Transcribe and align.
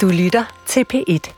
Du 0.00 0.08
lytter 0.08 0.44
til 0.66 0.80
P1. 0.92 1.32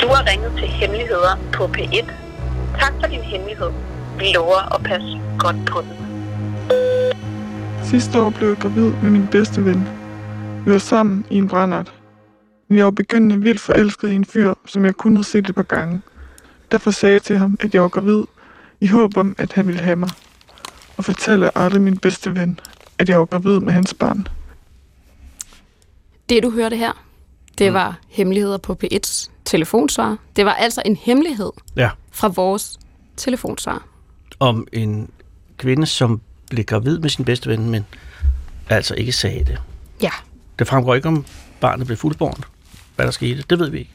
Du 0.00 0.06
har 0.08 0.30
ringet 0.30 0.52
til 0.58 0.68
Hemmeligheder 0.68 1.38
på 1.52 1.64
P1. 1.64 2.12
Tak 2.80 2.92
for 3.00 3.06
din 3.06 3.20
hemmelighed. 3.20 3.70
Vi 4.18 4.24
lover 4.34 4.74
at 4.74 4.82
passe 4.82 5.20
godt 5.38 5.56
på 5.66 5.80
den. 5.80 5.96
Sidste 7.84 8.20
år 8.20 8.30
blev 8.30 8.48
jeg 8.48 8.56
gravid 8.56 8.92
med 9.02 9.10
min 9.10 9.26
bedste 9.26 9.64
ven. 9.64 9.88
Vi 10.64 10.72
var 10.72 10.78
sammen 10.78 11.26
i 11.30 11.36
en 11.38 11.48
brændert. 11.48 11.92
Men 12.68 12.78
jeg 12.78 12.84
var 12.84 12.90
begyndende 12.90 13.40
vildt 13.42 13.60
forelsket 13.60 14.10
i 14.10 14.14
en 14.14 14.24
fyr, 14.24 14.54
som 14.66 14.84
jeg 14.84 14.94
kun 14.94 15.16
havde 15.16 15.26
set 15.26 15.48
et 15.48 15.54
par 15.54 15.62
gange. 15.62 16.02
Derfor 16.72 16.90
sagde 16.90 17.12
jeg 17.12 17.22
til 17.22 17.38
ham, 17.38 17.56
at 17.60 17.74
jeg 17.74 17.82
var 17.82 17.88
gravid, 17.88 18.24
i 18.80 18.86
håb 18.86 19.16
om, 19.16 19.34
at 19.38 19.52
han 19.52 19.66
ville 19.66 19.80
have 19.80 19.96
mig. 19.96 20.10
Og 20.96 21.04
fortalte 21.04 21.58
aldrig 21.58 21.82
min 21.82 21.98
bedste 21.98 22.34
ven, 22.34 22.60
at 22.98 23.08
jeg 23.08 23.18
var 23.18 23.24
gravid 23.24 23.60
med 23.60 23.72
hans 23.72 23.94
barn. 23.94 24.26
Det, 26.28 26.42
du 26.42 26.50
hørte 26.50 26.76
her, 26.76 27.04
det 27.58 27.72
var 27.72 27.98
hemmeligheder 28.08 28.58
på 28.58 28.78
P1's 28.84 29.30
telefonsvar. 29.44 30.16
Det 30.36 30.44
var 30.44 30.52
altså 30.52 30.82
en 30.84 30.96
hemmelighed 30.96 31.50
Ja. 31.76 31.90
fra 32.12 32.28
vores 32.28 32.78
telefonsvar. 33.16 33.86
Om 34.40 34.66
en 34.72 35.10
kvinde, 35.56 35.86
som 35.86 36.20
blev 36.50 36.64
gravid 36.64 36.98
med 36.98 37.10
sin 37.10 37.24
bedste 37.24 37.48
ven, 37.50 37.70
men 37.70 37.86
altså 38.68 38.94
ikke 38.94 39.12
sagde 39.12 39.44
det. 39.44 39.62
Ja, 40.02 40.10
Det 40.58 40.68
fremgår 40.68 40.94
ikke, 40.94 41.08
om 41.08 41.24
barnet 41.60 41.86
blev 41.86 41.96
fuldborn. 41.98 42.44
Hvad 42.96 43.06
der 43.06 43.12
skete, 43.12 43.44
det 43.50 43.58
ved 43.58 43.70
vi 43.70 43.78
ikke. 43.78 43.90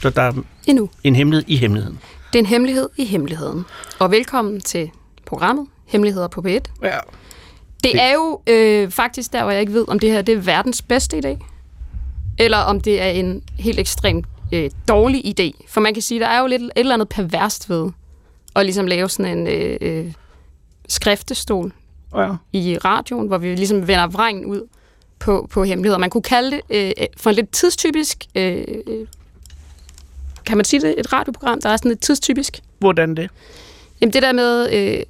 Så 0.00 0.10
der 0.10 0.22
er 0.22 0.32
endnu. 0.66 0.90
en 1.04 1.16
hemmelighed 1.16 1.44
i 1.48 1.56
hemmeligheden. 1.56 1.98
Det 2.32 2.38
er 2.38 2.42
en 2.42 2.46
hemmelighed 2.46 2.88
i 2.96 3.04
hemmeligheden. 3.04 3.64
Og 3.98 4.10
velkommen 4.10 4.60
til 4.60 4.90
programmet 5.26 5.66
Hemmeligheder 5.86 6.28
på 6.28 6.40
P1. 6.40 6.50
Ja. 6.50 6.58
Det 6.82 7.02
Det- 7.82 8.02
er 8.02 8.12
jo 8.14 8.40
øh, 8.46 8.90
faktisk 8.90 9.32
der, 9.32 9.42
hvor 9.42 9.50
jeg 9.52 9.60
ikke 9.60 9.72
ved, 9.72 9.84
om 9.88 9.98
det 9.98 10.10
her 10.10 10.22
det 10.22 10.34
er 10.34 10.38
verdens 10.38 10.82
bedste 10.82 11.16
idé, 11.18 11.44
eller 12.38 12.58
om 12.58 12.80
det 12.80 13.02
er 13.02 13.08
en 13.10 13.42
helt 13.58 13.78
ekstremt 13.80 14.26
øh, 14.52 14.70
dårlig 14.88 15.40
idé. 15.40 15.64
For 15.68 15.80
man 15.80 15.94
kan 15.94 16.02
sige, 16.02 16.20
der 16.20 16.26
er 16.26 16.40
jo 16.40 16.46
lidt 16.46 16.62
et 16.62 16.70
eller 16.76 16.94
andet 16.94 17.08
perverst 17.08 17.70
ved 17.70 17.90
at 18.56 18.64
ligesom 18.66 18.86
lave 18.86 19.08
sådan 19.08 19.38
en 19.38 19.46
øh, 19.46 19.76
øh, 19.80 20.12
skriftestol 20.88 21.72
ja. 22.16 22.34
i 22.52 22.78
radioen, 22.78 23.26
hvor 23.28 23.38
vi 23.38 23.54
ligesom 23.54 23.88
vender 23.88 24.06
vrangen 24.06 24.44
ud 24.46 24.68
på, 25.18 25.48
på 25.50 25.64
hemmeligheder. 25.64 25.98
Man 25.98 26.10
kunne 26.10 26.22
kalde 26.22 26.50
det 26.50 26.60
øh, 27.00 27.06
for 27.16 27.30
en 27.30 27.36
lidt 27.36 27.50
tidstypisk, 27.50 28.24
øh, 28.34 28.64
øh, 28.86 29.06
kan 30.48 30.56
man 30.56 30.64
sige 30.64 30.80
det, 30.80 30.94
et 30.98 31.12
radioprogram, 31.12 31.60
der 31.60 31.68
er 31.68 31.76
sådan 31.76 31.88
lidt 31.90 32.00
tidstypisk. 32.00 32.60
Hvordan 32.78 33.14
det? 33.14 33.30
Jamen 34.00 34.12
det 34.12 34.22
der 34.22 34.32
med, 34.32 34.72
øh, 34.72 35.00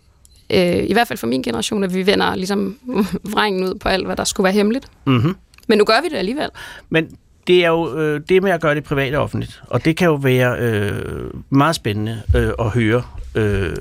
øh, 0.51 0.85
i 0.85 0.93
hvert 0.93 1.09
fald 1.09 1.19
for 1.19 1.27
min 1.27 1.43
generation, 1.43 1.85
at 1.85 1.95
vi 1.95 2.07
vender 2.07 2.35
ligesom 2.35 2.79
vrangen 3.33 3.65
ud 3.65 3.75
på 3.75 3.89
alt, 3.89 4.07
hvad 4.07 4.17
der 4.17 4.25
skulle 4.25 4.45
være 4.45 4.53
hemmeligt. 4.53 4.87
Mm-hmm. 5.05 5.37
Men 5.67 5.79
nu 5.79 5.85
gør 5.85 6.01
vi 6.03 6.09
det 6.09 6.17
alligevel. 6.17 6.49
Men 6.89 7.17
det 7.47 7.65
er 7.65 7.69
jo 7.69 7.99
øh, 7.99 8.21
det 8.29 8.43
med 8.43 8.51
at 8.51 8.61
gøre 8.61 8.75
det 8.75 8.85
privat 8.85 9.15
og 9.15 9.23
offentligt. 9.23 9.63
Og 9.67 9.85
det 9.85 9.97
kan 9.97 10.07
jo 10.07 10.15
være 10.15 10.59
øh, 10.59 11.31
meget 11.51 11.77
spændende 11.77 12.23
øh, 12.37 12.51
at 12.59 12.71
høre. 12.71 13.03
Øh, 13.35 13.77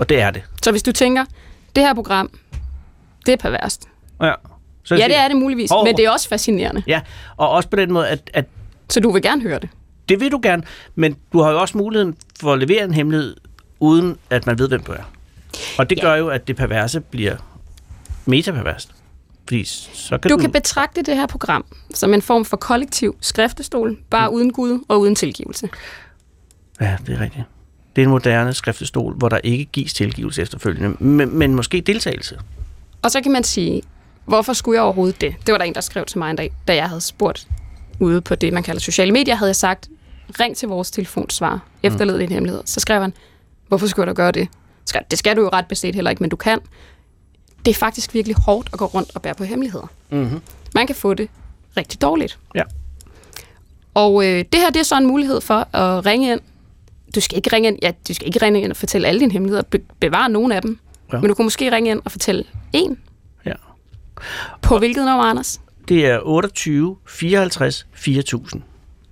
og 0.00 0.08
det 0.08 0.20
er 0.20 0.30
det. 0.30 0.42
Så 0.62 0.70
hvis 0.70 0.82
du 0.82 0.92
tænker, 0.92 1.24
det 1.76 1.84
her 1.84 1.94
program, 1.94 2.30
det 3.26 3.32
er 3.32 3.36
perverst. 3.36 3.88
Ja, 4.22 4.32
så 4.84 4.94
Ja, 4.94 5.08
det 5.08 5.16
er 5.16 5.28
det 5.28 5.36
muligvis, 5.36 5.70
Hov. 5.70 5.84
men 5.84 5.96
det 5.96 6.04
er 6.04 6.10
også 6.10 6.28
fascinerende. 6.28 6.82
Ja, 6.86 7.00
og 7.36 7.50
også 7.50 7.68
på 7.68 7.76
den 7.76 7.92
måde, 7.92 8.08
at, 8.08 8.30
at 8.34 8.44
Så 8.90 9.00
du 9.00 9.10
vil 9.12 9.22
gerne 9.22 9.42
høre 9.42 9.58
det. 9.58 9.68
Det 10.08 10.20
vil 10.20 10.32
du 10.32 10.40
gerne, 10.42 10.62
men 10.94 11.16
du 11.32 11.40
har 11.40 11.50
jo 11.50 11.60
også 11.60 11.78
muligheden 11.78 12.16
for 12.40 12.52
at 12.52 12.58
levere 12.58 12.84
en 12.84 12.94
hemmelighed, 12.94 13.36
uden 13.80 14.16
at 14.30 14.46
man 14.46 14.58
ved, 14.58 14.68
hvem 14.68 14.82
du 14.82 14.92
er. 14.92 15.10
Og 15.78 15.90
det 15.90 15.96
Ja. 15.98 16.02
gør 16.02 16.14
jo, 16.14 16.28
at 16.28 16.48
det 16.48 16.56
perverse 16.56 17.00
bliver 17.00 17.36
metaperverst. 18.26 18.90
Fordi 19.48 19.64
så 19.64 20.18
kan 20.18 20.28
Du 20.30 20.34
du... 20.36 20.40
kan 20.40 20.52
betragte 20.52 21.02
det 21.02 21.16
her 21.16 21.26
program 21.26 21.64
som 21.94 22.14
en 22.14 22.22
form 22.22 22.44
for 22.44 22.56
kollektiv 22.56 23.16
skriftestol, 23.20 23.98
bare 24.10 24.28
Mm. 24.28 24.34
uden 24.34 24.52
Gud 24.52 24.84
og 24.88 25.00
uden 25.00 25.14
tilgivelse. 25.14 25.68
Ja, 26.80 26.96
det 27.06 27.14
er 27.14 27.20
rigtigt. 27.20 27.44
Det 27.96 28.02
er 28.02 28.06
en 28.06 28.10
moderne 28.10 28.54
skriftestol, 28.54 29.14
hvor 29.14 29.28
der 29.28 29.38
ikke 29.44 29.64
gives 29.64 29.94
tilgivelse 29.94 30.42
efterfølgende, 30.42 30.96
men, 31.04 31.38
men 31.38 31.54
måske 31.54 31.80
deltagelse. 31.80 32.38
Og 33.02 33.10
så 33.10 33.20
kan 33.20 33.32
man 33.32 33.44
sige, 33.44 33.82
hvorfor 34.24 34.52
skulle 34.52 34.76
jeg 34.76 34.82
overhovedet 34.82 35.20
det? 35.20 35.34
Det 35.46 35.52
var 35.52 35.58
der 35.58 35.64
en, 35.64 35.74
der 35.74 35.80
skrev 35.80 36.04
til 36.06 36.18
mig 36.18 36.30
en 36.30 36.36
dag, 36.36 36.52
da 36.68 36.74
jeg 36.74 36.88
havde 36.88 37.00
spurgt 37.00 37.46
ude 38.00 38.20
på 38.20 38.34
det, 38.34 38.52
man 38.52 38.62
kalder 38.62 38.80
sociale 38.80 39.12
medier, 39.12 39.34
havde 39.34 39.48
jeg 39.48 39.56
sagt, 39.56 39.88
ring 40.40 40.56
til 40.56 40.68
vores 40.68 40.90
telefonsvar, 40.90 41.60
efterled 41.82 42.18
din 42.18 42.28
hemmelighed. 42.32 42.62
Så 42.64 42.80
skrev 42.80 43.00
han, 43.00 43.12
hvorfor 43.68 43.86
skulle 43.86 44.08
du 44.08 44.14
gøre 44.14 44.32
det? 44.32 44.48
Det 45.10 45.18
skal 45.18 45.36
du 45.36 45.42
jo 45.42 45.48
ret 45.48 45.66
beset 45.66 45.94
heller 45.94 46.10
ikke, 46.10 46.22
men 46.22 46.30
du 46.30 46.36
kan. 46.36 46.58
Det 47.64 47.70
er 47.70 47.74
faktisk 47.74 48.14
virkelig 48.14 48.36
hårdt 48.36 48.68
at 48.72 48.78
gå 48.78 48.84
rundt 48.84 49.10
og 49.14 49.22
bære 49.22 49.34
på 49.34 49.44
hemmeligheder. 49.44 49.86
Mm-hmm. 50.10 50.40
Man 50.74 50.86
kan 50.86 50.96
få 50.96 51.14
det 51.14 51.28
rigtig 51.76 52.02
dårligt. 52.02 52.38
Ja. 52.54 52.62
Og 53.94 54.24
øh, 54.26 54.38
det 54.52 54.60
her, 54.60 54.70
det 54.70 54.80
er 54.80 54.84
så 54.84 54.98
en 54.98 55.06
mulighed 55.06 55.40
for 55.40 55.76
at 55.76 56.06
ringe 56.06 56.32
ind. 56.32 56.40
Du 57.14 57.20
skal 57.20 57.36
ikke 57.36 57.50
ringe 57.52 57.68
ind, 57.68 57.78
ja, 57.82 57.92
du 58.08 58.14
skal 58.14 58.26
ikke 58.26 58.42
ringe 58.42 58.60
ind 58.62 58.70
og 58.70 58.76
fortælle 58.76 59.08
alle 59.08 59.20
dine 59.20 59.32
hemmeligheder. 59.32 59.62
Be- 59.62 59.82
bevare 60.00 60.28
nogle 60.28 60.54
af 60.56 60.62
dem. 60.62 60.78
Ja. 61.12 61.18
Men 61.20 61.28
du 61.28 61.34
kan 61.34 61.44
måske 61.44 61.72
ringe 61.72 61.90
ind 61.90 62.00
og 62.04 62.12
fortælle 62.12 62.44
en. 62.72 62.98
Ja. 63.46 63.52
På 64.62 64.78
hvilket 64.78 65.04
nummer, 65.04 65.24
Anders? 65.24 65.60
Det 65.88 66.06
er 66.06 66.18
28 66.22 66.96
54 67.08 67.86
4000. 67.94 68.62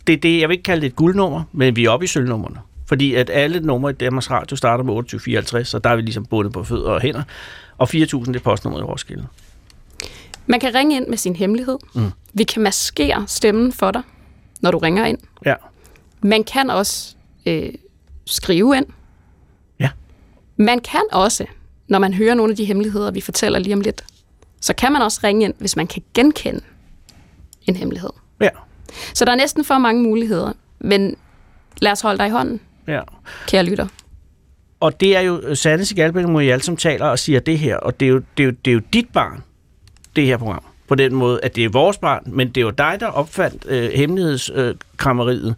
Det 0.06 0.12
er 0.12 0.16
det, 0.16 0.41
jeg 0.41 0.49
vil 0.49 0.55
ikke 0.55 0.62
kalde 0.62 0.81
det 0.81 0.87
et 0.87 0.97
guldnummer, 0.97 1.43
men 1.53 1.77
vi 1.77 1.84
er 1.84 1.91
oppe 1.91 2.05
i 2.05 2.06
sølvnummerne. 2.06 2.56
Fordi 2.87 3.15
at 3.15 3.31
alle 3.31 3.61
numre 3.61 3.91
i 3.91 3.94
Danmarks 3.94 4.31
Radio 4.31 4.56
starter 4.56 4.84
med 4.84 4.94
28 4.94 5.21
54, 5.21 5.69
så 5.69 5.78
der 5.78 5.91
er 5.91 5.97
vi 5.97 6.03
ligesom 6.03 6.27
bundet 6.27 6.53
på 6.53 6.65
fødder 6.65 6.91
og 6.91 7.00
hænder. 7.00 7.22
Og 7.78 7.88
4000 7.88 8.34
det 8.34 8.41
er 8.41 8.44
postnummeret 8.44 8.83
i 8.83 8.84
Roskilde. 8.84 9.27
Man 10.47 10.61
kan 10.61 10.75
ringe 10.75 10.97
ind 10.97 11.06
med 11.06 11.16
sin 11.16 11.37
hemmelighed. 11.37 11.78
Mm. 11.94 12.11
Vi 12.33 12.44
kan 12.44 12.62
maskere 12.62 13.25
stemmen 13.27 13.72
for 13.72 13.91
dig, 13.91 14.03
når 14.61 14.71
du 14.71 14.78
ringer 14.78 15.06
ind. 15.06 15.19
Ja. 15.47 15.55
Man 16.22 16.44
kan 16.44 16.71
også 16.71 17.15
øh, 17.47 17.72
skrive 18.27 18.77
ind. 18.77 18.87
Ja. 19.81 19.91
Man 20.56 20.81
kan 20.81 21.03
også, 21.12 21.47
når 21.88 21.99
man 21.99 22.15
hører 22.15 22.34
nogle 22.34 22.50
af 22.50 22.56
de 22.56 22.65
hemmeligheder, 22.65 23.11
vi 23.11 23.21
fortæller 23.21 23.59
lige 23.59 23.75
om 23.75 23.81
lidt, 23.81 24.05
så 24.61 24.75
kan 24.75 24.93
man 24.93 25.03
også 25.03 25.21
ringe 25.25 25.44
ind, 25.44 25.55
hvis 25.59 25.77
man 25.77 25.87
kan 25.87 26.03
genkende 26.15 26.61
en 27.67 27.77
hemmelighed. 27.77 28.11
Så 29.14 29.24
der 29.24 29.32
er 29.32 29.36
næsten 29.36 29.64
for 29.64 29.78
mange 29.78 30.02
muligheder, 30.02 30.52
men 30.78 31.16
lad 31.82 31.92
os 31.92 32.00
holde 32.00 32.18
dig 32.18 32.26
i 32.26 32.30
hånden, 32.30 32.60
Ja. 32.88 33.00
kære 33.46 33.62
lytter. 33.64 33.86
Og 34.80 35.00
det 35.00 35.16
er 35.16 35.20
jo 35.20 35.54
Sanne 35.54 35.84
Sigalbæk 35.84 36.24
Morial, 36.28 36.62
som 36.62 36.76
taler 36.76 37.06
og 37.06 37.18
siger 37.18 37.40
det 37.40 37.58
her, 37.58 37.76
og 37.76 38.00
det 38.00 38.06
er, 38.06 38.10
jo, 38.12 38.22
det, 38.36 38.42
er 38.42 38.46
jo, 38.46 38.52
det 38.64 38.70
er 38.70 38.74
jo 38.74 38.80
dit 38.92 39.08
barn, 39.12 39.42
det 40.16 40.26
her 40.26 40.36
program. 40.36 40.62
På 40.88 40.94
den 40.94 41.14
måde, 41.14 41.40
at 41.42 41.56
det 41.56 41.64
er 41.64 41.68
vores 41.68 41.98
barn, 41.98 42.22
men 42.26 42.48
det 42.48 42.56
er 42.56 42.60
jo 42.62 42.70
dig, 42.70 42.96
der 43.00 43.06
opfandt 43.06 43.66
øh, 43.68 43.90
hemmelighedskrammeriet 43.92 45.54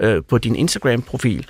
øh, 0.00 0.22
på 0.28 0.38
din 0.38 0.56
Instagram-profil, 0.56 1.46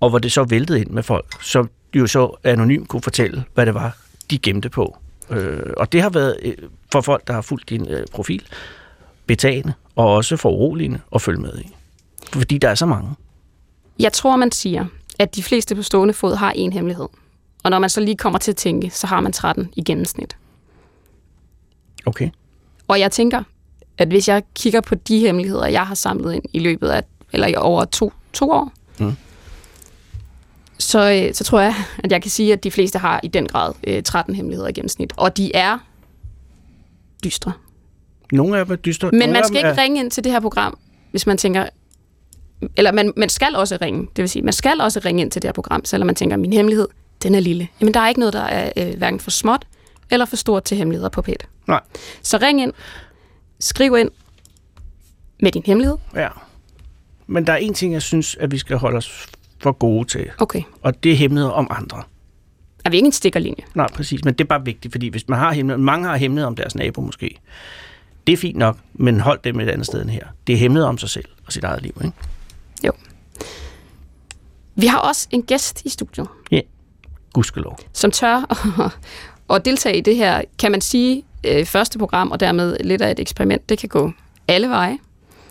og 0.00 0.10
hvor 0.10 0.18
det 0.18 0.32
så 0.32 0.44
væltede 0.44 0.80
ind 0.80 0.90
med 0.90 1.02
folk, 1.02 1.42
som 1.42 1.70
jo 1.94 2.06
så 2.06 2.36
anonymt 2.44 2.88
kunne 2.88 3.02
fortælle, 3.02 3.44
hvad 3.54 3.66
det 3.66 3.74
var, 3.74 3.96
de 4.30 4.38
gemte 4.38 4.68
på. 4.70 4.96
Øh, 5.30 5.60
og 5.76 5.92
det 5.92 6.02
har 6.02 6.10
været 6.10 6.36
øh, 6.42 6.54
for 6.92 7.00
folk, 7.00 7.26
der 7.26 7.32
har 7.34 7.40
fulgt 7.42 7.68
din 7.70 7.88
øh, 7.88 8.06
profil, 8.12 8.42
betagende 9.26 9.72
og 9.96 10.14
også 10.14 10.36
for 10.36 10.50
uroligende 10.50 11.00
at 11.14 11.22
følge 11.22 11.40
med 11.40 11.58
i. 11.58 11.68
Fordi 12.32 12.58
der 12.58 12.68
er 12.68 12.74
så 12.74 12.86
mange. 12.86 13.10
Jeg 13.98 14.12
tror, 14.12 14.36
man 14.36 14.52
siger, 14.52 14.86
at 15.18 15.34
de 15.34 15.42
fleste 15.42 15.74
på 15.74 15.82
stående 15.82 16.14
fod 16.14 16.34
har 16.34 16.50
en 16.50 16.72
hemmelighed. 16.72 17.08
Og 17.62 17.70
når 17.70 17.78
man 17.78 17.90
så 17.90 18.00
lige 18.00 18.16
kommer 18.16 18.38
til 18.38 18.50
at 18.52 18.56
tænke, 18.56 18.90
så 18.90 19.06
har 19.06 19.20
man 19.20 19.32
13 19.32 19.68
i 19.76 19.82
gennemsnit. 19.82 20.36
Okay. 22.06 22.30
Og 22.88 23.00
jeg 23.00 23.12
tænker, 23.12 23.42
at 23.98 24.08
hvis 24.08 24.28
jeg 24.28 24.42
kigger 24.54 24.80
på 24.80 24.94
de 24.94 25.18
hemmeligheder, 25.18 25.66
jeg 25.66 25.86
har 25.86 25.94
samlet 25.94 26.34
ind 26.34 26.42
i 26.52 26.58
løbet 26.58 26.88
af, 26.88 27.02
eller 27.32 27.46
i 27.46 27.54
over 27.54 27.84
to, 27.84 28.12
to 28.32 28.50
år, 28.50 28.72
Mm. 28.98 29.12
så, 30.78 31.10
øh, 31.28 31.34
så 31.34 31.44
tror 31.44 31.60
jeg, 31.60 31.74
at 32.04 32.12
jeg 32.12 32.22
kan 32.22 32.30
sige, 32.30 32.52
at 32.52 32.64
de 32.64 32.70
fleste 32.70 32.98
har 32.98 33.20
i 33.22 33.28
den 33.28 33.46
grad 33.48 33.72
øh, 33.86 34.02
13 34.02 34.34
hemmeligheder 34.34 34.68
i 34.68 34.72
gennemsnit. 34.72 35.12
Og 35.16 35.36
de 35.36 35.54
er 35.56 35.78
dystre. 37.24 37.52
Nogle 38.32 38.58
af 38.58 38.64
dem 38.66 38.72
er 38.72 38.76
dystre. 38.76 39.10
Men 39.10 39.32
man 39.32 39.44
skal 39.44 39.56
ikke 39.56 39.68
er- 39.68 39.78
ringe 39.78 40.00
ind 40.00 40.10
til 40.10 40.24
det 40.24 40.32
her 40.32 40.40
program, 40.40 40.78
hvis 41.10 41.26
man 41.26 41.38
tænker... 41.38 41.66
Eller 42.76 42.92
man, 42.92 43.12
man 43.16 43.28
skal 43.28 43.56
også 43.56 43.78
ringe. 43.82 44.00
Det 44.16 44.22
vil 44.22 44.28
sige, 44.28 44.42
man 44.42 44.52
skal 44.52 44.80
også 44.80 45.00
ringe 45.04 45.22
ind 45.22 45.30
til 45.30 45.42
det 45.42 45.48
her 45.48 45.52
program, 45.52 45.84
selvom 45.84 46.06
man 46.06 46.14
tænker, 46.14 46.36
min 46.36 46.52
hemmelighed, 46.52 46.88
den 47.22 47.34
er 47.34 47.40
lille. 47.40 47.68
Jamen, 47.80 47.94
der 47.94 48.00
er 48.00 48.08
ikke 48.08 48.20
noget, 48.20 48.32
der 48.32 48.42
er 48.42 48.72
øh, 48.76 48.96
hverken 48.98 49.20
for 49.20 49.30
småt 49.30 49.66
eller 50.10 50.26
for 50.26 50.36
stort 50.36 50.64
til 50.64 50.76
hemmeligheder 50.76 51.08
på 51.08 51.22
PET. 51.22 51.46
Nej. 51.68 51.80
Så 52.22 52.38
ring 52.42 52.60
ind, 52.62 52.72
skriv 53.60 53.96
ind 53.96 54.10
med 55.40 55.52
din 55.52 55.62
hemmelighed. 55.66 55.96
Ja. 56.16 56.28
Men 57.26 57.46
der 57.46 57.52
er 57.52 57.56
en 57.56 57.74
ting, 57.74 57.92
jeg 57.92 58.02
synes, 58.02 58.36
at 58.40 58.50
vi 58.50 58.58
skal 58.58 58.76
holde 58.76 58.96
os 58.96 59.26
for 59.58 59.72
gode 59.72 60.08
til, 60.08 60.30
Okay. 60.38 60.62
og 60.82 61.04
det 61.04 61.12
er 61.12 61.16
hemmeligheder 61.16 61.52
om 61.52 61.66
andre. 61.70 62.02
Er 62.84 62.90
vi 62.90 62.96
ikke 62.96 63.06
en 63.06 63.12
stikkerlinje? 63.12 63.64
Nej, 63.74 63.86
præcis, 63.94 64.24
men 64.24 64.34
det 64.34 64.40
er 64.44 64.48
bare 64.48 64.64
vigtigt, 64.64 64.92
fordi 64.94 65.08
hvis 65.08 65.28
man 65.28 65.38
har 65.38 65.52
hemmeligheder, 65.52 65.84
mange 65.84 66.08
har 66.08 66.16
hemmeligheder 66.16 66.46
om 66.46 66.56
deres 66.56 66.74
nabo 66.74 67.00
måske, 67.00 67.40
det 68.26 68.32
er 68.32 68.36
fint 68.36 68.56
nok, 68.58 68.76
men 68.94 69.20
hold 69.20 69.40
dem 69.44 69.60
et 69.60 69.68
andet 69.68 69.86
sted 69.86 70.02
end 70.02 70.10
her. 70.10 70.26
Det 70.46 70.52
er 70.52 70.56
hemmeligheder 70.56 70.88
om 70.88 70.98
sig 70.98 71.10
selv 71.10 71.24
og 71.46 71.52
sit 71.52 71.64
eget 71.64 71.82
liv, 71.82 72.00
ikke? 72.04 72.16
Jo. 72.86 72.92
Vi 74.74 74.86
har 74.86 74.98
også 74.98 75.28
en 75.30 75.42
gæst 75.42 75.82
i 75.84 75.88
studiet, 75.88 76.28
Gudskelov. 77.32 77.78
som 77.92 78.10
tør 78.10 78.46
at, 78.50 78.92
at 79.56 79.64
deltage 79.64 79.96
i 79.96 80.00
det 80.00 80.16
her, 80.16 80.42
kan 80.58 80.70
man 80.70 80.80
sige, 80.80 81.24
øh, 81.46 81.64
første 81.64 81.98
program, 81.98 82.30
og 82.30 82.40
dermed 82.40 82.76
lidt 82.84 83.02
af 83.02 83.10
et 83.10 83.20
eksperiment. 83.20 83.68
Det 83.68 83.78
kan 83.78 83.88
gå 83.88 84.12
alle 84.48 84.68
veje. 84.68 84.98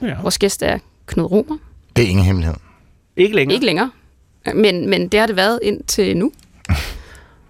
Ja. 0.02 0.22
Vores 0.22 0.38
gæst 0.38 0.64
er 0.64 0.80
Knud 1.06 1.26
Romer. 1.26 1.58
Det 1.96 2.04
er 2.04 2.08
ingen 2.10 2.26
hemmelighed. 2.26 2.56
Ikke 3.18 3.36
længere. 3.36 3.54
Ikke 3.54 3.66
længere, 3.66 3.92
men, 4.56 4.90
men 4.90 5.08
det 5.08 5.20
har 5.20 5.28
det 5.28 5.36
været 5.36 5.60
indtil 5.64 6.18
nu. 6.18 6.32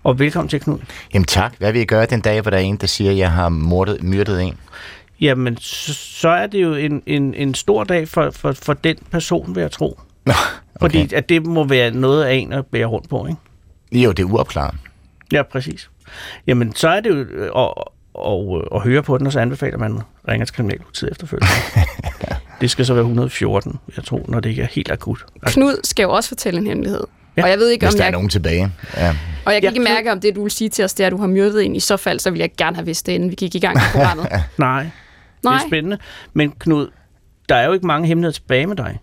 Og 0.04 0.20
velkommen 0.20 0.50
til, 0.50 0.60
Knud. 0.60 0.78
Jamen 1.14 1.26
tak. 1.26 1.54
Hvad 1.58 1.72
vil 1.72 1.82
I 1.82 1.86
gøre 1.86 2.06
den 2.06 2.22
dag, 2.22 2.42
hvor 2.42 2.52
der 2.52 2.58
er 2.58 2.62
en, 2.62 2.76
der 2.76 2.88
siger, 2.88 3.12
at 3.12 3.18
jeg 3.18 3.32
har 3.32 3.50
mordet, 3.50 4.04
myrdet 4.04 4.42
en? 4.42 4.58
Jamen, 5.22 5.58
så, 5.58 5.94
så 5.94 6.30
er 6.30 6.48
det 6.48 6.62
jo 6.62 6.74
en, 6.74 7.04
en, 7.06 7.34
en 7.34 7.54
stor 7.54 7.84
dag 7.84 8.08
for, 8.08 8.32
for, 8.32 8.52
for 8.52 8.74
den 8.74 8.98
person, 9.12 9.56
vil 9.56 9.62
jeg 9.62 9.72
tro. 9.72 10.00
Nå, 10.26 10.34
Fordi 10.82 11.04
okay. 11.04 11.18
at 11.18 11.30
det 11.30 11.46
må 11.46 11.64
være 11.64 11.92
noget 11.92 12.24
af 12.24 12.34
en 12.34 12.54
at 12.54 12.66
bære 12.66 12.86
rundt 12.86 13.10
på, 13.10 13.28
ikke? 13.28 14.04
Jo, 14.04 14.12
det 14.12 14.24
er 14.24 14.28
uopklaret. 14.28 14.76
Ja, 15.32 15.44
præcis. 15.44 15.90
Jamen, 16.48 16.76
så 16.76 16.88
er 16.90 17.00
det 17.00 17.10
jo 17.10 17.16
øh, 17.16 17.50
at, 17.58 17.74
at, 18.28 18.62
at 18.76 18.82
høre 18.82 19.04
på 19.04 19.18
den, 19.18 19.28
og 19.28 19.34
så 19.34 19.40
anbefaler 19.40 19.78
man 19.78 20.00
ringer 20.28 20.46
til 20.46 20.56
kriminalpolitiet 20.56 21.12
efterfølgende. 21.12 21.54
det 22.62 22.72
skal 22.72 22.86
så 22.86 22.94
være 22.94 23.04
114, 23.04 23.80
jeg 23.96 24.06
tror, 24.06 24.26
når 24.28 24.40
det 24.40 24.50
ikke 24.50 24.62
er 24.62 24.68
helt 24.72 24.92
akut. 24.92 25.26
Knud 25.46 25.80
skal 25.84 26.04
jo 26.04 26.12
også 26.12 26.30
fortælle 26.30 26.60
en 26.60 26.68
hemmelighed. 26.68 27.04
Ja. 27.38 27.44
Og 27.44 27.50
jeg 27.50 27.58
ved 27.58 27.70
ikke, 27.70 27.86
Hvis 27.86 27.94
om 27.94 27.98
der 27.98 28.04
er 28.04 28.08
jeg, 28.08 28.12
nogen 28.12 28.30
tilbage. 28.30 28.72
Ja. 28.98 29.16
og 29.46 29.54
jeg 29.54 29.62
kan 29.62 29.64
Ja, 29.64 29.70
ikke 29.70 29.94
mærke, 29.94 30.12
om 30.12 30.22
det, 30.22 30.36
du 30.36 30.42
vil 30.42 30.52
sige 30.52 30.70
til 30.70 30.86
os, 30.86 30.94
det 30.94 31.04
er, 31.04 31.08
at 31.08 31.12
du 31.12 31.18
har 31.18 31.28
myrdet 31.28 31.66
en. 31.66 31.76
I 31.76 31.80
så 31.80 31.98
fald, 31.98 32.20
så 32.20 32.30
ville 32.30 32.42
jeg 32.42 32.52
gerne 32.58 32.76
have 32.76 32.86
vidst 32.86 33.06
det, 33.06 33.12
inden 33.12 33.30
vi 33.30 33.36
gik 33.36 33.56
i 33.56 33.60
gang 33.60 33.76
med 33.76 33.84
programmet. 33.92 34.28
Nej, 34.58 34.88
det 35.42 35.50
Nej, 35.50 35.56
er 35.64 35.68
spændende. 35.68 35.98
Men 36.34 36.52
Knud, 36.60 36.88
der 37.50 37.56
er 37.56 37.66
jo 37.66 37.74
ikke 37.74 37.88
mange 37.88 38.08
hemmeligheder 38.08 38.34
tilbage 38.34 38.68
med 38.68 38.76
dig. 38.76 39.00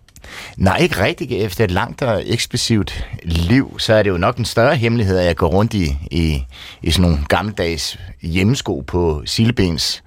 Nej, 0.57 0.77
ikke 0.77 1.03
rigtigt. 1.03 1.31
Efter 1.31 1.63
et 1.63 1.71
langt 1.71 2.01
og 2.01 2.23
eksplosivt 2.25 3.07
liv, 3.23 3.79
så 3.79 3.93
er 3.93 4.03
det 4.03 4.09
jo 4.09 4.17
nok 4.17 4.37
en 4.37 4.45
større 4.45 4.75
hemmelighed, 4.75 5.17
at 5.17 5.25
jeg 5.25 5.35
går 5.35 5.47
rundt 5.47 5.73
i, 5.73 5.97
i, 6.11 6.43
i 6.83 6.91
sådan 6.91 7.09
nogle 7.11 7.25
gammeldags 7.27 7.99
hjemmesko 8.21 8.83
på 8.87 9.21
silebens 9.25 10.03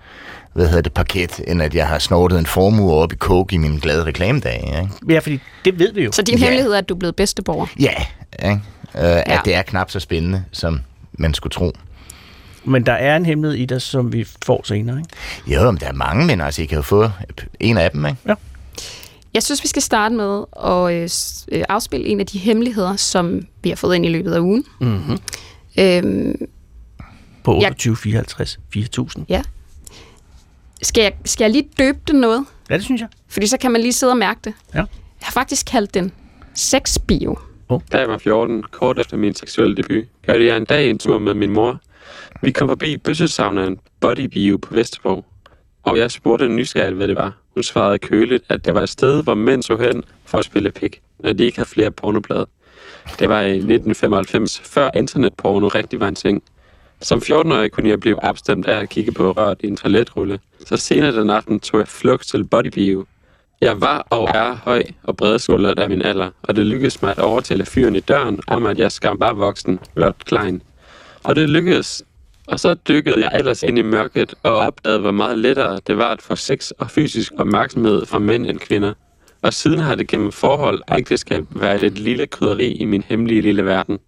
hvad 0.52 0.66
hedder 0.66 0.82
det, 0.82 0.92
parket, 0.92 1.40
end 1.46 1.62
at 1.62 1.74
jeg 1.74 1.88
har 1.88 1.98
snortet 1.98 2.38
en 2.38 2.46
formue 2.46 2.92
op 2.94 3.12
i 3.12 3.16
coke 3.16 3.54
i 3.54 3.58
min 3.58 3.76
glade 3.78 4.04
reklamedag. 4.04 4.64
Ikke? 4.82 5.14
Ja, 5.14 5.18
fordi 5.18 5.40
det 5.64 5.78
ved 5.78 5.92
vi 5.92 6.04
jo. 6.04 6.12
så 6.12 6.22
din 6.22 6.38
Ja. 6.38 6.44
hemmelighed 6.44 6.72
er, 6.72 6.78
at 6.78 6.88
du 6.88 6.94
er 6.94 6.98
blevet 6.98 7.16
bedsteborger. 7.16 7.66
Ja, 7.80 7.90
ikke? 8.48 8.60
Ja, 8.94 9.08
Ja. 9.16 9.22
at 9.26 9.40
det 9.44 9.54
er 9.54 9.62
knap 9.62 9.90
så 9.90 10.00
spændende, 10.00 10.44
som 10.52 10.80
man 11.12 11.34
skulle 11.34 11.50
tro. 11.52 11.72
Men 12.64 12.86
der 12.86 12.92
er 12.92 13.16
en 13.16 13.26
hemmelighed 13.26 13.58
i 13.58 13.66
dig, 13.66 13.82
som 13.82 14.12
vi 14.12 14.26
får 14.44 14.60
senere, 14.64 14.98
ikke? 14.98 15.54
Jo, 15.62 15.70
men 15.70 15.80
der 15.80 15.86
er 15.86 15.92
mange, 15.92 16.26
men 16.26 16.40
altså, 16.40 16.62
I 16.62 16.66
kan 16.66 16.76
jo 16.76 16.82
få 16.82 17.10
en 17.60 17.76
af 17.78 17.90
dem, 17.90 18.06
ikke? 18.06 18.18
Jeg 19.34 19.42
synes, 19.42 19.62
vi 19.62 19.68
skal 19.68 19.82
starte 19.82 20.14
med 20.14 20.44
at 20.64 20.94
øh, 21.52 21.58
øh, 21.58 21.64
afspille 21.68 22.06
en 22.06 22.20
af 22.20 22.26
de 22.26 22.38
hemmeligheder, 22.38 22.96
som 22.96 23.46
vi 23.62 23.68
har 23.68 23.76
fået 23.76 23.94
ind 23.96 24.06
i 24.06 24.08
løbet 24.08 24.32
af 24.32 24.40
ugen. 24.40 24.64
Mm-hmm. 24.80 25.18
Øhm, 25.78 26.34
På 27.44 27.52
Ja. 27.60 27.66
28, 27.66 27.96
54, 27.96 28.58
4000. 28.72 29.26
skal, 30.82 31.02
jeg, 31.02 31.12
skal 31.24 31.44
jeg 31.44 31.50
lige 31.52 31.68
døbe 31.78 31.98
den 32.08 32.20
noget? 32.20 32.44
Ja, 32.70 32.74
det 32.76 32.84
synes 32.84 33.00
jeg. 33.00 33.08
Fordi 33.28 33.46
så 33.46 33.56
kan 33.58 33.70
man 33.70 33.80
lige 33.80 33.92
sidde 33.92 34.12
og 34.12 34.16
mærke 34.16 34.40
det. 34.44 34.52
Ja. 34.74 34.78
Jeg 34.78 34.86
har 35.22 35.32
faktisk 35.32 35.66
kaldt 35.66 35.94
den 35.94 36.12
sexbio. 36.54 37.38
Da 37.92 37.98
jeg 37.98 38.08
var 38.08 38.18
14, 38.18 38.62
kort 38.70 38.98
efter 38.98 39.16
min 39.16 39.34
seksuelle 39.34 39.76
debut, 39.76 40.04
kørte 40.26 40.46
jeg 40.46 40.56
en 40.56 40.64
dag 40.64 40.90
en 40.90 40.98
tur 40.98 41.18
med 41.18 41.34
min 41.34 41.50
mor. 41.50 41.80
Vi 42.42 42.50
kom 42.50 42.68
forbi 42.68 42.96
bøssesavneren 42.96 43.78
Body 44.00 44.28
View 44.32 44.58
på 44.58 44.74
Vesterbro, 44.74 45.24
og 45.82 45.98
jeg 45.98 46.10
spurgte 46.10 46.48
nysgerrigt, 46.48 46.96
hvad 46.96 47.08
det 47.08 47.16
var. 47.16 47.32
Hun 47.54 47.62
svarede 47.62 47.98
køligt, 47.98 48.44
at 48.48 48.64
det 48.64 48.74
var 48.74 48.82
et 48.82 48.88
sted, 48.88 49.22
hvor 49.22 49.34
mænd 49.34 49.62
så 49.62 49.76
hen 49.76 50.04
for 50.24 50.38
at 50.38 50.44
spille 50.44 50.70
pik, 50.70 51.00
når 51.18 51.32
de 51.32 51.44
ikke 51.44 51.58
havde 51.58 51.68
flere 51.68 51.90
pornoblade. 51.90 52.46
Det 53.18 53.28
var 53.28 53.40
i 53.40 53.50
1995, 53.50 54.60
før 54.64 54.90
internetporno 54.96 55.68
rigtig 55.68 56.00
var 56.00 56.08
en 56.08 56.14
ting. 56.14 56.42
Som 57.00 57.18
14-årig 57.18 57.70
kunne 57.70 57.88
jeg 57.88 58.00
blive 58.00 58.24
opstemt 58.24 58.66
af 58.66 58.80
at 58.80 58.88
kigge 58.88 59.12
på 59.12 59.32
rørt 59.32 59.56
i 59.60 59.66
en 59.66 59.76
toiletrulle, 59.76 60.40
så 60.66 60.76
senere 60.76 61.12
den 61.12 61.30
aften 61.30 61.60
tog 61.60 61.80
jeg 61.80 61.88
flugt 61.88 62.26
til 62.26 62.44
Body 62.44 63.04
jeg 63.62 63.80
var 63.80 64.06
og 64.10 64.28
er 64.34 64.54
høj 64.54 64.82
og 65.02 65.16
bredskuldret 65.16 65.78
af 65.78 65.88
min 65.88 66.02
alder, 66.02 66.30
og 66.42 66.56
det 66.56 66.66
lykkedes 66.66 67.02
mig 67.02 67.10
at 67.10 67.18
overtale 67.18 67.66
fyren 67.66 67.96
i 67.96 68.00
døren 68.00 68.40
om, 68.46 68.66
at 68.66 68.78
jeg 68.78 68.92
skam 68.92 69.20
var 69.20 69.32
voksen, 69.32 69.78
blot 69.94 70.24
klein. 70.24 70.62
Og 71.24 71.36
det 71.36 71.50
lykkedes. 71.50 72.02
Og 72.46 72.60
så 72.60 72.74
dykkede 72.74 73.20
jeg 73.20 73.38
ellers 73.38 73.62
ind 73.62 73.78
i 73.78 73.82
mørket 73.82 74.34
og 74.42 74.56
opdagede, 74.56 75.00
hvor 75.00 75.10
meget 75.10 75.38
lettere 75.38 75.80
det 75.86 75.96
var 75.96 76.10
at 76.10 76.22
få 76.22 76.36
sex 76.36 76.70
og 76.70 76.90
fysisk 76.90 77.32
opmærksomhed 77.38 78.06
fra 78.06 78.18
mænd 78.18 78.46
end 78.46 78.58
kvinder. 78.58 78.92
Og 79.42 79.52
siden 79.52 79.78
har 79.78 79.94
det 79.94 80.08
gennem 80.08 80.32
forhold 80.32 80.82
og 80.88 80.98
ægteskab 80.98 81.44
været 81.50 81.82
et 81.82 81.98
lille 81.98 82.26
krydderi 82.26 82.72
i 82.72 82.84
min 82.84 83.04
hemmelige 83.08 83.40
lille 83.40 83.64
verden. 83.64 83.98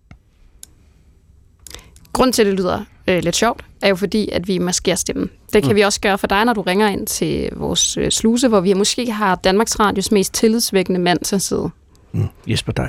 Grunden 2.12 2.32
til, 2.32 2.43
at 2.43 2.46
det 2.46 2.55
lyder 2.55 2.84
øh, 3.08 3.22
lidt 3.22 3.37
sjovt, 3.37 3.64
er 3.82 3.88
jo 3.88 3.96
fordi, 3.96 4.28
at 4.28 4.49
vi 4.49 4.58
maskerer 4.58 4.96
stemmen. 4.96 5.31
Det 5.52 5.62
kan 5.62 5.72
mm. 5.72 5.76
vi 5.76 5.81
også 5.81 6.00
gøre 6.00 6.19
for 6.19 6.26
dig, 6.26 6.44
når 6.44 6.52
du 6.52 6.62
ringer 6.62 6.88
ind 6.88 7.06
til 7.06 7.50
vores 7.56 7.96
øh, 7.96 8.10
sluse, 8.10 8.49
hvor 8.49 8.60
vi 8.60 8.72
måske 8.72 9.10
har 9.10 9.34
Danmarks 9.34 9.81
Radios 9.81 10.12
mest 10.12 10.34
tillidsvækkende 10.34 11.00
mand 11.00 11.19
til 11.19 11.37
at 11.37 11.43
sidde. 11.43 11.70
Mm. 12.12 12.28
Jesper 12.46 12.72
Dein. 12.72 12.88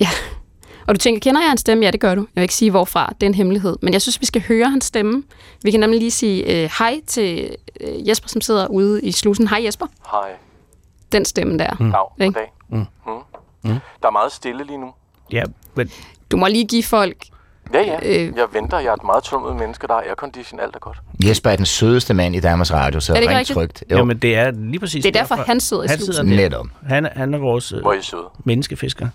Ja. 0.00 0.08
Og 0.88 0.94
du 0.94 0.98
tænker, 0.98 1.20
kender 1.20 1.40
jeg 1.40 1.48
hans 1.48 1.60
stemme? 1.60 1.84
Ja, 1.84 1.90
det 1.90 2.00
gør 2.00 2.14
du. 2.14 2.20
Jeg 2.20 2.26
vil 2.34 2.42
ikke 2.42 2.54
sige, 2.54 2.70
hvorfra. 2.70 3.12
Det 3.20 3.22
er 3.22 3.30
en 3.30 3.34
hemmelighed. 3.34 3.76
Men 3.82 3.92
jeg 3.92 4.02
synes, 4.02 4.20
vi 4.20 4.26
skal 4.26 4.42
høre 4.48 4.70
hans 4.70 4.84
stemme. 4.84 5.22
Vi 5.62 5.70
kan 5.70 5.80
nemlig 5.80 5.98
lige 6.00 6.10
sige 6.10 6.62
øh, 6.64 6.70
hej 6.78 7.00
til 7.06 7.56
øh, 7.80 8.08
Jesper, 8.08 8.28
som 8.28 8.40
sidder 8.40 8.66
ude 8.66 9.02
i 9.02 9.12
slusen. 9.12 9.48
Hej 9.48 9.62
Jesper. 9.64 9.86
Hej. 10.10 10.30
Den 11.12 11.24
stemme 11.24 11.58
der. 11.58 11.70
Mm. 11.80 11.90
Dag. 11.90 12.26
Goddag. 12.26 12.52
Mm. 12.68 12.78
Mm. 12.78 12.84
Mm. 13.62 13.70
Der 14.02 14.08
er 14.08 14.10
meget 14.10 14.32
stille 14.32 14.64
lige 14.64 14.78
nu. 14.78 14.92
Ja, 15.32 15.42
men 15.74 15.90
Du 16.30 16.36
må 16.36 16.46
lige 16.46 16.66
give 16.66 16.82
folk... 16.82 17.16
Ja, 17.74 17.80
ja. 17.82 17.98
Øh. 18.02 18.32
Jeg 18.36 18.44
venter. 18.52 18.78
Jeg 18.78 18.88
er 18.88 18.92
et 18.94 19.04
meget 19.04 19.22
tummet 19.24 19.56
menneske. 19.56 19.86
Der 19.86 19.94
er 19.94 19.98
aircondition. 20.00 20.60
Alt 20.60 20.74
er 20.74 20.78
godt. 20.78 20.98
Jesper 21.24 21.50
er 21.50 21.56
den 21.56 21.66
sødeste 21.66 22.14
mand 22.14 22.36
i 22.36 22.40
Danmarks 22.40 22.72
Radio, 22.72 23.00
så 23.00 23.12
Er 23.12 23.16
det 23.16 23.22
ikke 23.22 23.34
rent 23.36 23.48
trygt. 23.48 23.84
Jo, 23.90 23.96
Jamen, 23.96 24.18
det 24.18 24.36
er 24.36 24.50
lige 24.50 24.80
præcis 24.80 25.02
Det 25.04 25.16
er 25.16 25.20
derfor, 25.20 25.34
han 25.34 25.60
sidder 25.60 25.82
i 25.82 25.86
han 25.86 25.98
slusen. 25.98 26.26
netop. 26.26 26.66
Han, 26.86 27.06
er- 27.06 27.10
han 27.16 27.34
er 27.34 27.38
vores 27.38 27.72
øh, 27.72 27.78
er 27.78 28.32
menneskefisker. 28.44 29.08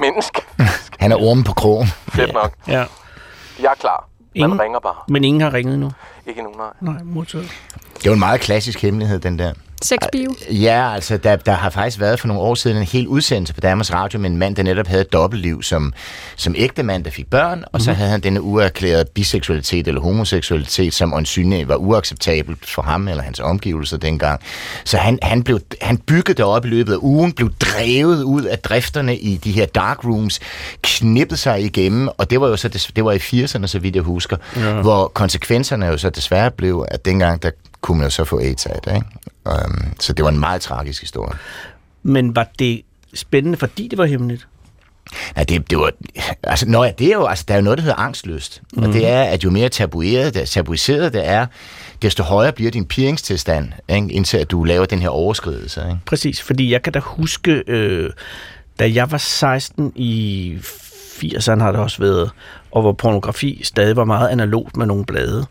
Menneske. 0.00 0.42
Han 1.00 1.12
er 1.12 1.16
ormen 1.16 1.44
på 1.44 1.52
krogen. 1.52 1.86
Fedt 2.08 2.32
nok. 2.32 2.52
Ja. 2.68 2.84
Jeg 3.62 3.70
er 3.70 3.74
klar. 3.80 4.08
Man 4.34 4.44
Ingen? 4.44 4.60
ringer 4.60 4.78
bare. 4.80 4.94
Men 5.08 5.24
ingen 5.24 5.40
har 5.40 5.54
ringet 5.54 5.78
nu. 5.78 5.90
Ikke 6.26 6.42
nu, 6.42 6.50
nej. 6.56 6.92
Nej, 6.94 7.02
modtaget. 7.04 7.48
Det 7.98 8.06
er 8.06 8.10
jo 8.10 8.12
en 8.12 8.18
meget 8.18 8.40
klassisk 8.40 8.82
hemmelighed, 8.82 9.18
den 9.20 9.38
der. 9.38 9.52
Sexbio. 9.82 10.34
Ja, 10.50 10.94
altså, 10.94 11.16
der, 11.16 11.36
der 11.36 11.52
har 11.52 11.70
faktisk 11.70 12.00
været 12.00 12.20
for 12.20 12.28
nogle 12.28 12.42
år 12.42 12.54
siden 12.54 12.76
en 12.76 12.82
hel 12.82 13.08
udsendelse 13.08 13.54
på 13.54 13.60
Danmarks 13.60 13.92
Radio 13.92 14.18
med 14.18 14.30
en 14.30 14.36
mand, 14.36 14.56
der 14.56 14.62
netop 14.62 14.86
havde 14.86 15.00
et 15.00 15.12
dobbeltliv 15.12 15.62
som, 15.62 15.92
som 16.36 16.54
ægte 16.58 16.82
mand, 16.82 17.04
der 17.04 17.10
fik 17.10 17.30
børn, 17.30 17.64
og 17.72 17.80
så 17.80 17.92
havde 17.92 18.10
han 18.10 18.20
denne 18.20 18.42
uerklærede 18.42 19.04
biseksualitet 19.14 19.88
eller 19.88 20.00
homoseksualitet, 20.00 20.94
som 20.94 21.14
åndsynligt 21.14 21.68
var 21.68 21.76
uacceptabelt 21.76 22.66
for 22.66 22.82
ham 22.82 23.08
eller 23.08 23.22
hans 23.22 23.40
omgivelser 23.40 23.96
dengang. 23.96 24.40
Så 24.84 24.96
han, 24.96 25.18
han, 25.22 25.42
blev, 25.42 25.60
han 25.80 25.98
byggede 25.98 26.34
det 26.34 26.44
op 26.44 26.64
i 26.64 26.68
løbet 26.68 26.92
af 26.92 26.98
ugen, 27.00 27.32
blev 27.32 27.50
drevet 27.52 28.22
ud 28.22 28.42
af 28.42 28.58
drifterne 28.58 29.16
i 29.16 29.36
de 29.36 29.52
her 29.52 29.66
dark 29.66 30.04
rooms, 30.04 30.40
knippede 30.82 31.36
sig 31.36 31.64
igennem, 31.64 32.08
og 32.18 32.30
det 32.30 32.40
var 32.40 32.48
jo 32.48 32.56
så 32.56 32.68
des, 32.68 32.86
det 32.96 33.04
var 33.04 33.12
i 33.12 33.16
80'erne, 33.16 33.66
så 33.66 33.78
vidt 33.78 33.94
jeg 33.94 34.02
husker, 34.02 34.36
ja. 34.56 34.72
hvor 34.72 35.08
konsekvenserne 35.14 35.86
jo 35.86 35.98
så 35.98 36.10
desværre 36.10 36.50
blev, 36.50 36.86
at 36.88 37.04
dengang, 37.04 37.42
der 37.42 37.50
kunne 37.80 37.98
man 37.98 38.06
jo 38.06 38.10
så 38.10 38.24
få 38.24 38.38
AIDS 38.38 38.66
af 38.66 38.80
det, 38.84 38.94
ikke? 38.94 39.06
Um, 39.66 39.94
så 40.00 40.12
det 40.12 40.24
var 40.24 40.30
en 40.30 40.38
meget 40.38 40.60
tragisk 40.60 41.00
historie. 41.00 41.38
Men 42.02 42.36
var 42.36 42.48
det 42.58 42.82
spændende, 43.14 43.58
fordi 43.58 43.88
det 43.88 43.98
var 43.98 44.04
hemmeligt? 44.04 44.48
Ja, 45.36 45.42
det, 45.42 45.70
det 45.70 45.78
var, 45.78 45.92
altså, 46.42 46.68
nå 46.68 46.84
ja, 46.84 46.92
det 46.98 47.06
er 47.06 47.12
jo, 47.12 47.26
altså, 47.26 47.44
der 47.48 47.54
er 47.54 47.58
jo 47.58 47.64
noget, 47.64 47.78
der 47.78 47.82
hedder 47.82 47.98
angstlyst. 47.98 48.62
Mm. 48.72 48.82
Og 48.82 48.92
det 48.92 49.08
er, 49.08 49.22
at 49.22 49.44
jo 49.44 49.50
mere 49.50 49.68
tabueret, 49.68 50.34
det, 50.34 50.48
tabuiseret 50.48 51.12
det 51.12 51.28
er, 51.28 51.46
desto 52.02 52.22
højere 52.22 52.52
bliver 52.52 52.70
din 52.70 52.84
piringstilstand, 52.84 53.72
ikke? 53.88 54.12
indtil 54.12 54.38
at 54.38 54.50
du 54.50 54.64
laver 54.64 54.86
den 54.86 54.98
her 54.98 55.08
overskridelse. 55.08 55.80
Ikke? 55.80 55.98
Præcis, 56.06 56.42
fordi 56.42 56.72
jeg 56.72 56.82
kan 56.82 56.92
da 56.92 56.98
huske, 56.98 57.62
øh, 57.66 58.10
da 58.78 58.90
jeg 58.94 59.10
var 59.10 59.18
16 59.18 59.92
i 59.96 60.56
80'erne 61.22 61.60
har 61.60 61.72
det 61.72 61.80
også 61.80 61.98
været, 61.98 62.30
og 62.70 62.82
hvor 62.82 62.92
pornografi 62.92 63.60
stadig 63.64 63.96
var 63.96 64.04
meget 64.04 64.28
analogt 64.28 64.76
med 64.76 64.86
nogle 64.86 65.04
blade. 65.04 65.46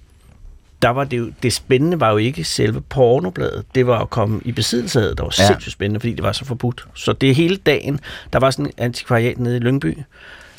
Der 0.82 0.90
var 0.90 1.04
det, 1.04 1.18
jo, 1.18 1.32
det 1.44 1.54
spændende 1.54 2.00
var 2.00 2.12
jo 2.12 2.18
ikke 2.18 2.44
selve 2.44 2.82
pornobladet, 2.82 3.66
det 3.76 3.88
var 3.88 4.00
at 4.00 4.10
komme 4.10 4.42
i 4.46 4.52
besiddelse 4.52 5.02
af 5.02 5.08
det, 5.10 5.18
der 5.18 5.24
var 5.24 5.36
Ja. 5.40 5.48
sindssygt 5.48 5.74
spændende, 5.74 6.00
fordi 6.00 6.14
det 6.14 6.24
var 6.24 6.32
så 6.32 6.46
forbudt. 6.46 6.88
Så 6.96 7.14
det 7.14 7.36
hele 7.36 7.58
dagen, 7.58 8.00
der 8.34 8.40
var 8.40 8.50
sådan 8.52 8.66
en 8.66 8.72
antikvariat 8.78 9.38
nede 9.40 9.58
i 9.58 9.60
Lyngby, 9.60 9.98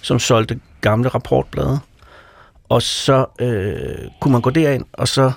som 0.02 0.18
solgte 0.18 0.60
gamle 0.80 1.08
rapportblade, 1.08 1.78
og 2.68 2.82
så 2.82 3.26
øh, 3.40 4.08
kunne 4.20 4.32
man 4.32 4.40
gå 4.40 4.50
derind, 4.50 4.84
og 4.92 5.08
så 5.08 5.32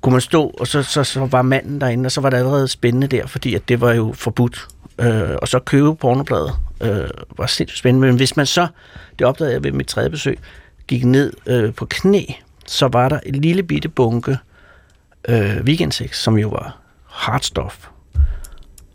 kunne 0.00 0.12
man 0.12 0.20
stå, 0.20 0.54
og 0.60 0.66
så, 0.66 0.82
så, 0.82 1.04
så 1.04 1.26
var 1.26 1.42
manden 1.42 1.80
derinde, 1.80 2.06
og 2.06 2.12
så 2.12 2.20
var 2.20 2.30
det 2.30 2.36
allerede 2.36 2.68
spændende 2.68 3.06
der, 3.06 3.26
fordi 3.26 3.54
at 3.54 3.68
det 3.68 3.80
var 3.80 3.92
jo 3.92 4.12
forbudt. 4.16 4.68
Øh, 5.00 5.30
og 5.42 5.48
så 5.48 5.58
købe 5.58 5.94
pornobladet 5.96 6.52
øh, 6.80 7.08
var 7.38 7.46
sindssygt 7.46 7.78
spændende. 7.78 8.06
Men 8.08 8.16
hvis 8.16 8.36
man 8.36 8.46
så, 8.46 8.66
det 9.18 9.26
opdagede 9.26 9.54
jeg 9.54 9.64
ved 9.64 9.72
mit 9.72 9.86
tredje 9.86 10.10
besøg, 10.10 10.38
gik 10.86 11.04
ned 11.04 11.32
øh, 11.46 11.74
på 11.74 11.86
knæ, 11.90 12.22
så 12.66 12.88
var 12.92 13.08
der 13.08 13.20
en 13.26 13.34
lille 13.34 13.62
bitte 13.62 13.88
bunke 13.88 14.38
øh, 15.28 15.56
weekendsex, 15.64 16.16
som 16.16 16.38
jo 16.38 16.48
var 16.48 16.76
hardstof. 17.10 17.76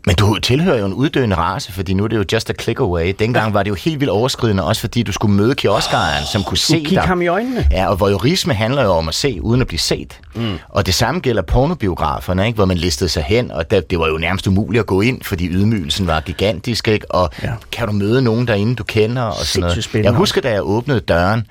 Men 0.06 0.16
du 0.16 0.38
tilhører 0.42 0.78
jo 0.78 0.86
en 0.86 0.92
uddøende 0.92 1.36
race, 1.36 1.72
fordi 1.72 1.94
nu 1.94 2.04
er 2.04 2.08
det 2.08 2.16
jo 2.16 2.24
just 2.32 2.50
a 2.50 2.52
click 2.60 2.80
away. 2.80 3.14
Dengang 3.18 3.54
var 3.54 3.62
det 3.62 3.70
jo 3.70 3.74
helt 3.74 4.00
vildt 4.00 4.10
overskridende, 4.10 4.64
også 4.64 4.80
fordi 4.80 5.02
du 5.02 5.12
skulle 5.12 5.34
møde 5.34 5.54
kioskejeren, 5.54 6.24
som 6.26 6.42
kunne 6.44 6.58
se 6.58 6.84
dig. 6.84 7.02
ham 7.02 7.22
i 7.22 7.26
øjnene. 7.26 7.68
Ja, 7.70 7.88
og 7.88 8.00
voyeurisme 8.00 8.54
handler 8.54 8.82
jo 8.82 8.90
om 8.90 9.08
at 9.08 9.14
se, 9.14 9.38
uden 9.42 9.60
at 9.60 9.66
blive 9.66 9.78
set. 9.78 10.20
Mm. 10.34 10.58
Og 10.68 10.86
det 10.86 10.94
samme 10.94 11.20
gælder 11.20 11.42
pornobiograferne, 11.42 12.46
ikke? 12.46 12.56
hvor 12.56 12.64
man 12.64 12.76
listede 12.76 13.08
sig 13.10 13.22
hen, 13.22 13.50
og 13.50 13.70
der, 13.70 13.80
det 13.80 13.98
var 13.98 14.08
jo 14.08 14.18
nærmest 14.18 14.46
umuligt 14.46 14.80
at 14.80 14.86
gå 14.86 15.00
ind, 15.00 15.22
fordi 15.22 15.48
ydmygelsen 15.48 16.06
var 16.06 16.20
gigantisk, 16.20 16.88
ikke? 16.88 17.10
og 17.10 17.30
Ja. 17.42 17.52
kan 17.72 17.86
du 17.86 17.92
møde 17.92 18.22
nogen 18.22 18.46
derinde, 18.48 18.74
du 18.76 18.84
kender, 18.84 19.22
og 19.22 19.34
sådan 19.46 19.60
noget. 19.92 20.04
Jeg 20.04 20.12
husker, 20.12 20.40
da 20.40 20.50
jeg 20.50 20.60
åbnede 20.62 21.00
døren, 21.00 21.46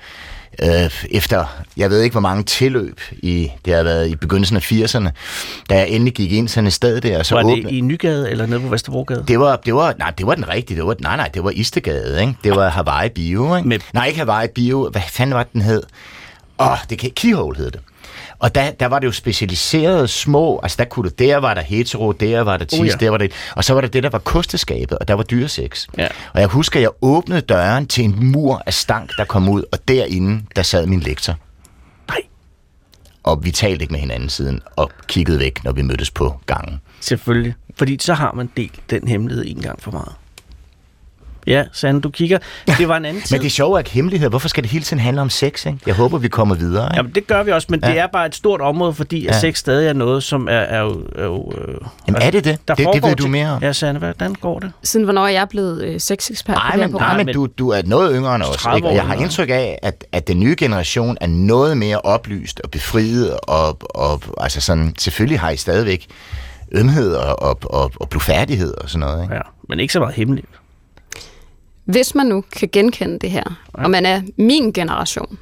øh, 0.62 0.90
efter, 1.10 1.44
jeg 1.76 1.90
ved 1.90 2.00
ikke 2.02 2.14
hvor 2.14 2.20
mange 2.20 2.42
tilløb, 2.42 3.00
i, 3.12 3.50
det 3.64 3.74
har 3.74 3.82
været 3.82 4.08
i 4.08 4.16
begyndelsen 4.16 4.56
af 4.56 4.72
80'erne, 4.72 5.08
da 5.70 5.74
jeg 5.78 5.88
endelig 5.88 6.14
gik 6.14 6.32
ind 6.32 6.48
sådan 6.48 6.66
et 6.66 6.72
sted 6.72 7.00
der, 7.00 7.18
og 7.18 7.26
så 7.26 7.34
Var 7.34 7.42
det 7.42 7.70
i 7.70 7.80
Nygade 7.80 8.30
eller 8.30 8.46
nede 8.46 8.60
på 8.60 8.68
Vesterbrogade? 8.68 9.24
Det 9.28 9.40
var, 9.40 9.56
det 9.56 9.74
var, 9.74 9.94
nej, 9.98 10.10
det 10.18 10.26
var 10.26 10.34
den 10.34 10.48
rigtige. 10.48 10.76
Det 10.76 10.86
var, 10.86 10.94
nej, 11.00 11.16
nej, 11.16 11.28
det 11.34 11.44
var 11.44 11.50
Istegade, 11.50 12.20
ikke? 12.20 12.34
Det 12.44 12.56
var 12.56 12.68
Hawaii 12.68 13.08
Bio, 13.08 13.56
ikke? 13.56 13.68
Med- 13.68 13.78
Nej, 13.92 14.06
ikke 14.06 14.18
Hawaii 14.18 14.48
Bio. 14.54 14.88
Hvad 14.92 15.02
fanden 15.08 15.34
var 15.34 15.42
den 15.52 15.60
hed? 15.62 15.82
Åh, 16.58 16.72
oh, 16.72 16.78
det 16.90 16.98
kan 16.98 17.10
Keyhole 17.16 17.56
hed 17.56 17.70
det. 17.70 17.80
Og 18.38 18.54
der, 18.54 18.70
der 18.70 18.86
var 18.86 18.98
det 18.98 19.06
jo 19.06 19.12
specialiserede 19.12 20.08
små, 20.08 20.60
altså 20.62 20.76
der 20.78 20.84
kunne 20.84 21.10
du, 21.10 21.14
der 21.18 21.36
var 21.36 21.54
der 21.54 21.62
hetero, 21.62 22.12
der 22.12 22.40
var 22.40 22.56
der 22.56 22.64
tis, 22.64 22.78
Oh, 22.80 22.86
ja. 22.86 22.92
ja. 22.92 22.96
der 23.04 23.10
var 23.10 23.18
det, 23.18 23.32
og 23.56 23.64
så 23.64 23.74
var 23.74 23.80
der 23.80 23.88
det, 23.88 24.02
der 24.02 24.10
var 24.10 24.18
kosteskabet, 24.18 24.98
og 24.98 25.08
der 25.08 25.14
var 25.14 25.22
dyresex. 25.22 25.86
Ja. 25.98 26.08
Og 26.34 26.40
jeg 26.40 26.48
husker, 26.48 26.80
jeg 26.80 26.90
åbnede 27.02 27.40
døren 27.40 27.86
til 27.86 28.04
en 28.04 28.32
mur 28.32 28.62
af 28.66 28.74
stank, 28.74 29.10
der 29.16 29.24
kom 29.24 29.48
ud, 29.48 29.62
og 29.72 29.88
derinde, 29.88 30.42
der 30.56 30.62
sad 30.62 30.86
min 30.86 31.00
lektor. 31.00 31.34
Nej. 32.08 32.20
Og 33.22 33.44
vi 33.44 33.50
talte 33.50 33.82
ikke 33.82 33.92
med 33.92 34.00
hinanden 34.00 34.28
siden, 34.28 34.60
og 34.76 34.90
kiggede 35.06 35.38
væk, 35.38 35.64
når 35.64 35.72
vi 35.72 35.82
mødtes 35.82 36.10
på 36.10 36.40
gangen. 36.46 36.80
Selvfølgelig. 37.00 37.54
Fordi 37.76 37.96
så 38.00 38.14
har 38.14 38.32
man 38.32 38.50
delt 38.56 38.80
den 38.90 39.08
hemmelighed 39.08 39.44
en 39.46 39.60
gang 39.62 39.82
for 39.82 39.90
meget. 39.90 40.12
Ja, 41.48 41.64
Sande, 41.72 42.00
du 42.00 42.10
kigger. 42.10 42.38
Det 42.78 42.88
var 42.88 42.96
en 42.96 43.04
anden 43.04 43.22
tid. 43.26 43.36
Men 43.36 43.42
det 43.44 43.52
sjove 43.52 43.74
er 43.74 43.78
ikke 43.78 43.90
hemmeligheder. 43.90 44.30
Hvorfor 44.30 44.48
skal 44.48 44.62
det 44.62 44.70
hele 44.72 44.84
tiden 44.84 45.00
handle 45.00 45.22
om 45.22 45.30
sex, 45.30 45.66
ikke? 45.66 45.78
Jeg 45.86 45.94
håber, 45.94 46.18
vi 46.18 46.28
kommer 46.28 46.54
videre, 46.54 46.84
ikke? 46.86 46.96
Jamen, 46.96 47.12
det 47.14 47.26
gør 47.26 47.42
vi 47.42 47.50
også, 47.52 47.66
men 47.70 47.80
ja. 47.84 47.90
det 47.90 47.98
er 47.98 48.06
bare 48.06 48.26
et 48.26 48.34
stort 48.34 48.60
område, 48.60 48.94
fordi 48.94 49.26
at 49.26 49.34
Ja. 49.34 49.40
sex 49.40 49.58
stadig 49.58 49.88
er 49.88 49.92
noget, 49.92 50.22
som 50.22 50.48
er, 50.48 50.52
er 50.52 50.80
jo... 50.80 51.02
Er 51.16 51.24
jo 51.24 51.52
øh, 51.58 51.74
Jamen, 52.08 52.22
er 52.22 52.30
det 52.30 52.44
det? 52.44 52.58
der 52.68 52.74
Det- 52.74 52.88
det 52.92 53.02
ved 53.02 53.16
du 53.16 53.26
mere 53.28 53.50
om. 53.50 53.62
Ja, 53.62 53.72
Sande, 53.72 53.98
hvordan 54.00 54.34
går 54.34 54.58
det? 54.58 54.72
Siden 54.82 55.04
hvornår 55.04 55.24
er 55.24 55.28
jeg 55.28 55.48
blevet 55.48 55.82
øh, 55.84 56.00
sexekspert 56.00 56.56
på 56.56 56.60
Nej, 56.60 56.76
men, 56.76 56.90
program? 56.90 57.08
nej, 57.08 57.16
men 57.16 57.26
men- 57.26 57.34
du, 57.34 57.46
du 57.58 57.68
er 57.70 57.82
noget 57.84 58.12
yngre 58.16 58.34
end 58.34 58.42
os. 58.42 58.56
30 58.56 58.76
Ikke? 58.78 58.88
Og 58.88 58.94
jeg 58.94 59.02
har 59.06 59.14
indtryk 59.14 59.48
af, 59.50 59.78
at, 59.82 60.04
at 60.12 60.28
den 60.28 60.40
nye 60.40 60.54
generation 60.58 61.16
er 61.20 61.26
noget 61.26 61.76
mere 61.76 62.00
oplyst 62.00 62.60
og 62.64 62.70
befriet, 62.70 63.36
og, 63.42 63.78
og 63.94 64.22
altså 64.40 64.60
sådan, 64.60 64.94
selvfølgelig 64.98 65.40
har 65.40 65.50
I 65.50 65.56
stadigvæk 65.56 66.06
ømhed 66.72 67.14
og, 67.14 67.42
og, 67.42 67.58
og, 67.62 67.92
og 68.00 68.08
blufærdighed 68.08 68.74
og 68.74 68.90
sådan 68.90 69.00
noget. 69.00 69.22
Ikke? 69.22 69.34
Ja, 69.34 69.40
men 69.68 69.80
ikke 69.80 69.92
så 69.92 70.00
meget 70.00 70.14
hemmeligt. 70.14 70.46
Hvis 71.88 72.14
man 72.14 72.26
nu 72.26 72.44
kan 72.56 72.68
genkende 72.72 73.18
det 73.18 73.30
her, 73.30 73.42
ja. 73.78 73.84
og 73.84 73.90
man 73.90 74.06
er 74.06 74.22
min 74.36 74.72
generation, 74.72 75.38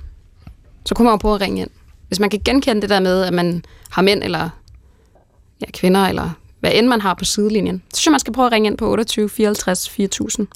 så 0.84 0.94
kunne 0.94 1.04
man 1.04 1.12
jo 1.12 1.16
prøve 1.16 1.34
at 1.34 1.40
ringe 1.40 1.60
ind. 1.60 1.70
Hvis 2.08 2.20
man 2.20 2.30
kan 2.30 2.40
genkende 2.44 2.80
det 2.82 2.90
der 2.90 3.00
med, 3.00 3.22
at 3.22 3.32
man 3.32 3.64
har 3.90 4.02
mænd 4.02 4.22
eller 4.22 4.48
ja, 5.60 5.66
kvinder, 5.72 6.06
eller 6.06 6.30
hvad 6.60 6.70
end 6.74 6.86
man 6.86 7.00
har 7.00 7.14
på 7.14 7.24
sidelinjen, 7.24 7.82
så 7.94 7.96
synes 7.98 8.06
jeg, 8.06 8.10
man 8.10 8.20
skal 8.20 8.32
prøve 8.32 8.46
at 8.46 8.52
ringe 8.52 8.66
ind 8.66 8.78
på 8.78 8.90
28 8.90 9.28
54 9.28 9.88
4000. 9.90 10.46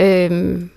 Øhm, 0.00 0.70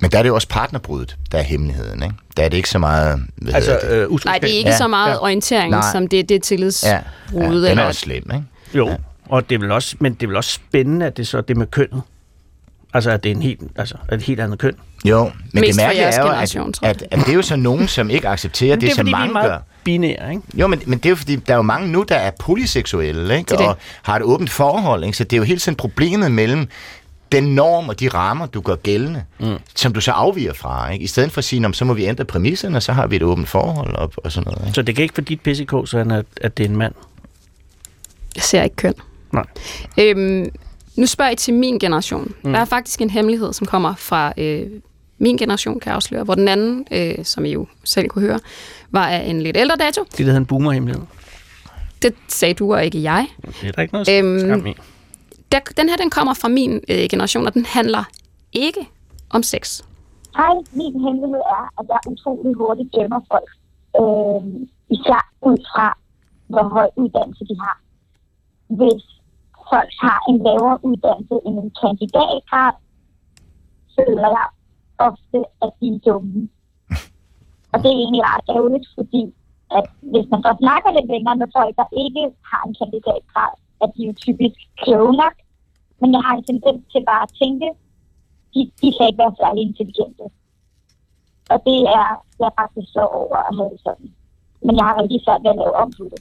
Men 0.00 0.10
der 0.12 0.18
er 0.18 0.22
det 0.22 0.28
jo 0.28 0.34
også 0.34 0.48
partnerbruddet, 0.48 1.16
der 1.32 1.38
er 1.38 1.42
hemmeligheden. 1.42 2.02
Ikke? 2.02 2.14
Der 2.36 2.42
er 2.42 2.48
det 2.48 2.56
ikke 2.56 2.70
så 2.70 2.78
meget... 2.78 3.20
Hvad 3.36 3.54
Altså, 3.54 3.78
det? 3.82 3.90
øh, 3.90 4.08
utroskab. 4.08 4.28
nej, 4.30 4.38
det 4.38 4.50
er 4.50 4.56
ikke 4.56 4.68
ja, 4.68 4.72
Ja, 4.72 4.78
så 4.78 4.88
meget 4.88 5.08
ja. 5.08 5.12
ja. 5.14 5.22
orientering, 5.22 5.70
Nej. 5.70 5.92
som 5.92 6.06
det, 6.08 6.28
det 6.28 6.34
er 6.34 6.40
tillidsbrud. 6.40 6.90
ja, 7.34 7.42
ja, 7.42 7.54
den 7.54 7.64
er 7.64 7.70
eller, 7.70 7.82
også 7.84 8.00
slem, 8.00 8.24
ikke? 8.34 8.44
Jo, 8.74 8.90
og 9.28 9.48
det 9.48 9.54
er 9.54 9.58
vel 9.58 9.70
også, 9.72 9.96
men 10.00 10.14
det 10.14 10.22
er 10.22 10.26
vel 10.26 10.36
også 10.36 10.50
spændende, 10.50 11.06
at 11.06 11.16
det 11.16 11.26
så 11.28 11.38
er 11.38 11.42
det 11.42 11.56
med 11.56 11.66
kønnet. 11.66 12.02
Altså, 12.94 13.10
at 13.10 13.24
det 13.24 13.30
er 13.32 13.34
en 13.36 13.42
helt, 13.42 13.60
altså, 13.76 13.94
et 14.12 14.22
helt 14.22 14.40
andet 14.40 14.58
køn. 14.58 14.74
Jo, 15.04 15.24
men 15.24 15.60
Mest 15.60 15.66
det 15.68 15.76
mærkelige 15.76 16.04
er 16.04 16.22
jo, 16.22 16.28
at, 16.28 16.78
at, 16.82 17.02
at 17.10 17.18
det 17.18 17.28
er 17.28 17.34
jo 17.34 17.42
så 17.42 17.56
nogen, 17.56 17.88
som 17.88 18.10
ikke 18.10 18.28
accepterer 18.28 18.74
det, 18.74 18.80
det 18.82 18.90
er 18.90 18.94
som 18.94 18.98
fordi, 18.98 19.08
vi 19.08 19.12
er 19.12 19.18
mange 19.18 19.32
meget 19.32 19.50
gør. 19.50 19.58
binære, 19.84 20.30
ikke? 20.30 20.42
Jo, 20.54 20.66
men, 20.66 20.82
men 20.86 20.98
det 20.98 21.06
er 21.06 21.10
jo 21.10 21.16
fordi, 21.16 21.36
der 21.36 21.52
er 21.52 21.56
jo 21.56 21.62
mange 21.62 21.88
nu, 21.92 22.04
der 22.08 22.14
er 22.16 22.30
polyseksuelle, 22.40 23.36
ikke? 23.38 23.48
Det 23.48 23.52
er 23.54 23.58
det. 23.58 23.66
og 23.66 23.76
har 24.02 24.16
et 24.16 24.22
åbent 24.22 24.50
forhold. 24.50 25.04
Ikke? 25.04 25.16
Så 25.16 25.24
det 25.24 25.32
er 25.32 25.38
jo 25.38 25.42
hele 25.44 25.60
tiden 25.60 25.76
problemet 25.76 26.32
mellem 26.32 26.68
den 27.32 27.44
norm 27.54 27.88
og 27.88 28.00
de 28.00 28.08
rammer, 28.08 28.46
du 28.46 28.60
gør 28.60 28.76
gældende, 28.76 29.24
mm. 29.40 29.56
som 29.76 29.92
du 29.92 30.00
så 30.00 30.10
afviger 30.10 30.52
fra. 30.52 30.90
Ikke? 30.90 31.02
I 31.02 31.06
stedet 31.06 31.32
for 31.32 31.38
at 31.38 31.44
sige, 31.44 31.60
"Nå, 31.60 31.68
men 31.68 31.74
så 31.74 31.84
må 31.84 31.94
vi 31.94 32.04
ændre 32.04 32.24
præmisserne, 32.24 32.76
og 32.76 32.82
så 32.82 32.92
har 32.92 33.06
vi 33.06 33.16
et 33.16 33.22
åbent 33.22 33.48
forhold 33.48 33.94
og, 33.94 34.12
og 34.16 34.32
sådan 34.32 34.52
noget. 34.52 34.66
Ikke? 34.66 34.74
Så 34.74 34.82
det 34.82 34.94
kan 34.96 35.02
ikke 35.02 35.14
for 35.14 35.22
dit 35.22 35.40
PCK, 35.40 35.72
sådan 35.84 36.10
at, 36.12 36.24
at 36.40 36.56
det 36.58 36.64
er 36.64 36.68
en 36.68 36.76
mand. 36.76 36.94
Jeg 38.36 38.42
ser 38.42 38.62
ikke 38.62 38.76
køn. 38.76 38.94
Nej. 39.32 39.44
Øhm, 39.98 40.46
nu 40.96 41.06
spørger 41.06 41.30
I 41.30 41.36
til 41.36 41.54
min 41.54 41.78
generation. 41.78 42.34
Mm. 42.44 42.52
Der 42.52 42.58
er 42.60 42.64
faktisk 42.64 43.00
en 43.00 43.10
hemmelighed, 43.10 43.52
som 43.52 43.66
kommer 43.66 43.94
fra 43.94 44.32
øh, 44.38 44.70
min 45.18 45.36
generation, 45.36 45.80
kan 45.80 45.88
jeg 45.90 45.96
afsløre, 45.96 46.24
hvor 46.24 46.34
den 46.34 46.48
anden, 46.48 46.86
øh, 46.92 47.24
som 47.24 47.44
I 47.44 47.52
jo 47.52 47.66
selv 47.84 48.08
kunne 48.08 48.22
høre, 48.26 48.40
var 48.90 49.06
af 49.08 49.24
en 49.30 49.42
lidt 49.42 49.56
ældre 49.56 49.76
dato. 49.76 50.02
Det 50.04 50.18
der 50.18 50.24
hedder 50.24 50.38
en 50.38 50.46
boomerhemmelighed. 50.46 51.02
Det 52.02 52.14
sagde 52.28 52.54
du, 52.54 52.74
og 52.74 52.84
ikke 52.84 53.02
jeg. 53.02 53.28
Det 53.60 53.68
er 53.68 53.72
der 53.72 53.82
ikke 53.82 53.94
noget 53.94 54.08
Øhm, 54.18 54.38
skam 54.40 54.66
i. 54.66 54.74
Der, 55.52 55.60
den 55.76 55.88
her, 55.88 55.96
den 55.96 56.10
kommer 56.10 56.34
fra 56.34 56.48
min 56.48 56.80
øh, 56.88 57.06
generation, 57.10 57.46
og 57.46 57.54
den 57.54 57.64
handler 57.66 58.04
ikke 58.52 58.88
om 59.30 59.42
sex. 59.42 59.80
Hej, 60.36 60.54
min 60.72 61.00
hemmelighed 61.04 61.40
er, 61.56 61.62
at 61.80 61.86
jeg 61.88 61.98
utrolig 62.12 62.54
hurtigt 62.54 62.90
gemmer 62.92 63.20
folk. 63.32 63.48
Øh, 64.00 64.42
især 64.90 65.32
ud 65.42 65.58
fra, 65.74 65.98
hvor 66.48 66.68
høj 66.68 66.88
uddannelse 66.96 67.44
de 67.44 67.56
har. 67.60 67.80
Hvis 68.68 69.02
folk 69.72 69.92
har 70.04 70.18
en 70.30 70.38
lavere 70.46 70.78
uddannelse 70.88 71.36
end 71.46 71.56
en 71.64 71.72
kandidatgrad, 71.82 72.74
føler 73.96 74.28
jeg 74.38 74.48
ofte, 75.08 75.38
at 75.64 75.70
de 75.80 75.86
er 75.94 75.98
dumme. 76.06 76.48
Og 77.72 77.76
det 77.82 77.88
er 77.90 78.00
egentlig 78.02 78.24
ret 78.30 78.46
ærgerligt, 78.56 78.86
fordi 78.98 79.22
at 79.78 79.86
hvis 80.12 80.26
man 80.32 80.40
så 80.46 80.52
snakker 80.62 80.90
lidt 80.90 81.10
længere 81.14 81.36
med 81.42 81.48
folk, 81.56 81.72
der 81.80 81.88
ikke 82.04 82.22
har 82.50 82.62
en 82.66 82.76
kandidatgrad, 82.80 83.52
at 83.82 83.88
de 83.94 84.02
er 84.02 84.08
jo 84.10 84.14
typisk 84.26 84.58
kloge 84.82 85.12
nok. 85.22 85.36
Men 86.00 86.08
jeg 86.14 86.22
har 86.26 86.34
en 86.36 86.44
tendens 86.50 86.82
til 86.92 87.02
bare 87.10 87.22
at 87.26 87.34
tænke, 87.42 87.68
de, 88.54 88.60
de 88.80 88.88
kan 88.94 89.06
ikke 89.08 89.22
være 89.24 89.40
særlig 89.42 89.62
intelligente. 89.62 90.24
Og 91.52 91.58
det 91.66 91.78
er 91.98 92.06
jeg 92.42 92.50
faktisk 92.60 92.88
så 92.96 93.02
over 93.20 93.36
at 93.48 93.56
have 93.56 93.70
det 93.72 93.80
sådan. 93.86 94.08
Men 94.66 94.76
jeg 94.78 94.84
har 94.86 95.02
rigtig 95.02 95.20
svært 95.24 95.42
ved 95.42 95.50
at 95.50 95.60
lave 95.62 95.76
om 95.82 95.90
på 95.98 96.04
det. 96.12 96.20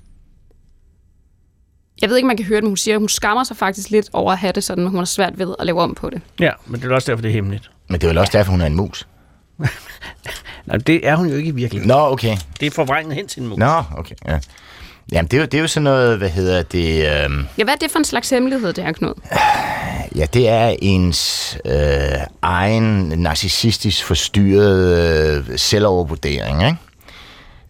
Jeg 2.01 2.09
ved 2.09 2.15
ikke, 2.17 2.27
man 2.27 2.37
kan 2.37 2.45
høre 2.45 2.55
det, 2.55 2.63
men 2.63 2.69
hun 2.69 2.77
siger, 2.77 2.95
at 2.95 2.99
hun 3.01 3.09
skammer 3.09 3.43
sig 3.43 3.57
faktisk 3.57 3.89
lidt 3.89 4.09
over 4.13 4.31
at 4.31 4.37
have 4.37 4.53
det 4.53 4.63
sådan, 4.63 4.87
hun 4.87 4.97
har 4.97 5.05
svært 5.05 5.39
ved 5.39 5.55
at 5.59 5.65
lave 5.65 5.81
om 5.81 5.95
på 5.95 6.09
det. 6.09 6.21
Ja, 6.39 6.51
men 6.65 6.81
det 6.81 6.91
er 6.91 6.95
også 6.95 7.11
derfor, 7.11 7.21
det 7.21 7.29
er 7.29 7.33
hemmeligt. 7.33 7.71
Men 7.87 7.99
det 8.01 8.03
er 8.03 8.09
vel 8.09 8.17
også 8.17 8.31
derfor, 8.37 8.51
hun 8.51 8.61
er 8.61 8.65
en 8.65 8.75
mus. 8.75 9.07
Nej, 10.65 10.77
det 10.77 11.07
er 11.07 11.15
hun 11.15 11.27
jo 11.29 11.35
ikke 11.35 11.47
i 11.47 11.51
virkeligheden. 11.51 11.87
Nå, 11.87 12.11
okay. 12.11 12.37
Det 12.59 12.65
er 12.65 12.71
forvrænget 12.71 13.15
hen 13.15 13.27
til 13.27 13.41
en 13.41 13.47
mus. 13.49 13.57
Nå, 13.57 13.83
okay. 13.97 14.15
Ja. 14.27 14.39
Jamen, 15.11 15.27
det 15.31 15.37
er, 15.37 15.41
jo, 15.41 15.45
det 15.45 15.53
er 15.57 15.61
jo 15.61 15.67
sådan 15.67 15.83
noget, 15.83 16.17
hvad 16.17 16.29
hedder 16.29 16.61
det... 16.63 17.23
Øhm, 17.23 17.45
Ja, 17.57 17.63
hvad 17.63 17.73
er 17.73 17.77
det 17.77 17.91
for 17.91 17.99
en 17.99 18.05
slags 18.05 18.29
hemmelighed, 18.29 18.73
det 18.73 18.83
her, 18.83 18.91
Knud? 18.91 19.13
Ja, 20.15 20.25
det 20.33 20.49
er 20.49 20.75
ens 20.81 21.57
øh, 21.65 21.73
egen 22.41 23.13
narcissistisk 23.15 24.05
forstyrret 24.05 24.97
øh, 25.49 25.57
selvovervurdering, 25.59 26.65
ikke? 26.65 26.77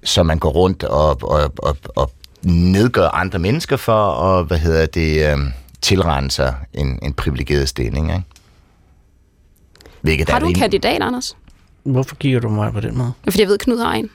Så 0.04 0.24
man 0.24 0.40
går 0.40 0.50
rundt 0.50 0.84
og, 0.84 1.18
og, 1.24 1.52
og, 1.58 1.78
og 1.96 2.12
nedgør 2.46 3.08
andre 3.08 3.40
mennesker 3.40 3.78
for 3.78 4.12
at, 4.12 4.46
hvad 4.46 4.58
hedder 4.58 4.86
det, 4.86 5.32
øh, 5.32 5.38
tilrende 5.82 6.32
sig 6.32 6.56
en, 6.74 7.00
en 7.02 7.14
privilegeret 7.14 7.70
stilling, 7.70 8.12
ikke? 8.12 8.24
Hvilket 10.02 10.30
Har 10.30 10.40
du 10.40 10.46
en 10.48 10.54
kandidat, 10.54 11.02
Anders? 11.02 11.38
Hvorfor 11.84 12.16
kigger 12.16 12.40
du 12.40 12.50
mig 12.50 12.74
på 12.74 12.80
den 12.80 12.98
måde? 12.98 13.14
Fordi 13.24 13.40
jeg 13.42 13.48
ved, 13.48 13.58
Knud 13.58 13.78
har 13.78 13.94
en. 13.94 14.10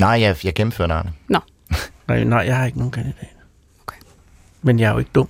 Nej, 0.00 0.20
jeg, 0.20 0.36
jeg 0.44 0.54
gennemførte 0.54 0.94
det. 0.94 1.12
Nå, 1.28 1.38
Nej, 2.08 2.24
nej, 2.24 2.38
jeg 2.38 2.56
har 2.56 2.66
ikke 2.66 2.78
nogen 2.78 2.92
kandidat. 2.92 3.28
Okay. 3.86 3.96
Men 4.62 4.80
jeg 4.80 4.88
er 4.88 4.92
jo 4.92 4.98
ikke 4.98 5.10
dum. 5.14 5.28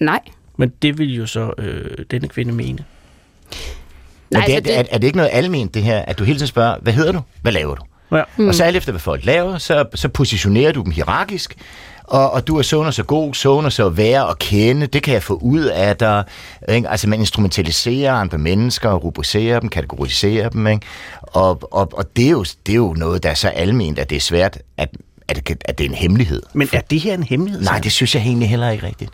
nej. 0.00 0.20
Men 0.60 0.72
det 0.82 0.98
vil 0.98 1.14
jo 1.14 1.26
så 1.26 1.52
øh, 1.58 2.04
denne 2.10 2.28
kvinde 2.28 2.52
mene. 2.52 2.78
Men 2.78 4.38
Nej, 4.38 4.44
det, 4.46 4.52
er, 4.52 4.56
altså, 4.56 4.72
det... 4.72 4.78
Er, 4.78 4.84
er 4.90 4.98
det 4.98 5.06
ikke 5.06 5.16
noget 5.16 5.30
alment, 5.32 5.74
det 5.74 5.82
her, 5.82 5.98
at 5.98 6.18
du 6.18 6.24
hele 6.24 6.38
tiden 6.38 6.48
spørger, 6.48 6.78
hvad 6.80 6.92
hedder 6.92 7.12
du? 7.12 7.20
Hvad 7.42 7.52
laver 7.52 7.74
du? 7.74 7.82
Ja. 8.12 8.22
Mm. 8.36 8.48
Og 8.48 8.54
så 8.54 8.64
alt 8.64 8.76
efter, 8.76 8.92
hvad 8.92 9.00
folk 9.00 9.24
laver, 9.24 9.58
så, 9.58 9.84
så 9.94 10.08
positionerer 10.08 10.72
du 10.72 10.82
dem 10.82 10.92
hierarkisk, 10.92 11.56
og, 12.04 12.30
og 12.30 12.46
du 12.46 12.58
er 12.58 12.62
sådan 12.62 12.86
og 12.86 12.94
så 12.94 13.02
god, 13.02 13.34
sådan 13.34 13.64
og 13.64 13.72
så 13.72 13.88
være 13.88 14.26
og 14.26 14.38
kende, 14.38 14.86
det 14.86 15.02
kan 15.02 15.14
jeg 15.14 15.22
få 15.22 15.34
ud 15.34 15.60
af 15.60 15.96
dig. 15.96 16.24
Ikke? 16.68 16.88
Altså 16.88 17.08
man 17.08 17.20
instrumentaliserer 17.20 18.12
andre 18.12 18.38
mennesker, 18.38 18.92
rubricerer 18.92 19.60
dem, 19.60 19.68
kategoriserer 19.68 20.48
dem, 20.48 20.66
ikke? 20.66 20.86
Og, 21.22 21.72
og, 21.72 21.88
og 21.92 22.16
det, 22.16 22.26
er 22.26 22.30
jo, 22.30 22.44
det 22.66 22.72
er 22.72 22.76
jo 22.76 22.94
noget, 22.98 23.22
der 23.22 23.30
er 23.30 23.34
så 23.34 23.48
alment, 23.48 23.98
at 23.98 24.10
det 24.10 24.16
er 24.16 24.20
svært, 24.20 24.58
at, 24.76 24.88
at, 25.28 25.50
at 25.64 25.78
det 25.78 25.84
er 25.84 25.88
en 25.88 25.94
hemmelighed. 25.94 26.42
Men 26.52 26.68
er 26.72 26.80
det 26.80 27.00
her 27.00 27.14
en 27.14 27.22
hemmelighed? 27.22 27.62
Nej, 27.62 27.78
det 27.78 27.92
synes 27.92 28.14
jeg 28.14 28.22
egentlig 28.22 28.48
heller 28.48 28.70
ikke 28.70 28.86
rigtigt. 28.86 29.10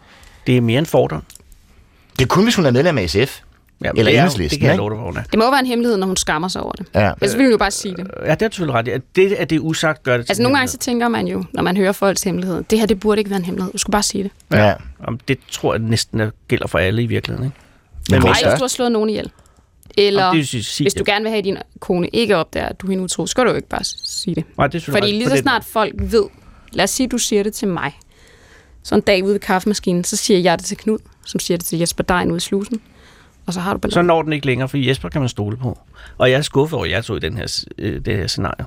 det 0.47 0.57
er 0.57 0.61
mere 0.61 0.79
en 0.79 0.87
fordom. 0.87 1.23
Det 2.19 2.25
er 2.25 2.29
kun, 2.29 2.45
hvis 2.45 2.55
hun 2.55 2.67
er 2.67 2.71
medlem 2.71 2.99
af 2.99 3.11
SF. 3.11 3.41
Ja, 3.85 3.93
men 3.93 3.99
Eller 3.99 4.11
det 4.13 4.19
er 4.19 4.23
Enhedslisten, 4.23 4.61
Det 4.61 4.61
kan 4.61 4.69
jeg 4.71 4.77
love 4.79 5.13
dig. 5.15 5.25
Det 5.31 5.39
må 5.39 5.51
være 5.51 5.61
en 5.61 5.67
hemmelighed, 5.67 5.97
når 5.97 6.07
hun 6.07 6.17
skammer 6.17 6.49
sig 6.49 6.63
over 6.63 6.73
det. 6.73 6.87
Ja. 6.95 7.13
Ellers 7.21 7.33
ville 7.33 7.45
hun 7.45 7.51
jo 7.53 7.59
bare 7.59 7.71
sige 7.71 7.97
det. 7.97 8.11
Ja, 8.27 8.31
det 8.35 8.43
er 8.43 8.49
selvfølgelig 8.51 8.75
ret. 8.95 9.03
det, 9.17 9.33
at 9.33 9.51
det 9.51 9.57
er 9.57 9.61
usagt, 9.61 10.03
gør 10.03 10.17
det 10.17 10.27
til 10.27 10.31
Altså 10.33 10.43
nogle 10.43 10.57
gange 10.59 10.69
så 10.69 10.79
tænker 10.79 11.09
man 11.09 11.27
jo, 11.27 11.45
når 11.53 11.63
man 11.63 11.77
hører 11.77 11.93
folks 11.93 12.23
hemmelighed, 12.23 12.65
det 12.71 12.79
her 12.79 12.87
det 12.87 13.01
burde 13.01 13.19
ikke 13.19 13.31
være 13.31 13.39
en 13.39 13.45
hemmelighed. 13.45 13.73
Du 13.73 13.79
skulle 13.79 13.93
bare 13.93 14.03
sige 14.03 14.25
det. 14.25 14.31
Ja. 14.53 14.75
Jamen, 15.07 15.21
det 15.29 15.39
tror 15.51 15.75
jeg 15.75 15.83
næsten 15.83 16.21
er- 16.21 16.31
gælder 16.49 16.67
for 16.67 16.79
alle 16.79 17.03
i 17.03 17.07
virkeligheden. 17.07 17.47
Ikke? 17.47 17.57
Men 18.11 18.21
Nej, 18.23 18.33
hvis 18.43 18.53
du 18.55 18.61
har 18.65 18.69
slået 18.69 18.93
nogen 18.93 19.11
ihjel. 19.11 19.31
Eller 19.99 20.23
Jamen, 20.23 20.33
det 20.33 20.39
vil 20.39 20.47
sige, 20.47 20.65
sig 20.65 20.85
hvis 20.85 20.95
du 20.95 20.99
det. 20.99 21.07
gerne 21.07 21.23
vil 21.23 21.31
have, 21.31 21.39
at 21.39 21.45
din 21.45 21.57
kone 21.81 22.09
ikke 22.09 22.37
opdager, 22.37 22.67
at 22.69 22.81
du 22.81 22.87
er 22.87 22.91
hende 22.91 23.05
utro, 23.05 23.27
så 23.27 23.31
skal 23.31 23.45
du 23.45 23.51
jo 23.51 23.57
ikke 23.57 23.69
bare 23.69 23.85
sige 23.85 24.35
det. 24.35 24.45
Nej, 24.59 24.67
det 24.67 24.89
er 24.89 24.93
Fordi 24.93 25.07
ret 25.07 25.15
lige 25.15 25.29
så 25.31 25.37
snart 25.37 25.65
folk 25.65 25.95
ved, 25.99 26.25
lad 26.73 26.85
os 26.85 26.91
sige, 26.91 27.05
at 27.05 27.11
du 27.13 27.19
siger 27.19 27.43
det 27.43 27.55
til 27.55 27.69
mig, 27.69 27.99
så 28.83 28.95
en 28.95 29.01
dag 29.01 29.25
ude 29.25 29.33
ved 29.33 29.41
kaffemaskinen, 29.41 30.05
så 30.05 30.17
siger 30.17 30.39
jeg 30.41 30.59
det 30.59 30.67
til 30.67 30.77
Knud, 30.77 30.99
som 31.27 31.41
siger 31.41 31.59
det 31.59 31.67
til 31.67 31.79
Jesper 31.79 32.05
Dejen 32.05 32.31
ude 32.31 32.37
i 32.37 32.41
slusen, 32.41 32.81
og 33.47 33.53
så 33.53 33.61
har 33.61 33.75
du 33.75 33.79
Så 33.89 33.95
ballon. 33.95 34.07
når 34.07 34.23
den 34.23 34.33
ikke 34.33 34.47
længere, 34.47 34.69
for 34.69 34.77
Jesper 34.77 35.09
kan 35.09 35.21
man 35.21 35.29
stole 35.29 35.57
på. 35.57 35.79
Og 36.19 36.31
jeg 36.31 36.37
er 36.39 36.43
skuffet 36.43 36.77
over, 36.77 36.85
at 36.85 36.91
jeg 36.91 37.05
tog 37.05 37.17
i 37.17 37.21
den 37.21 37.37
her, 37.37 37.65
øh, 37.79 38.05
det 38.05 38.17
her 38.17 38.27
scenario. 38.27 38.65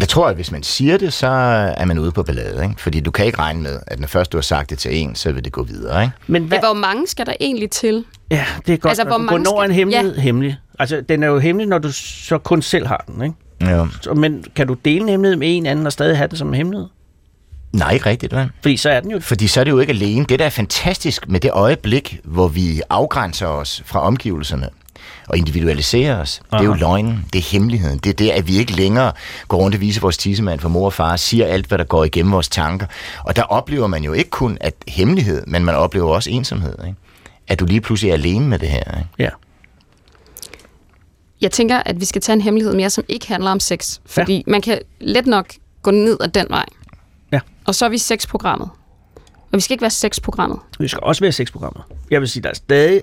Jeg 0.00 0.08
tror, 0.08 0.28
at 0.28 0.34
hvis 0.34 0.52
man 0.52 0.62
siger 0.62 0.96
det, 0.98 1.12
så 1.12 1.26
er 1.76 1.84
man 1.84 1.98
ude 1.98 2.12
på 2.12 2.22
ballade. 2.22 2.62
Ikke? 2.64 2.74
Fordi 2.82 3.00
du 3.00 3.10
kan 3.10 3.26
ikke 3.26 3.38
regne 3.38 3.62
med, 3.62 3.78
at 3.86 4.00
når 4.00 4.06
først 4.08 4.32
du 4.32 4.36
har 4.36 4.42
sagt 4.42 4.70
det 4.70 4.78
til 4.78 4.96
en, 4.96 5.14
så 5.14 5.32
vil 5.32 5.44
det 5.44 5.52
gå 5.52 5.62
videre. 5.62 6.02
Ikke? 6.02 6.14
Men 6.26 6.44
hvad, 6.44 6.58
Ja, 6.58 6.66
hvor 6.66 6.74
mange 6.74 7.06
skal 7.06 7.26
der 7.26 7.32
egentlig 7.40 7.70
til? 7.70 8.04
ja, 8.30 8.44
det 8.66 8.72
er 8.72 8.76
godt. 8.78 8.90
Altså, 8.90 9.04
hvor 9.04 9.18
mange 9.18 9.28
Hvornår 9.44 9.60
er 9.60 9.64
en 9.64 9.70
skal- 9.70 9.74
hemmelighed 9.76 10.14
ja. 10.14 10.20
hemmelig? 10.20 10.56
Altså, 10.78 11.00
den 11.08 11.22
er 11.22 11.26
jo 11.26 11.38
hemmelig, 11.38 11.68
når 11.68 11.78
du 11.78 11.92
så 11.92 12.38
kun 12.38 12.62
selv 12.62 12.86
har 12.86 13.04
den, 13.06 13.22
ikke? 13.24 13.34
Ja. 13.60 13.86
Så, 14.00 14.14
men 14.14 14.44
kan 14.54 14.66
du 14.66 14.74
dele 14.74 15.00
en 15.02 15.08
hemmelighed 15.08 15.36
med 15.36 15.56
en 15.56 15.66
anden 15.66 15.86
og 15.86 15.92
stadig 15.92 16.16
have 16.16 16.28
den 16.28 16.36
som 16.36 16.48
en 16.48 16.54
hemmelighed? 16.54 16.86
Nej, 17.72 17.92
ikke 17.92 18.06
rigtigt, 18.06 18.36
vel? 18.36 18.50
Fordi 18.60 18.76
så 18.76 18.90
er 18.90 19.00
den 19.00 19.10
jo... 19.10 19.20
Fordi 19.20 19.46
så 19.46 19.60
er 19.60 19.64
det 19.64 19.70
jo 19.70 19.78
ikke 19.78 19.92
alene. 19.92 20.24
Det, 20.24 20.38
der 20.38 20.44
er 20.44 20.50
fantastisk 20.50 21.28
med 21.28 21.40
det 21.40 21.50
øjeblik, 21.50 22.20
hvor 22.24 22.48
vi 22.48 22.82
afgrænser 22.90 23.46
os 23.46 23.82
fra 23.86 24.00
omgivelserne 24.00 24.68
og 25.28 25.38
individualiserer 25.38 26.20
os, 26.20 26.42
Aha. 26.50 26.58
det 26.58 26.66
er 26.66 26.70
jo 26.70 26.74
løgnen, 26.74 27.26
det 27.32 27.38
er 27.38 27.42
hemmeligheden. 27.52 27.98
Det 27.98 28.10
er 28.10 28.14
det, 28.14 28.30
at 28.30 28.48
vi 28.48 28.58
ikke 28.58 28.72
længere 28.72 29.12
går 29.48 29.56
rundt 29.56 29.74
og 29.74 29.80
viser 29.80 30.00
vores 30.00 30.16
tissemand 30.16 30.60
for 30.60 30.68
mor 30.68 30.84
og 30.86 30.92
far, 30.92 31.16
siger 31.16 31.46
alt, 31.46 31.66
hvad 31.66 31.78
der 31.78 31.84
går 31.84 32.04
igennem 32.04 32.32
vores 32.32 32.48
tanker. 32.48 32.86
Og 33.24 33.36
der 33.36 33.42
oplever 33.42 33.86
man 33.86 34.04
jo 34.04 34.12
ikke 34.12 34.30
kun 34.30 34.58
at 34.60 34.74
hemmelighed, 34.88 35.42
men 35.46 35.64
man 35.64 35.74
oplever 35.74 36.14
også 36.14 36.30
ensomhed. 36.30 36.74
Ikke? 36.86 36.98
At 37.48 37.60
du 37.60 37.64
lige 37.64 37.80
pludselig 37.80 38.10
er 38.10 38.14
alene 38.14 38.46
med 38.46 38.58
det 38.58 38.68
her. 38.68 38.98
Ikke? 38.98 39.08
Ja. 39.18 39.28
Jeg 41.40 41.50
tænker, 41.50 41.82
at 41.86 42.00
vi 42.00 42.04
skal 42.04 42.22
tage 42.22 42.34
en 42.34 42.40
hemmelighed 42.40 42.74
mere, 42.74 42.90
som 42.90 43.04
ikke 43.08 43.28
handler 43.28 43.50
om 43.50 43.60
sex. 43.60 43.98
Fordi 44.06 44.36
ja. 44.36 44.42
man 44.46 44.60
kan 44.60 44.78
let 45.00 45.26
nok 45.26 45.52
gå 45.82 45.90
ned 45.90 46.16
ad 46.20 46.28
den 46.28 46.46
vej. 46.50 46.64
Ja. 47.32 47.40
Og 47.66 47.74
så 47.74 47.84
er 47.84 47.88
vi 47.88 47.98
sexprogrammet. 47.98 48.68
Og 49.52 49.56
vi 49.56 49.60
skal 49.60 49.74
ikke 49.74 49.82
være 49.82 49.90
sexprogrammet. 49.90 50.58
Vi 50.80 50.88
skal 50.88 51.00
også 51.02 51.20
være 51.20 51.32
sexprogrammer. 51.32 51.82
Jeg 52.10 52.20
vil 52.20 52.28
sige, 52.28 52.42
der 52.42 52.48
er 52.48 52.54
stadig 52.54 53.02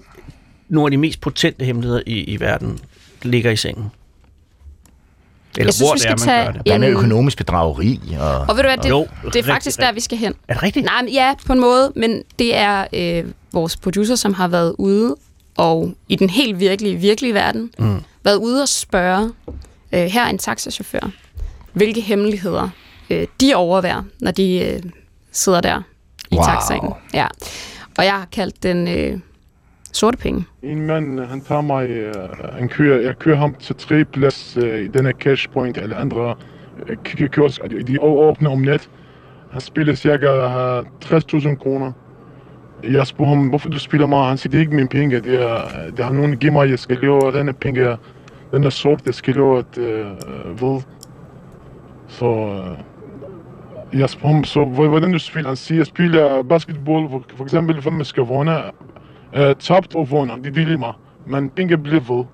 nogle 0.69 0.87
af 0.87 0.91
de 0.91 0.97
mest 0.97 1.21
potente 1.21 1.65
hemmeligheder 1.65 2.01
i, 2.05 2.23
i 2.23 2.39
verden, 2.39 2.79
ligger 3.21 3.51
i 3.51 3.55
sengen. 3.55 3.91
Eller 5.57 5.65
Jeg 5.67 5.73
synes, 5.73 5.89
hvor 5.89 5.93
vi 5.95 5.99
det 5.99 6.05
er, 6.05 6.17
skal 6.17 6.27
man 6.29 6.35
tage 6.35 6.45
gør 6.45 6.51
det. 6.51 6.61
Hvad 6.65 6.79
med 6.79 6.87
En- 6.87 6.93
økonomisk 6.93 7.37
bedrageri? 7.37 7.99
Og, 8.19 8.39
Og 8.39 8.47
ved 8.55 8.63
du 8.63 8.69
hvad, 8.69 8.77
det, 8.77 8.89
Jo, 8.89 8.99
det 8.99 9.09
er 9.23 9.25
rigtig, 9.25 9.45
faktisk 9.45 9.79
der, 9.79 9.91
vi 9.91 9.99
skal 9.99 10.17
hen. 10.17 10.33
Er 10.47 10.53
det 10.53 10.63
rigtigt? 10.63 10.85
Nej, 10.85 11.01
men 11.01 11.13
ja, 11.13 11.33
på 11.45 11.53
en 11.53 11.59
måde, 11.59 11.91
men 11.95 12.23
det 12.39 12.55
er 12.55 12.85
øh, 12.93 13.25
vores 13.53 13.77
producer, 13.77 14.15
som 14.15 14.33
har 14.33 14.47
været 14.47 14.75
ude 14.77 15.15
og 15.57 15.93
i 16.09 16.15
den 16.15 16.29
helt 16.29 16.59
virkelige, 16.59 16.95
virkelige 16.95 17.33
verden, 17.33 17.71
mm. 17.79 17.97
været 18.23 18.35
ude 18.35 18.61
og 18.61 18.69
spørge, 18.69 19.31
øh, 19.91 19.99
her 20.05 20.23
er 20.25 20.29
en 20.29 20.37
taxachauffør, 20.37 21.09
hvilke 21.73 22.01
hemmeligheder 22.01 22.69
øh, 23.09 23.27
de 23.41 23.55
overværer, 23.55 24.03
når 24.21 24.31
de 24.31 24.65
øh, 24.73 24.79
sidder 25.31 25.61
der 25.61 25.81
i 26.31 26.35
Wow. 26.35 26.43
taxaen. 26.43 26.93
Ja. 27.13 27.27
Og 27.97 28.05
jeg 28.05 28.13
har 28.13 28.25
kaldt 28.31 28.63
den 28.63 28.87
øh, 28.87 29.19
sorte 29.93 30.17
penge. 30.17 30.45
En 30.63 30.81
mand, 30.87 31.19
han 31.19 31.41
tager 31.41 31.61
mig, 31.61 31.89
øh, 31.89 32.13
han 32.53 32.69
kører, 32.69 33.01
jeg 33.01 33.19
kører 33.19 33.37
ham 33.37 33.53
til 33.59 33.75
tre 33.75 34.05
plads 34.05 34.57
øh, 34.61 34.79
i 34.79 34.87
denne 34.87 35.11
cash 35.11 35.49
point 35.49 35.77
eller 35.77 35.97
andre 35.97 36.35
øh, 36.87 36.97
kiosk, 37.29 37.61
de, 37.69 37.83
de 37.83 38.01
åbner 38.01 38.49
om 38.49 38.59
net. 38.59 38.89
Han 39.51 39.61
spiller 39.61 39.95
cirka 39.95 40.25
øh, 40.27 40.79
60.000 41.05 41.55
kroner. 41.55 41.91
Jeg 42.83 43.07
spurgte 43.07 43.29
ham, 43.29 43.47
hvorfor 43.47 43.69
du 43.69 43.79
spiller 43.79 44.07
mig? 44.07 44.27
Han 44.27 44.37
siger, 44.37 44.51
det 44.51 44.57
er 44.57 44.61
ikke 44.61 44.75
mine 44.75 44.87
penge, 44.87 45.19
det 45.19 45.41
er, 45.41 45.61
det 45.97 46.05
har 46.05 46.11
nogen 46.11 46.37
givet 46.37 46.53
mig, 46.53 46.69
jeg 46.69 46.79
skal 46.79 46.97
lave 47.01 47.31
denne 47.33 47.53
penge, 47.53 47.97
den 48.51 48.63
er 48.63 48.69
sort, 48.69 49.01
jeg 49.05 49.13
skal 49.13 49.35
lave 49.35 49.59
et 49.59 49.77
øh, 49.77 50.05
ved. 50.61 50.81
Så 52.07 52.25
øh, 52.25 52.77
jeg 53.93 54.09
spurgte 54.09 54.33
ham, 54.33 54.43
så 54.43 54.65
hvor- 54.65 54.87
hvordan 54.87 55.11
du 55.11 55.19
spiller? 55.19 55.49
Han 55.49 55.55
siger, 55.57 55.79
jeg 55.79 55.85
spiller 55.85 56.43
basketball, 56.43 57.09
for, 57.09 57.23
for 57.35 57.43
eksempel, 57.43 57.81
hvem 57.81 58.03
skal 58.03 58.23
vunde? 58.23 58.61
uh, 59.37 59.41
tabt 59.59 59.95
og 59.95 60.11
vunder, 60.11 60.35
det 60.35 60.57
er 60.57 60.65
lige 60.65 60.77
mig. 60.77 60.93
Men 61.27 61.49
penge 61.49 61.77
bliver 61.77 61.99
ved. 61.99 62.25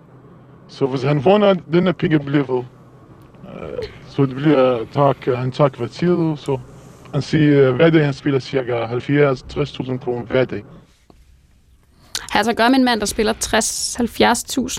Så 0.68 0.86
hvis 0.86 1.04
han 1.04 1.26
vunder, 1.26 1.54
denne 1.54 1.94
penge 1.94 2.20
bliver 2.20 2.44
ved. 2.44 2.56
Uh, 2.56 3.84
så 4.08 4.26
det 4.26 4.36
bliver 4.36 4.86
tak, 4.92 5.26
han 5.26 5.52
tager 5.52 5.70
kvartieret, 5.70 6.39
så 6.39 6.60
han 7.13 7.22
siger, 7.22 7.72
hver 7.72 7.89
dag 7.89 8.06
han 8.06 8.13
spiller 8.13 8.39
cirka 8.39 8.86
70-60.000 8.86 9.98
kroner 9.98 10.26
hver 10.26 10.46
dag. 10.46 10.63
Har 12.32 12.39
altså 12.39 12.52
at 12.52 12.58
gøre 12.58 12.70
med 12.70 12.78
en 12.80 12.86
mand, 12.86 13.00
der 13.00 13.06
spiller 13.06 13.34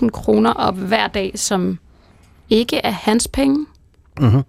60-70.000 0.05 0.09
kroner 0.09 0.53
op 0.53 0.75
hver 0.77 1.07
dag, 1.07 1.31
som 1.35 1.79
ikke 2.49 2.77
er 2.77 2.91
hans 2.91 3.27
penge. 3.27 3.65
Mhm. 4.19 4.41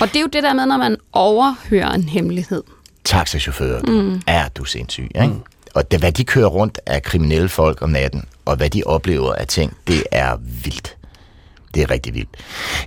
Og 0.00 0.08
det 0.08 0.16
er 0.16 0.20
jo 0.20 0.26
det 0.32 0.42
der 0.42 0.52
med, 0.52 0.66
når 0.66 0.76
man 0.76 0.96
overhører 1.12 1.90
en 1.90 2.02
hemmelighed. 2.02 2.62
taxachauffører, 3.04 3.82
mm. 3.82 4.22
er 4.26 4.48
du 4.48 4.64
sindssyg, 4.64 5.10
ikke? 5.14 5.26
Mm. 5.26 5.42
Og 5.74 5.90
det, 5.90 5.98
hvad 6.00 6.12
de 6.12 6.24
kører 6.24 6.46
rundt 6.46 6.80
af 6.86 7.02
kriminelle 7.02 7.48
folk 7.48 7.82
om 7.82 7.90
natten, 7.90 8.24
og 8.44 8.56
hvad 8.56 8.70
de 8.70 8.82
oplever 8.86 9.32
af 9.32 9.46
ting, 9.46 9.76
det 9.86 10.02
er 10.12 10.36
vildt. 10.64 10.96
Det 11.74 11.82
er 11.82 11.90
rigtig 11.90 12.14
vildt. 12.14 12.28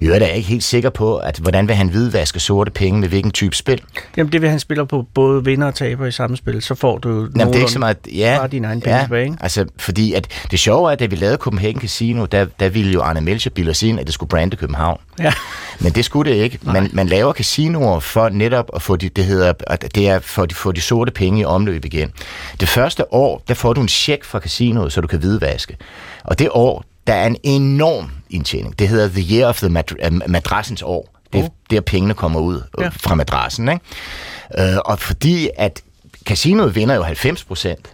I 0.02 0.06
øvrigt 0.06 0.24
er 0.24 0.28
jeg 0.28 0.38
ikke 0.38 0.50
helt 0.50 0.63
sikker 0.63 0.89
på, 0.89 1.17
at 1.17 1.38
hvordan 1.38 1.67
vil 1.67 1.76
han 1.76 1.88
hvidvaske 1.89 2.39
sorte 2.39 2.71
penge 2.71 3.00
med 3.00 3.10
hvilken 3.10 3.32
type 3.32 3.56
spil? 3.56 3.82
Jamen, 4.17 4.32
det 4.32 4.41
vil 4.41 4.50
han 4.50 4.60
spiller 4.60 4.84
på 4.84 5.06
både 5.13 5.45
vinder 5.45 5.67
og 5.67 5.76
taber 5.76 6.06
i 6.06 6.12
samme 6.12 6.38
spil. 6.38 6.62
Så 6.62 6.76
får 6.76 6.98
du 6.98 7.10
Jamen, 7.10 7.48
det 7.48 7.56
er 7.56 7.60
ikke 7.60 7.71
så 7.71 7.80
meget... 7.80 7.98
Ja, 8.13 8.36
bare 8.39 8.48
dine 8.48 8.67
egne 8.67 8.82
penge 8.82 8.95
ja, 8.95 9.04
tilbage, 9.04 9.24
ikke? 9.24 9.38
altså, 9.41 9.65
fordi 9.78 10.13
at 10.13 10.28
det 10.52 10.60
sjove 10.60 10.88
er, 10.88 10.91
at 10.91 11.00
da 11.00 11.06
vi 11.06 11.15
lavede 11.15 11.38
Copenhagen 11.38 11.82
Casino, 11.82 12.26
der, 12.26 12.45
der 12.60 12.69
ville 12.69 12.91
jo 12.91 13.02
Arne 13.02 13.21
Melcher 13.21 13.52
bilde 13.52 13.69
os 13.69 13.84
ind, 13.84 14.00
at 14.00 14.06
det 14.06 14.13
skulle 14.13 14.30
brande 14.30 14.58
København. 14.58 15.00
Ja. 15.19 15.34
Men 15.80 15.91
det 15.91 16.06
skulle 16.06 16.32
det 16.32 16.38
ikke. 16.38 16.60
Man, 16.62 16.89
man 16.93 17.08
laver 17.08 17.34
casinoer 17.34 18.00
for 18.00 18.30
netop 18.30 18.69
at 18.76 18.82
få 18.82 18.95
de, 18.95 19.10
det 19.10 19.26
hedder, 19.26 19.54
at 19.67 19.95
det 19.95 20.10
er 20.10 20.19
for 20.19 20.43
at 20.43 20.54
få 20.54 20.71
de 20.71 20.82
sorte 20.82 21.12
penge 21.12 21.41
i 21.41 21.45
omløb 21.45 21.86
igen. 21.86 22.12
Det 22.60 22.67
første 22.67 23.13
år, 23.13 23.43
der 23.48 23.54
får 23.54 23.74
du 23.74 23.82
en 23.82 23.88
check 23.88 24.24
fra 24.24 24.39
casinoet, 24.39 24.93
så 24.93 25.02
du 25.02 25.08
kan 25.08 25.19
hvidvaske. 25.19 25.78
Og 26.24 26.39
det 26.39 26.50
år, 26.52 26.84
der 27.08 27.13
er 27.13 27.28
en 27.28 27.38
enorm 27.43 28.12
indtjening. 28.29 28.79
Det 28.79 28.88
hedder 28.88 29.07
The 29.07 29.35
Year 29.38 29.47
of 29.49 29.57
the 29.59 29.69
Mad- 29.69 30.07
uh, 30.07 30.29
Madrassens 30.29 30.81
år. 30.81 31.09
Det 31.33 31.39
er 31.39 31.43
Oh. 31.43 31.49
der 31.69 31.81
pengene 31.81 32.13
kommer 32.13 32.39
ud 32.39 32.61
Ja. 32.77 32.83
ja. 32.83 32.89
fra 32.89 33.15
madrassen. 33.15 33.69
Ikke? 33.69 34.73
Uh, 34.73 34.77
og 34.85 34.99
fordi 34.99 35.49
at 35.57 35.81
casinoet 36.25 36.75
vinder 36.75 36.95
jo 36.95 37.03
90 37.03 37.43
procent, 37.43 37.89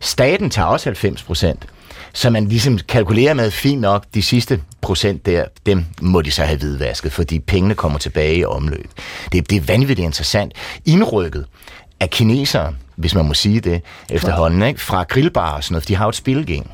staten 0.00 0.50
tager 0.50 0.66
også 0.68 0.88
90 0.88 1.22
procent, 1.22 1.66
så 2.12 2.30
man 2.30 2.48
ligesom 2.48 2.78
kalkulerer 2.78 3.34
med, 3.34 3.50
fint 3.50 3.80
nok, 3.80 4.04
de 4.14 4.22
sidste 4.22 4.60
procent 4.80 5.26
der, 5.26 5.44
dem 5.66 5.84
må 6.00 6.22
de 6.22 6.30
så 6.30 6.42
have 6.42 6.58
hvidvasket, 6.58 7.12
fordi 7.12 7.38
pengene 7.38 7.74
kommer 7.74 7.98
tilbage 7.98 8.34
i 8.36 8.44
omløb. 8.44 8.90
Det, 9.32 9.50
det 9.50 9.56
er 9.56 9.60
vanvittigt 9.60 10.04
interessant. 10.06 10.52
Indrykket 10.84 11.46
af 12.00 12.10
kinesere, 12.10 12.74
hvis 12.96 13.14
man 13.14 13.24
må 13.24 13.34
sige 13.34 13.60
det 13.60 13.82
efterhånden, 14.10 14.62
ikke? 14.62 14.80
fra 14.80 15.02
grillbarer 15.02 15.52
og 15.56 15.64
sådan 15.64 15.74
noget, 15.74 15.88
de 15.88 15.94
har 15.96 16.04
jo 16.04 16.08
et 16.08 16.16
spilgame. 16.16 16.66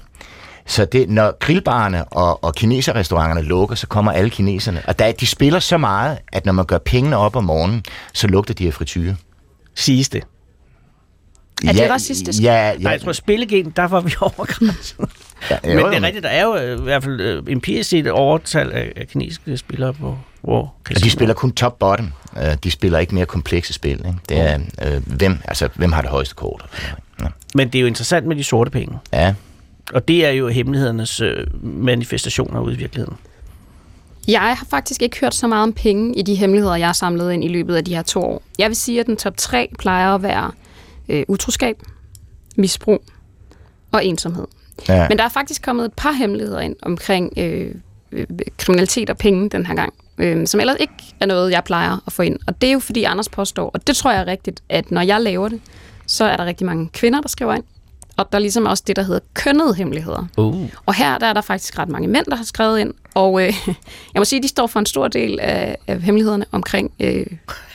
Så 0.67 0.85
det, 0.85 1.09
når 1.09 1.37
grillbarerne 1.39 2.05
og, 2.05 2.45
og 2.45 2.55
kineserrestauranterne 2.55 3.43
lukker, 3.43 3.77
så 3.77 3.87
kommer 3.87 4.13
alle 4.13 4.31
kineserne. 4.31 4.83
Og 4.87 4.99
der, 4.99 5.13
de 5.13 5.27
spiller 5.27 5.59
så 5.59 5.79
meget, 5.79 6.19
at 6.33 6.47
når 6.47 6.53
man 6.53 6.65
gør 6.65 6.79
pengene 6.79 7.17
op 7.17 7.37
om 7.37 7.45
morgenen, 7.45 7.85
så 8.13 8.27
lugter 8.27 8.55
de 8.55 8.67
af 8.67 8.75
frityre. 8.75 9.17
Siges 9.75 10.09
det. 10.09 10.23
Er 11.69 11.73
det 11.73 11.91
racistisk? 11.91 12.43
Ja, 12.43 12.69
ja. 12.69 12.79
Nej, 12.79 12.93
jeg 12.93 13.01
tror, 13.01 13.13
spillegame, 13.13 13.73
der 13.77 13.89
var 13.89 14.01
vi 14.01 14.15
over 14.21 14.45
grænsen. 14.45 15.07
ja, 15.51 15.59
Men 15.63 15.79
det 15.79 15.95
er 15.95 16.03
rigtigt, 16.03 16.23
der 16.23 16.29
er 16.29 16.45
jo 16.45 16.57
øh, 16.57 16.79
i 16.79 16.83
hvert 16.83 17.05
fald 17.05 17.21
øh, 17.21 17.43
empirisk 17.49 17.91
set 17.91 18.07
et 18.07 18.13
overtal 18.13 18.73
af, 18.73 18.93
af 18.97 19.09
kinesiske 19.09 19.57
spillere 19.57 19.93
på 19.93 20.19
hvor 20.41 20.75
Og 20.91 21.05
de 21.05 21.11
spiller 21.11 21.35
kun 21.35 21.53
top-bottom. 21.53 22.13
Uh, 22.33 22.43
de 22.65 22.71
spiller 22.71 22.99
ikke 22.99 23.15
mere 23.15 23.27
komplekse 23.27 23.73
spil. 23.73 23.99
Ikke? 23.99 24.15
Det 24.29 24.41
er, 24.41 24.59
uh, 24.87 25.17
hvem, 25.17 25.39
altså, 25.45 25.69
hvem 25.75 25.93
har 25.93 26.03
det 26.03 26.11
højeste 26.11 26.35
kort? 26.35 26.65
Ja. 27.21 27.27
Men 27.55 27.69
det 27.69 27.79
er 27.79 27.81
jo 27.81 27.87
interessant 27.87 28.27
med 28.27 28.37
de 28.37 28.45
sorte 28.45 28.71
penge. 28.71 28.99
ja. 29.13 29.35
Og 29.93 30.09
det 30.09 30.27
er 30.27 30.31
jo 30.31 30.49
hemmelighedernes 30.49 31.21
øh, 31.21 31.47
manifestationer 31.63 32.61
ude 32.61 32.75
i 32.75 32.77
virkeligheden. 32.77 33.17
Jeg 34.29 34.41
har 34.41 34.67
faktisk 34.71 35.03
ikke 35.03 35.21
hørt 35.21 35.35
så 35.35 35.47
meget 35.47 35.63
om 35.63 35.73
penge 35.73 36.19
i 36.19 36.23
de 36.23 36.35
hemmeligheder, 36.35 36.77
jeg 36.77 36.89
har 36.89 36.93
samlet 36.93 37.33
ind 37.33 37.45
i 37.45 37.49
løbet 37.49 37.77
af 37.77 37.85
de 37.85 37.95
her 37.95 38.03
to 38.03 38.21
år. 38.23 38.43
Jeg 38.59 38.69
vil 38.69 38.77
sige, 38.77 39.01
at 39.01 39.07
den 39.07 39.17
top 39.17 39.37
3 39.37 39.69
plejer 39.79 40.15
at 40.15 40.23
være 40.23 40.51
øh, 41.09 41.25
utroskab, 41.29 41.77
misbrug 42.57 43.03
og 43.93 44.05
ensomhed. 44.05 44.47
Ja. 44.89 45.09
Men 45.09 45.19
der 45.19 45.25
er 45.25 45.29
faktisk 45.29 45.63
kommet 45.63 45.85
et 45.85 45.93
par 45.97 46.13
hemmeligheder 46.13 46.61
ind 46.61 46.77
omkring 46.83 47.33
øh, 47.37 47.75
øh, 48.13 48.27
kriminalitet 48.59 49.11
og 49.11 49.19
penge 49.19 49.51
den 49.51 49.67
her 49.67 49.75
gang, 49.75 49.95
øh, 50.19 50.47
som 50.47 50.61
ellers 50.61 50.77
ikke 50.81 50.95
er 51.21 51.27
noget, 51.27 51.51
jeg 51.51 51.65
plejer 51.65 52.03
at 52.07 52.13
få 52.13 52.23
ind. 52.23 52.39
Og 52.47 52.61
det 52.61 52.69
er 52.69 52.73
jo 52.73 52.79
fordi 52.79 53.05
Anders 53.05 53.29
påstår, 53.29 53.71
og 53.75 53.87
det 53.87 53.97
tror 53.97 54.11
jeg 54.13 54.21
er 54.21 54.27
rigtigt, 54.27 54.63
at 54.69 54.91
når 54.91 55.01
jeg 55.01 55.21
laver 55.21 55.49
det, 55.49 55.61
så 56.07 56.25
er 56.25 56.37
der 56.37 56.45
rigtig 56.45 56.67
mange 56.67 56.89
kvinder, 56.93 57.21
der 57.21 57.29
skriver 57.29 57.55
ind, 57.55 57.65
Og 58.17 58.33
der 58.33 58.39
er 58.39 58.43
ligesom 58.43 58.67
også 58.67 58.83
det, 58.87 58.97
der 58.97 59.03
hedder 59.03 59.21
kønnede 59.35 59.75
hemmeligheder. 59.75 60.27
Uh. 60.37 60.71
Og 60.87 60.95
her 60.95 61.19
der 61.19 61.27
er 61.27 61.33
der 61.33 61.41
faktisk 61.41 61.79
ret 61.79 61.89
mange 61.89 62.09
mænd, 62.09 62.27
der 62.27 62.37
har 62.37 62.45
skrevet 62.45 62.79
ind. 62.79 62.95
Og 63.15 63.43
øh, 63.43 63.53
jeg 64.15 64.21
må 64.21 64.25
sige, 64.25 64.39
at 64.39 64.43
de 64.43 64.49
står 64.49 64.67
for 64.67 64.81
en 64.81 64.87
stor 64.87 65.09
del 65.09 65.41
af, 65.41 65.77
af 65.87 66.01
hemmelighederne 66.03 66.45
omkring 66.53 66.93
øh, 67.01 67.27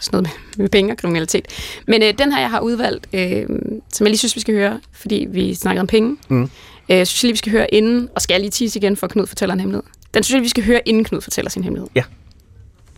sådan 0.02 0.24
noget 0.24 0.24
med, 0.24 0.64
med 0.64 0.70
penge 0.70 0.94
og 0.94 0.98
kriminalitet. 0.98 1.48
Men 1.88 2.04
øh, 2.04 2.14
den 2.18 2.32
her, 2.32 2.40
jeg 2.40 2.50
har 2.50 2.60
udvalgt, 2.60 3.08
øh, 3.14 3.46
som 3.94 4.06
jeg 4.06 4.10
lige 4.10 4.18
synes, 4.18 4.36
vi 4.36 4.42
skal 4.42 4.54
høre, 4.54 4.80
fordi 4.92 5.28
vi 5.30 5.54
snakkede 5.54 5.82
om 5.82 5.88
penge. 5.88 6.18
Mm. 6.30 6.50
Øh, 6.90 7.06
synes 7.06 7.24
jeg 7.24 7.28
lige, 7.28 7.34
vi 7.34 7.38
skal 7.38 7.52
høre 7.52 7.74
inden, 7.74 8.10
og 8.16 8.22
skal 8.22 8.34
jeg 8.34 8.42
lige 8.42 8.52
tease 8.52 8.80
igen, 8.80 8.98
for 8.98 9.08
Knud 9.08 9.28
fortæller 9.28 9.54
en 9.54 9.60
hemmelighed. 9.60 9.84
Den 10.14 10.24
synes 10.24 10.36
jeg, 10.36 10.44
vi 10.44 10.50
skal 10.50 10.66
høre, 10.66 10.82
inden 10.86 11.04
Knud 11.04 11.22
fortæller 11.22 11.50
sin 11.50 11.64
hemmelighed. 11.64 11.90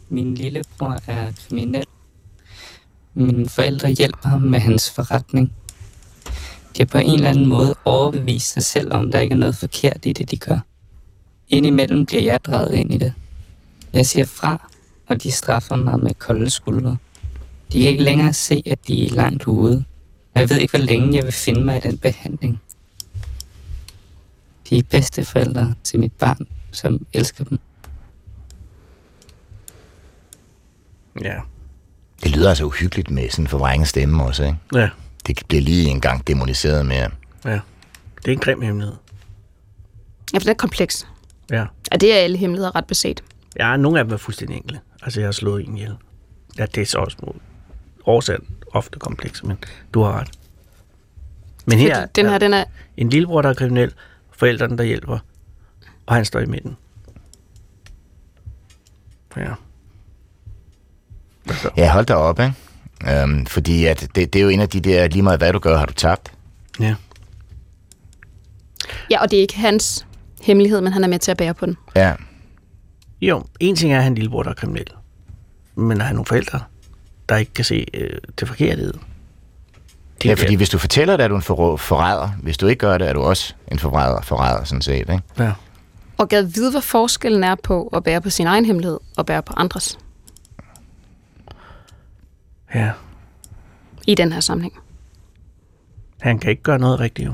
Min 0.09 0.35
lillebror 0.35 0.97
er 1.07 1.31
kriminel. 1.47 1.85
Mine 3.13 3.49
forældre 3.49 3.89
hjælper 3.89 4.29
ham 4.29 4.41
med 4.41 4.59
hans 4.59 4.91
forretning. 4.91 5.53
De 6.77 6.81
har 6.81 6.85
på 6.85 6.97
en 6.97 7.13
eller 7.13 7.29
anden 7.29 7.45
måde 7.45 7.75
overbevist 7.85 8.53
sig 8.53 8.63
selv 8.63 8.93
om, 8.93 9.11
der 9.11 9.19
ikke 9.19 9.33
er 9.33 9.37
noget 9.37 9.55
forkert 9.55 10.05
i 10.05 10.13
det, 10.13 10.31
de 10.31 10.37
gør. 10.37 10.59
Indimellem 11.49 12.05
bliver 12.05 12.23
jeg 12.23 12.45
drejet 12.45 12.73
ind 12.73 12.93
i 12.93 12.97
det. 12.97 13.13
Jeg 13.93 14.05
siger 14.05 14.25
fra, 14.25 14.69
og 15.07 15.23
de 15.23 15.31
straffer 15.31 15.75
mig 15.75 15.99
med 15.99 16.13
kolde 16.13 16.49
skuldre. 16.49 16.97
De 17.73 17.81
kan 17.81 17.89
ikke 17.89 18.03
længere 18.03 18.33
se, 18.33 18.63
at 18.65 18.87
de 18.87 19.05
er 19.05 19.13
langt 19.13 19.47
ude. 19.47 19.83
Og 20.35 20.41
jeg 20.41 20.49
ved 20.49 20.57
ikke, 20.57 20.77
hvor 20.77 20.85
længe 20.85 21.15
jeg 21.15 21.23
vil 21.23 21.33
finde 21.33 21.63
mig 21.63 21.77
i 21.77 21.79
den 21.79 21.97
behandling. 21.97 22.61
De 24.69 24.77
er 24.77 24.83
bedsteforældre 24.83 25.73
til 25.83 25.99
mit 25.99 26.11
barn, 26.11 26.47
som 26.71 27.05
elsker 27.13 27.43
dem. 27.43 27.59
Ja. 31.21 31.39
Det 32.23 32.31
lyder 32.31 32.49
altså 32.49 32.65
uhyggeligt 32.65 33.09
med 33.09 33.29
sådan 33.29 33.45
en 33.45 33.49
forvrænget 33.49 33.87
stemme 33.87 34.23
også, 34.23 34.43
ikke? 34.43 34.57
Ja. 34.75 34.89
Det 35.27 35.39
bliver 35.47 35.61
lige 35.61 35.89
en 35.89 36.01
gang 36.01 36.27
demoniseret 36.27 36.85
med. 36.85 36.95
Ja. 37.45 37.59
Det 38.15 38.27
er 38.27 38.31
en 38.31 38.39
grim 38.39 38.61
hemmelighed. 38.61 38.95
Ja, 40.33 40.37
for 40.37 40.43
det 40.43 40.49
er 40.49 40.53
kompleks. 40.53 41.07
Ja. 41.49 41.65
Ja, 41.91 41.97
det 41.97 42.13
er 42.13 42.17
alle 42.17 42.37
hemmeligheder 42.37 42.75
ret 42.75 42.85
beset. 42.87 43.23
Ja, 43.59 43.77
nogle 43.77 43.99
af 43.99 44.05
dem 44.05 44.13
er 44.13 44.17
fuldstændig 44.17 44.57
enkle. 44.57 44.79
Altså, 45.01 45.19
jeg 45.19 45.27
har 45.27 45.31
slået 45.31 45.67
en 45.67 45.77
ihjel. 45.77 45.95
Ja, 46.57 46.65
det 46.65 46.81
er 46.81 46.85
så 46.85 46.97
også 46.97 47.17
oversat 48.05 48.39
ofte 48.73 48.99
komplekse, 48.99 49.45
men 49.45 49.57
du 49.93 50.01
har 50.01 50.19
ret. 50.19 50.29
Men 51.65 51.77
her 51.77 51.95
Fordi 51.95 52.11
den 52.15 52.29
her, 52.29 52.37
den 52.37 52.53
er... 52.53 52.65
en 52.97 53.09
lillebror, 53.09 53.41
der 53.41 53.49
er 53.49 53.53
kriminel, 53.53 53.93
forældrene, 54.31 54.77
der 54.77 54.83
hjælper, 54.83 55.19
og 56.05 56.15
han 56.15 56.25
står 56.25 56.39
i 56.39 56.45
midten. 56.45 56.77
Ja. 59.37 59.53
Ja, 61.77 61.91
hold 61.91 62.05
da 62.05 62.13
op, 62.13 62.39
ikke? 62.39 62.53
Øhm, 63.09 63.45
fordi 63.45 63.85
at 63.85 64.07
det, 64.15 64.33
det 64.33 64.39
er 64.39 64.43
jo 64.43 64.49
en 64.49 64.59
af 64.59 64.69
de 64.69 64.79
der, 64.81 65.07
lige 65.07 65.21
meget 65.21 65.39
hvad 65.39 65.53
du 65.53 65.59
gør, 65.59 65.77
har 65.77 65.85
du 65.85 65.93
tabt. 65.93 66.31
Ja. 66.79 66.95
Ja, 69.11 69.21
og 69.21 69.31
det 69.31 69.37
er 69.37 69.41
ikke 69.41 69.57
hans 69.57 70.05
hemmelighed, 70.41 70.81
men 70.81 70.93
han 70.93 71.03
er 71.03 71.07
med 71.07 71.19
til 71.19 71.31
at 71.31 71.37
bære 71.37 71.53
på 71.53 71.65
den. 71.65 71.77
Ja. 71.95 72.13
Jo, 73.21 73.43
en 73.59 73.75
ting 73.75 73.93
er, 73.93 73.97
at 73.97 74.03
han 74.03 74.15
lillebror, 74.15 74.43
der 74.43 74.49
er 74.49 74.53
kriminel. 74.53 74.87
Men 75.75 75.99
har 75.99 76.07
han 76.07 76.15
nogle 76.15 76.25
forældre, 76.25 76.59
der 77.29 77.37
ikke 77.37 77.53
kan 77.53 77.65
se 77.65 77.85
øh, 77.93 78.09
det 78.39 78.47
forkerte 78.47 78.81
i 78.81 78.85
det? 78.85 78.99
Det 80.23 80.31
er 80.31 80.35
fordi, 80.35 80.55
hvis 80.55 80.69
du 80.69 80.77
fortæller 80.77 81.17
det, 81.17 81.23
er 81.23 81.27
du 81.27 81.35
en 81.35 81.41
forrå- 81.41 81.77
forræder. 81.77 82.29
Hvis 82.41 82.57
du 82.57 82.67
ikke 82.67 82.79
gør 82.79 82.97
det, 82.97 83.09
er 83.09 83.13
du 83.13 83.21
også 83.21 83.53
en 83.71 83.79
forræder, 83.79 84.21
forræder 84.21 84.63
sådan 84.63 84.81
set, 84.81 84.93
ikke? 84.99 85.21
Ja. 85.39 85.51
Og 86.17 86.29
gad 86.29 86.43
vide, 86.43 86.71
hvad 86.71 86.81
forskellen 86.81 87.43
er 87.43 87.55
på 87.63 87.87
at 87.87 88.03
bære 88.03 88.21
på 88.21 88.29
sin 88.29 88.47
egen 88.47 88.65
hemmelighed 88.65 88.99
og 89.17 89.25
bære 89.25 89.43
på 89.43 89.53
andres 89.57 89.97
Ja. 92.75 92.91
i 94.07 94.15
den 94.15 94.31
her 94.33 94.39
sammenhæng. 94.39 94.73
Han 96.21 96.39
kan 96.39 96.51
ikke 96.51 96.63
gøre 96.63 96.79
noget 96.79 96.99
rigtigt, 96.99 97.27
jo. 97.27 97.33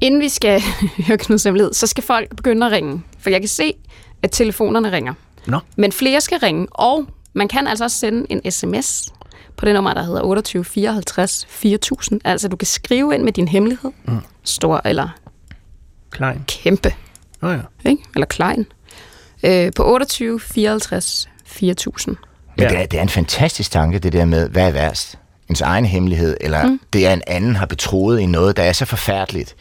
Inden 0.00 0.20
vi 0.20 0.28
skal 0.28 0.60
høre 1.06 1.18
Knuds 1.18 1.44
hemmelighed, 1.44 1.72
så 1.72 1.86
skal 1.86 2.04
folk 2.04 2.36
begynde 2.36 2.66
at 2.66 2.72
ringe. 2.72 3.02
For 3.18 3.30
jeg 3.30 3.40
kan 3.40 3.48
se, 3.48 3.74
at 4.22 4.30
telefonerne 4.30 4.92
ringer. 4.92 5.14
Nå. 5.46 5.58
Men 5.76 5.92
flere 5.92 6.20
skal 6.20 6.38
ringe, 6.38 6.66
og 6.70 7.06
man 7.32 7.48
kan 7.48 7.66
altså 7.66 7.84
også 7.84 7.98
sende 7.98 8.26
en 8.30 8.50
sms 8.52 9.12
på 9.56 9.64
det 9.66 9.74
nummer, 9.74 9.94
der 9.94 10.02
hedder 10.02 10.22
28 10.22 10.64
54 10.64 11.46
4000. 11.48 12.20
Altså, 12.24 12.48
du 12.48 12.56
kan 12.56 12.66
skrive 12.66 13.14
ind 13.14 13.22
med 13.22 13.32
din 13.32 13.48
hemmelighed. 13.48 13.90
Mm. 14.04 14.18
Stor 14.44 14.80
eller 14.84 15.08
Klein. 16.10 16.44
kæmpe. 16.48 16.94
Nå 17.40 17.50
ja. 17.50 17.60
Ikke? 17.84 18.02
Eller 18.14 18.26
klein. 18.26 18.66
Øh, 19.44 19.72
på 19.76 19.84
28 19.92 20.40
54 20.40 21.28
4000. 21.52 22.16
Men 22.56 22.62
ja. 22.64 22.68
det, 22.68 22.78
er, 22.82 22.86
det 22.86 22.98
er 22.98 23.02
en 23.02 23.08
fantastisk 23.08 23.70
tanke, 23.70 23.98
det 23.98 24.12
der 24.12 24.24
med, 24.24 24.48
hvad 24.48 24.68
er 24.68 24.72
værst? 24.72 25.18
Ens 25.50 25.60
egen 25.60 25.84
hemmelighed, 25.84 26.36
eller 26.40 26.66
mm. 26.66 26.80
det, 26.92 27.04
at 27.04 27.12
en 27.12 27.22
anden 27.26 27.56
har 27.56 27.66
betroet 27.66 28.20
i 28.20 28.26
noget, 28.26 28.56
der 28.56 28.62
er 28.62 28.72
så 28.72 28.84
forfærdeligt, 28.84 29.56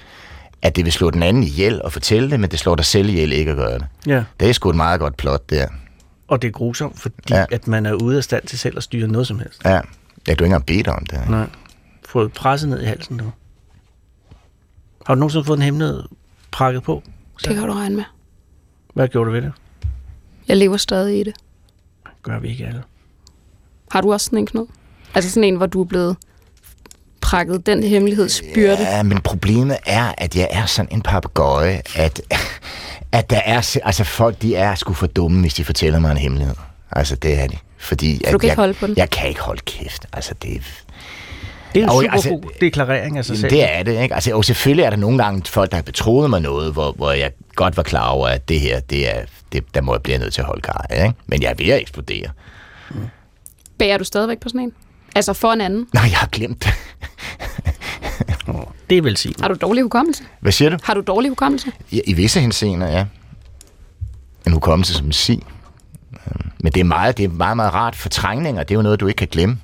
at 0.62 0.76
det 0.76 0.86
vil 0.86 0.94
slå 0.94 1.10
den 1.10 1.24
anden 1.24 1.44
ihjel 1.44 1.82
og 1.82 1.94
fortælle 1.94 2.32
det, 2.32 2.40
men 2.40 2.52
det 2.52 2.60
slår 2.60 2.76
dig 2.76 2.86
selv 2.86 3.10
ihjel 3.10 3.34
ikke 3.34 3.52
at 3.52 3.58
gøre 3.58 3.74
det. 3.74 3.86
Ja. 4.08 4.24
Det 4.40 4.50
er 4.50 4.54
sgu 4.54 4.70
et 4.70 4.76
meget 4.76 5.00
godt 5.00 5.18
plot, 5.18 5.50
der. 5.50 5.68
Og 6.28 6.42
det 6.42 6.48
er 6.48 6.52
grusomt, 6.52 7.00
fordi 7.00 7.34
Ja. 7.34 7.46
at 7.52 7.68
man 7.68 7.86
er 7.86 7.94
ude 7.94 8.18
af 8.18 8.24
stand 8.24 8.44
til 8.48 8.60
selv 8.60 8.78
at 8.78 8.84
styre 8.84 9.08
noget 9.08 9.28
som 9.28 9.40
helst. 9.40 9.62
Ja, 9.66 9.70
ja 9.70 9.80
du 9.80 9.82
har 10.26 10.32
ikke 10.32 10.46
engang 10.46 10.66
bedt 10.66 10.88
om 10.88 11.06
det. 11.06 11.20
ikke? 11.20 11.32
Nej. 11.32 11.48
Fået 12.06 12.34
presset 12.34 12.70
ned 12.70 12.82
i 12.82 12.86
halsen 12.86 13.18
nu. 13.18 13.32
Har 15.06 15.16
du 15.16 15.20
nogensinde 15.20 15.46
fået 15.46 15.58
en 15.58 15.64
hemmelighed 15.64 16.04
prakket 16.52 16.84
på? 16.84 17.04
Det 17.46 17.56
kan 17.56 17.68
du 17.68 17.74
regne 17.74 17.96
med. 17.96 18.04
Hvad 18.94 19.08
gjorde 19.08 19.28
du 19.28 19.32
ved 19.32 19.42
det? 19.42 19.52
Jeg 20.48 20.58
lever 20.58 20.78
stadig 20.78 21.20
i 21.20 21.24
det. 21.24 21.34
Gør 22.24 22.40
vi 22.40 22.50
ikke 22.50 22.66
alle. 22.66 22.84
Har 23.92 24.02
du 24.02 24.14
også 24.14 24.26
sådan 24.26 24.40
en 24.40 24.46
knud? 24.46 24.68
Altså 25.14 25.30
sådan 25.30 25.44
en, 25.44 25.56
hvor 25.56 25.66
du 25.66 25.82
er 25.82 25.86
blevet 25.86 26.18
prakket 27.22 27.66
den 27.66 27.84
hemmelighedsbyrde. 27.84 28.82
Ja, 28.82 29.04
men 29.04 29.22
problemet 29.22 29.78
er, 29.86 30.14
at 30.18 30.36
jeg 30.36 30.48
er 30.52 30.66
sådan 30.66 30.92
en 30.92 31.02
papegøje, 31.02 31.82
at, 31.96 32.22
at 33.12 33.30
der 33.30 33.40
er, 33.46 33.80
altså 33.84 34.04
folk, 34.04 34.42
de 34.42 34.56
er 34.56 34.76
sgu 34.76 34.94
for 34.94 35.08
dumme, 35.08 35.42
hvis 35.42 35.54
de 35.54 35.64
fortæller 35.64 36.00
mig 36.00 36.12
en 36.12 36.18
hemmelighed. 36.18 36.56
Altså, 36.92 37.16
det 37.16 37.40
er 37.40 37.48
de. 37.48 37.58
Fordi 37.78 38.18
du 38.18 38.36
at 38.36 38.42
kan 38.42 38.48
jeg, 38.48 38.52
ikke 38.54 38.56
holde 38.56 38.74
på 38.74 38.88
den? 38.88 38.98
Jeg 38.98 39.10
kan 39.10 39.30
ikke 39.30 39.42
holde 39.42 39.62
kæft. 39.66 40.06
Altså, 40.14 40.34
det, 40.42 40.84
Det 41.74 41.80
er 41.80 41.84
en 41.84 41.90
Og, 41.90 42.02
super 42.02 42.12
altså, 42.12 42.30
god 42.30 42.44
deklarering 42.62 43.18
af 43.18 43.26
sig 43.26 43.34
Jamen, 43.34 43.42
selv. 43.42 43.52
det 43.52 43.76
er 43.78 43.84
det, 43.84 44.02
ikke? 44.04 44.16
Altså, 44.16 44.36
og 44.36 44.46
selvfølgelig 44.46 44.84
er 44.84 44.90
der 44.90 44.98
nogle 44.98 45.24
gange 45.24 45.42
folk, 45.46 45.72
der 45.72 45.78
har 45.78 45.84
betroet 45.84 46.30
mig 46.30 46.42
noget, 46.42 46.74
hvor, 46.74 46.92
hvor 46.92 47.12
jeg 47.12 47.32
godt 47.56 47.78
var 47.78 47.84
klar 47.84 48.08
over, 48.10 48.28
at 48.28 48.50
det 48.50 48.60
her, 48.60 48.80
det 48.80 49.18
er, 49.18 49.22
det, 49.52 49.76
der 49.76 49.82
må 49.82 49.94
jeg 49.94 50.02
blive 50.02 50.18
nødt 50.18 50.34
til 50.34 50.42
at 50.42 50.48
holde 50.48 50.62
kar, 50.62 50.86
ikke? 50.94 51.14
Men 51.26 51.42
jeg 51.42 51.50
er 51.50 51.54
ved 51.54 51.70
at 51.70 51.82
eksplodere. 51.82 52.28
Bærer 53.78 53.98
du 53.98 54.04
stadigvæk 54.04 54.40
på 54.40 54.50
sådan 54.50 54.62
en? 54.62 54.74
Altså 55.16 55.34
for 55.34 55.52
en 55.54 55.62
anden? 55.62 55.88
Nej, 55.94 56.04
jeg 56.04 56.18
har 56.18 56.28
glemt 56.28 56.64
det. 56.64 56.74
Det 58.90 58.98
er 58.98 59.02
vel 59.02 59.18
sige. 59.18 59.36
Har 59.42 59.48
du 59.48 59.54
dårlig 59.62 59.84
hukommelse? 59.84 60.24
Hvad 60.40 60.52
siger 60.52 60.70
du? 60.70 60.78
Har 60.84 60.94
du 60.94 61.02
dårlig 61.02 61.30
hukommelse? 61.32 61.72
I, 61.92 62.02
i 62.08 62.14
visse 62.14 62.40
henseender, 62.40 62.88
ja. 62.88 63.06
En 64.48 64.54
hukommelse 64.54 64.94
som 64.94 65.06
en 65.06 65.12
sig. 65.14 65.40
Øhm, 66.14 66.50
Men 66.60 66.72
det 66.72 66.80
er, 66.80 66.84
meget, 66.84 67.18
det 67.18 67.26
er 67.26 67.30
meget, 67.30 67.56
meget 67.56 67.74
rart. 67.74 67.96
Fortrængninger, 67.96 68.64
det 68.64 68.72
er 68.72 68.76
jo 68.76 68.82
noget, 68.82 69.00
du 69.00 69.08
ikke 69.08 69.18
kan 69.18 69.28
glemme. 69.32 69.58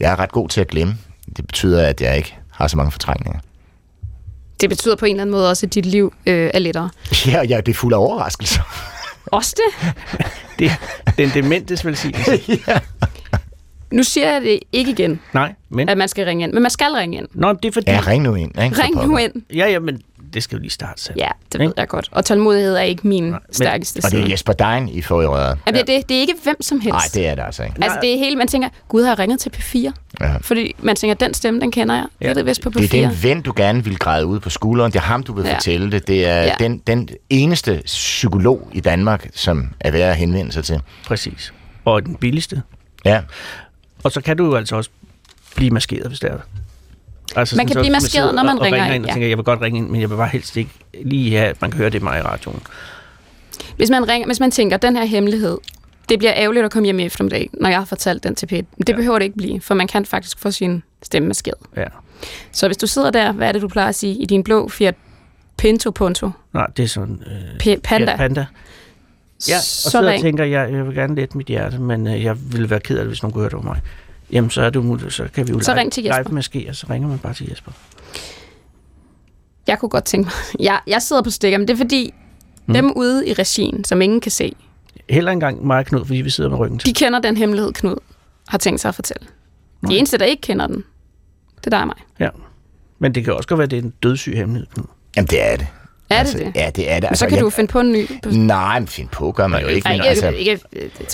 Jeg 0.00 0.12
er 0.12 0.18
ret 0.18 0.32
god 0.32 0.48
til 0.48 0.60
at 0.60 0.68
glemme. 0.68 0.96
Det 1.36 1.46
betyder, 1.46 1.86
at 1.88 2.00
jeg 2.00 2.16
ikke 2.16 2.36
har 2.52 2.68
så 2.68 2.76
mange 2.76 2.90
fortrængninger. 2.92 3.40
Det 4.60 4.68
betyder 4.68 4.96
på 4.96 5.04
en 5.06 5.10
eller 5.10 5.22
anden 5.22 5.32
måde 5.32 5.50
også, 5.50 5.66
at 5.66 5.74
dit 5.74 5.86
liv 5.86 6.12
øh, 6.26 6.50
er 6.54 6.58
lettere. 6.58 6.90
Ja, 7.26 7.42
ja, 7.42 7.60
det 7.60 7.68
er 7.72 7.74
fuld 7.74 7.94
af 7.94 7.98
overraskelser. 7.98 8.62
Også 9.26 9.56
det? 9.56 9.94
Det 10.58 10.70
er 11.06 11.10
den 11.18 11.30
dementes 11.34 11.86
velsignelse. 11.86 12.40
ja. 12.68 12.78
Nu 13.90 14.02
siger 14.02 14.32
jeg 14.32 14.40
det 14.42 14.60
ikke 14.72 14.90
igen, 14.90 15.20
Nej, 15.32 15.54
men... 15.68 15.88
at 15.88 15.98
man 15.98 16.08
skal 16.08 16.24
ringe 16.24 16.44
ind. 16.44 16.52
Men 16.52 16.62
man 16.62 16.70
skal 16.70 16.86
ringe 16.92 17.18
ind. 17.18 17.26
Nå, 17.34 17.46
men 17.46 17.56
det 17.56 17.68
er 17.68 17.72
fordi... 17.72 17.90
Ja, 17.90 18.00
ring 18.06 18.22
nu 18.22 18.34
ind. 18.34 18.62
Ikke? 18.62 18.82
Ring 18.82 19.06
nu 19.06 19.16
ind. 19.16 19.32
Ja, 19.54 19.68
ja, 19.68 19.78
men 19.78 20.02
det 20.34 20.42
skal 20.42 20.56
jo 20.56 20.60
lige 20.60 20.70
starte 20.70 21.02
selv. 21.02 21.16
Ja, 21.18 21.28
det 21.52 21.60
ved 21.60 21.72
jeg 21.76 21.88
godt. 21.88 22.08
Og 22.12 22.24
tålmodighed 22.24 22.74
er 22.76 22.80
ikke 22.80 23.08
min 23.08 23.34
stærkeste 23.52 23.98
Og 23.98 24.02
det 24.02 24.10
side. 24.10 24.22
er 24.22 24.28
Jesper 24.28 24.52
Dein, 24.52 24.88
I 24.88 25.02
får 25.02 25.22
i 25.22 25.26
røret. 25.26 25.58
Ja. 25.66 25.70
Det, 25.72 25.86
det, 25.86 26.08
det 26.08 26.16
er 26.16 26.20
ikke 26.20 26.34
hvem 26.42 26.62
som 26.62 26.80
helst. 26.80 26.92
Nej, 26.92 27.02
det 27.14 27.26
er 27.26 27.34
det 27.34 27.42
altså 27.42 27.62
ikke. 27.62 27.74
Altså, 27.82 27.98
det 28.02 28.14
er 28.14 28.18
hele, 28.18 28.36
man 28.36 28.48
tænker, 28.48 28.68
gud 28.88 29.04
har 29.04 29.18
ringet 29.18 29.40
til 29.40 29.50
P4. 29.56 29.92
Ja. 30.20 30.36
Fordi 30.40 30.74
man 30.78 30.96
tænker, 30.96 31.14
den 31.14 31.34
stemme, 31.34 31.60
den 31.60 31.72
kender 31.72 31.94
jeg. 31.94 32.06
Det 32.18 32.28
er 32.30 32.34
det 32.34 32.46
vist 32.46 32.62
på 32.62 32.68
P4. 32.70 32.80
Det 32.80 32.94
er 32.94 33.08
den 33.08 33.22
ven, 33.22 33.42
du 33.42 33.52
gerne 33.56 33.84
vil 33.84 33.98
græde 33.98 34.26
ud 34.26 34.40
på 34.40 34.50
skulderen. 34.50 34.92
Det 34.92 34.98
er 34.98 35.02
ham, 35.02 35.22
du 35.22 35.32
vil 35.32 35.42
Ja. 35.42 35.48
ja. 35.50 35.54
fortælle 35.56 35.90
det. 35.92 36.06
Det 36.08 36.26
er 36.26 36.34
Ja. 36.34 36.44
ja. 36.44 36.54
den, 36.60 36.78
den 36.78 37.08
eneste 37.30 37.82
psykolog 37.84 38.68
i 38.72 38.80
Danmark, 38.80 39.28
som 39.34 39.68
er 39.80 39.90
værd 39.90 40.10
at 40.10 40.16
henvende 40.16 40.52
sig 40.52 40.64
til. 40.64 40.80
Præcis. 41.06 41.52
Og 41.84 42.06
den 42.06 42.14
billigste. 42.16 42.62
Ja. 43.04 43.20
Og 44.04 44.12
så 44.12 44.20
kan 44.20 44.36
du 44.36 44.44
jo 44.44 44.54
altså 44.54 44.76
også 44.76 44.90
blive 45.56 45.70
maskeret, 45.70 46.06
hvis 46.06 46.20
det 46.20 46.30
er. 46.30 46.36
Altså, 47.36 47.56
Man 47.56 47.66
kan 47.66 47.74
så- 47.74 47.80
blive 47.80 47.92
maskeret, 47.92 48.34
når 48.34 48.42
man 48.42 48.52
og, 48.52 48.58
og 48.58 48.64
ringer 48.64 48.78
ringer 48.80 48.94
ind, 48.94 49.04
ind. 49.04 49.06
ja. 49.06 49.10
Og 49.10 49.14
tænker, 49.14 49.28
jeg 49.28 49.36
vil 49.38 49.44
godt 49.44 49.60
ringe 49.60 49.78
ind, 49.78 49.88
men 49.88 50.00
jeg 50.00 50.10
vil 50.10 50.16
bare 50.16 50.28
helst 50.28 50.56
ikke 50.56 50.70
lige 51.04 51.36
have, 51.36 51.48
at 51.48 51.60
man 51.60 51.70
kan 51.70 51.78
høre 51.78 51.90
det 51.90 51.98
af 51.98 52.02
mig 52.02 52.18
i 52.18 52.22
radioen. 52.22 52.62
Hvis 53.76 53.90
man, 53.90 54.08
ringer, 54.08 54.26
hvis 54.26 54.40
man 54.40 54.50
tænker, 54.50 54.76
den 54.76 54.96
her 54.96 55.04
hemmelighed, 55.04 55.58
det 56.08 56.18
bliver 56.18 56.32
ærgerligt 56.36 56.64
at 56.64 56.70
komme 56.70 56.84
hjem 56.84 56.98
i 56.98 57.04
eftermiddag, 57.04 57.50
når 57.52 57.68
jeg 57.68 57.78
har 57.78 57.84
fortalt 57.84 58.24
den 58.24 58.34
til 58.34 58.46
Pet. 58.46 58.64
Men 58.76 58.86
det 58.86 58.92
ja. 58.92 58.96
behøver 58.96 59.18
det 59.18 59.24
ikke 59.24 59.36
blive, 59.36 59.60
for 59.60 59.74
man 59.74 59.86
kan 59.86 60.04
faktisk 60.04 60.38
få 60.38 60.50
sin 60.50 60.82
stemme 61.02 61.28
maskeret. 61.28 61.58
Ja. 61.76 61.84
Så 62.52 62.66
hvis 62.68 62.76
du 62.76 62.86
sidder 62.86 63.10
der, 63.10 63.32
hvad 63.32 63.48
er 63.48 63.52
det, 63.52 63.62
du 63.62 63.68
plejer 63.68 63.88
at 63.88 63.94
sige, 63.94 64.14
i 64.14 64.26
din 64.26 64.44
blå 64.44 64.68
Fiat 64.68 64.94
Pinto 65.58 65.90
Punto? 65.90 66.30
Nej, 66.52 66.66
det 66.76 66.82
er 66.82 66.86
sådan... 66.88 67.22
Øh, 67.26 67.74
P- 67.74 67.80
Panda. 67.84 68.10
Ja, 68.10 68.16
panda. 68.16 68.46
Ja, 69.48 69.56
og 69.56 69.62
Så 69.62 69.90
så 69.90 69.98
og 70.14 70.20
tænker 70.20 70.44
jeg, 70.44 70.72
jeg 70.72 70.86
vil 70.86 70.94
gerne 70.94 71.14
lette 71.14 71.36
mit 71.36 71.46
hjerte, 71.46 71.78
men 71.78 72.06
øh, 72.06 72.24
jeg 72.24 72.36
ville 72.52 72.70
være 72.70 72.80
ked 72.80 72.96
af 72.98 73.04
det, 73.04 73.10
hvis 73.10 73.22
nogen 73.22 73.32
kunne 73.32 73.40
høre 73.42 73.48
det 73.50 73.54
over 73.54 73.64
mig. 73.64 73.80
Jamen, 74.32 74.50
så, 74.50 74.62
er 74.62 74.70
det 74.70 74.80
umuligt. 74.80 75.12
så 75.12 75.28
kan 75.34 75.46
vi 75.46 75.52
jo 75.52 75.60
Så 75.60 75.72
live, 75.72 75.80
ring 75.80 75.92
til 75.92 76.04
Jesper. 76.04 76.22
live 76.22 76.34
med 76.34 76.42
ske, 76.42 76.66
og 76.68 76.76
så 76.76 76.86
ringer 76.90 77.08
man 77.08 77.18
bare 77.18 77.34
til 77.34 77.46
Jesper. 77.50 77.72
Jeg 79.66 79.78
kunne 79.78 79.88
godt 79.88 80.04
tænke 80.04 80.24
mig... 80.26 80.32
Jeg, 80.66 80.80
jeg 80.86 81.02
sidder 81.02 81.22
på 81.22 81.30
stikker, 81.30 81.58
men 81.58 81.68
det 81.68 81.74
er 81.74 81.78
fordi, 81.78 82.14
mm. 82.66 82.74
dem 82.74 82.92
ude 82.96 83.28
i 83.28 83.32
regien, 83.32 83.84
som 83.84 84.02
ingen 84.02 84.20
kan 84.20 84.30
se, 84.32 84.56
Heller 85.10 85.32
engang 85.32 85.66
mig 85.66 85.78
og 85.78 85.84
Knud, 85.86 86.04
fordi 86.04 86.20
vi 86.20 86.30
sidder 86.30 86.50
med 86.50 86.58
ryggen 86.58 86.78
til. 86.78 86.88
de 86.88 86.94
kender 86.94 87.18
den 87.18 87.36
hemmelighed, 87.36 87.72
Knud 87.72 87.96
har 88.48 88.58
tænkt 88.58 88.80
sig 88.80 88.88
at 88.88 88.94
fortælle. 88.94 89.26
De 89.88 89.96
eneste, 89.98 90.18
der 90.18 90.24
ikke 90.24 90.40
kender 90.40 90.66
den, 90.66 90.84
det 91.56 91.66
er 91.66 91.70
dig 91.70 91.80
og 91.80 91.86
mig. 91.86 91.96
Ja. 92.18 92.28
Men 92.98 93.14
det 93.14 93.24
kan 93.24 93.34
også 93.34 93.48
godt 93.48 93.58
være, 93.58 93.64
at 93.64 93.70
det 93.70 93.78
er 93.78 93.82
en 93.82 93.92
dødssyg 94.02 94.36
hemmelighed, 94.36 94.66
Knud. 94.74 94.84
Jamen, 95.16 95.26
det 95.26 95.52
er 95.52 95.56
det. 95.56 95.66
Er 96.10 96.22
det 96.22 96.32
det? 96.32 96.52
Ja, 96.54 96.70
det 96.76 96.90
er 96.90 97.00
det. 97.00 97.10
Men 97.10 97.16
så 97.16 97.26
kan 97.26 97.36
jeg, 97.36 97.44
du 97.44 97.50
finde 97.50 97.72
på 97.72 97.80
en 97.80 97.92
ny. 97.92 98.06
Nej, 98.26 98.78
men 98.78 98.88
find 98.88 99.08
på 99.08 99.32
gør 99.32 99.46
man 99.46 99.62
jo 99.62 99.68
ikke. 99.68 99.86
Nej, 99.88 99.92
Men, 99.92 100.00
ikke, 100.00 100.08
altså, 100.08 100.28
ikke, 100.28 100.50
ikke, 100.50 100.60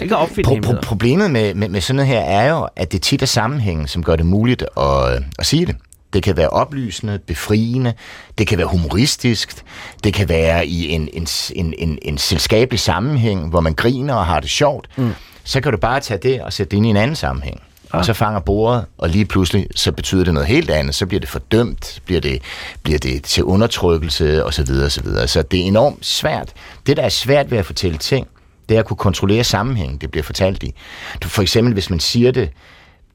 jeg. 0.01 0.13
opfinde 0.13 0.51
Pro- 0.51 0.71
pro- 0.73 0.81
problemet 0.81 1.31
med, 1.31 1.55
med, 1.55 1.69
med 1.69 1.81
sådan 1.81 1.97
noget 1.97 2.09
her 2.09 2.21
er 2.21 2.51
jo, 2.51 2.69
at 2.77 2.93
det 2.93 3.03
tit 3.03 3.23
er 3.23 3.27
sammenhængen, 3.27 3.89
som 3.89 4.03
gør 4.05 4.17
det 4.17 4.27
muligt 4.27 4.63
at, 4.77 5.23
at 5.39 5.47
sige 5.47 5.67
det. 5.67 5.77
Det 6.13 6.23
kan 6.23 6.37
være 6.37 6.49
oplysende, 6.49 7.19
befriende, 7.27 7.93
det 8.39 8.47
kan 8.47 8.59
være 8.59 8.67
humoristisk, 8.67 9.63
det 10.05 10.15
kan 10.15 10.29
være 10.29 10.67
i 10.67 10.89
en, 10.91 11.09
en, 11.13 11.27
en, 11.55 11.75
en, 11.79 11.99
en 12.03 12.19
selskabelig 12.19 12.81
sammenhæng, 12.81 13.49
hvor 13.49 13.61
man 13.61 13.75
griner 13.75 14.15
og 14.15 14.27
har 14.27 14.41
det 14.41 14.51
sjovt. 14.51 14.89
Mm. 14.97 15.11
Så 15.45 15.61
kan 15.61 15.73
du 15.73 15.79
bare 15.79 16.01
tage 16.01 16.19
det 16.23 16.43
og 16.43 16.53
sætte 16.53 16.71
det 16.71 16.77
ind 16.77 16.87
i 16.87 16.89
en 16.91 16.97
anden 16.97 17.17
sammenhæng. 17.17 17.63
Og 17.99 18.05
så 18.05 18.13
fanger 18.13 18.41
bordet, 18.41 18.85
og 18.99 19.09
lige 19.09 19.25
pludselig, 19.25 19.67
så 19.75 19.93
betyder 19.93 20.25
det 20.25 20.35
noget 20.35 20.49
helt 20.49 20.71
andet. 20.71 20.95
Så 20.95 21.07
bliver 21.07 21.21
det 21.21 21.29
fordømt, 21.29 22.03
bliver 22.05 22.21
det, 22.21 22.43
bliver 22.83 22.99
det 22.99 23.25
til 23.25 23.45
undertrykkelse 23.45 24.45
osv. 24.45 24.71
osv. 24.87 25.07
Så 25.27 25.43
det 25.51 25.61
er 25.61 25.65
enormt 25.65 26.07
svært. 26.07 26.53
Det, 26.87 26.97
der 26.97 27.03
er 27.03 27.09
svært 27.09 27.51
ved 27.51 27.59
at 27.59 27.67
fortælle 27.67 27.99
ting, 27.99 28.27
det 28.69 28.75
er 28.75 28.79
at 28.79 28.87
kunne 28.87 28.97
kontrollere 28.97 29.45
sammenhængen, 29.45 29.99
det 29.99 30.11
bliver 30.11 30.25
fortalt 30.25 30.63
i. 30.63 30.75
Du, 31.23 31.29
for 31.29 31.43
eksempel, 31.43 31.73
hvis 31.73 31.91
man 31.91 32.01
siger 32.01 32.31
det 32.31 32.51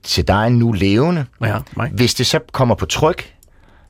til 0.04 0.28
dig 0.28 0.50
nu 0.50 0.72
levende, 0.72 1.26
Ja, 1.44 1.58
mig. 1.78 1.90
hvis 1.94 2.14
det 2.14 2.28
så 2.28 2.40
kommer 2.52 2.76
på 2.76 2.86
tryk, 2.86 3.34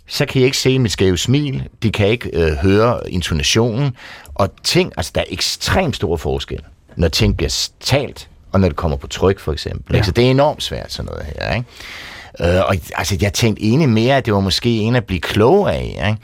så 0.08 0.26
kan 0.26 0.42
jeg 0.42 0.46
ikke 0.46 0.58
se 0.58 0.80
mit 0.80 0.92
skæve 0.92 1.18
smil, 1.18 1.68
de 1.84 1.92
kan 1.92 2.08
ikke 2.08 2.30
øh, 2.34 2.54
høre 2.58 3.12
intonationen, 3.12 3.96
og 4.36 4.50
ting, 4.64 4.94
altså 4.98 5.12
der 5.16 5.22
er 5.22 5.26
ekstremt 5.30 5.96
stor 5.96 6.18
forskel, 6.18 6.60
når 6.96 7.08
ting 7.08 7.38
bliver 7.38 7.70
talt, 7.80 8.30
og 8.52 8.60
når 8.60 8.68
det 8.68 8.78
kommer 8.78 8.98
på 8.98 9.08
tryk, 9.08 9.40
for 9.40 9.54
eksempel. 9.54 9.94
Ja. 9.94 9.98
Ja. 9.98 10.04
Så 10.04 10.12
det 10.12 10.26
er 10.26 10.32
enormt 10.32 10.64
svært, 10.64 10.92
sådan 10.92 11.12
noget 11.12 11.26
her, 11.26 11.54
ikke? 11.54 12.58
Øh, 12.58 12.66
og 12.66 12.76
altså, 12.96 13.18
jeg 13.22 13.34
tænkte 13.34 13.64
egentlig 13.64 13.90
mere, 13.90 14.18
at 14.18 14.26
det 14.26 14.34
var 14.34 14.40
måske 14.40 14.78
en 14.78 14.96
at 14.96 15.06
blive 15.06 15.22
klog 15.22 15.74
af, 15.74 16.08
ikke? 16.10 16.18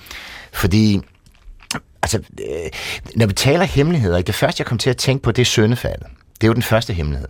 Fordi, 0.54 1.00
altså, 2.02 2.18
øh, 2.18 2.70
når 3.16 3.26
vi 3.26 3.34
taler 3.34 3.66
hemmeligheder, 3.66 4.18
ikke? 4.18 4.28
det 4.28 4.36
første, 4.36 4.62
jeg 4.62 4.66
kom 4.66 4.78
til 4.78 4.90
at 4.90 4.98
tænke 4.98 5.24
på, 5.24 5.32
det 5.32 5.42
er 5.42 5.46
søndefaldet. 5.46 6.08
Det 6.42 6.44
er 6.44 6.48
jo 6.48 6.54
den 6.54 6.64
første 6.64 6.94
hemmelighed. 6.94 7.30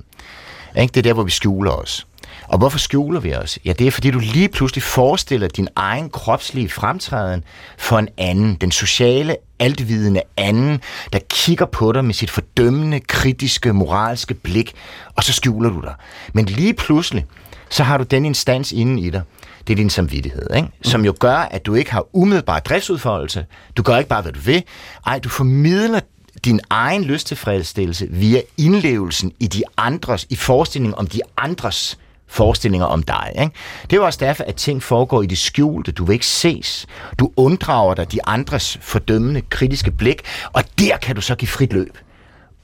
Ikke? 0.78 0.92
Det 0.92 0.98
er 0.98 1.04
der, 1.04 1.14
hvor 1.14 1.24
vi 1.24 1.32
skjuler 1.32 1.72
os. 1.72 2.08
Og 2.48 2.58
hvorfor 2.58 2.78
skjuler 2.78 3.20
vi 3.20 3.34
os? 3.34 3.60
Ja, 3.66 3.74
det 3.74 3.88
er, 3.88 3.92
fordi 3.92 4.12
du 4.12 4.20
lige 4.20 4.50
pludselig 4.50 4.84
forestiller 4.84 5.48
din 5.48 5.68
egen 5.76 6.10
kropslige 6.10 6.70
fremtræden 6.70 7.44
for 7.78 8.00
en 8.00 8.08
anden. 8.18 8.56
Den 8.56 8.72
sociale, 8.72 9.36
altvidende 9.60 10.22
anden, 10.38 10.82
der 11.14 11.20
kigger 11.30 11.66
på 11.66 11.92
dig 11.92 12.06
med 12.06 12.14
sit 12.14 12.32
fordømmende, 12.32 13.00
kritiske, 13.00 13.74
moralske 13.74 14.34
blik, 14.34 14.74
og 15.16 15.24
så 15.24 15.34
skjuler 15.34 15.70
du 15.70 15.82
dig. 15.82 15.94
Men 16.34 16.46
lige 16.46 16.74
pludselig, 16.74 17.26
så 17.70 17.84
har 17.84 17.98
du 17.98 18.04
den 18.04 18.26
instans 18.26 18.72
inde 18.72 19.02
i 19.02 19.10
dig. 19.10 19.22
Det 19.68 19.74
er 19.74 19.78
din 19.78 19.90
samvittighed, 19.90 20.48
ikke? 20.56 20.70
som 20.82 21.06
jo 21.06 21.14
gør, 21.20 21.38
at 21.38 21.66
du 21.66 21.74
ikke 21.74 21.92
har 21.92 22.06
umiddelbar 22.14 22.60
driftsudfoldelse. 22.60 23.46
Du 23.78 23.84
gør 23.84 23.98
ikke 23.98 24.10
bare, 24.10 24.22
hvad 24.22 24.32
du 24.32 24.40
vil. 24.40 24.64
Ej, 25.06 25.20
du 25.20 25.30
formidler 25.30 26.00
din 26.46 26.60
egen 26.70 27.04
lysttilfredsstillelse 27.04 28.08
via 28.10 28.42
indlevelsen 28.58 29.32
i 29.40 29.48
de 29.48 29.64
andres, 29.78 30.28
i 30.30 30.36
forestillingen 30.36 30.96
om 30.96 31.08
de 31.08 31.20
andres 31.38 31.98
forestillinger 32.28 32.88
om 32.88 33.04
dig. 33.04 33.32
Ikke? 33.40 33.52
Det 33.82 33.94
er 33.94 33.98
jo 33.98 34.06
også 34.06 34.20
derfor, 34.22 34.44
at 34.44 34.56
ting 34.56 34.84
foregår 34.84 35.22
i 35.22 35.26
det 35.26 35.38
skjulte. 35.38 35.92
Du 35.92 36.06
vil 36.06 36.14
ikke 36.14 36.26
ses. 36.26 36.88
Du 37.20 37.32
unddrager 37.36 37.94
dig 37.94 38.12
de 38.12 38.20
andres 38.28 38.78
fordømmende, 38.82 39.42
kritiske 39.42 39.92
blik, 39.92 40.22
og 40.54 40.64
der 40.80 40.98
kan 40.98 41.16
du 41.16 41.22
så 41.22 41.36
give 41.36 41.50
frit 41.50 41.74
løb 41.74 41.98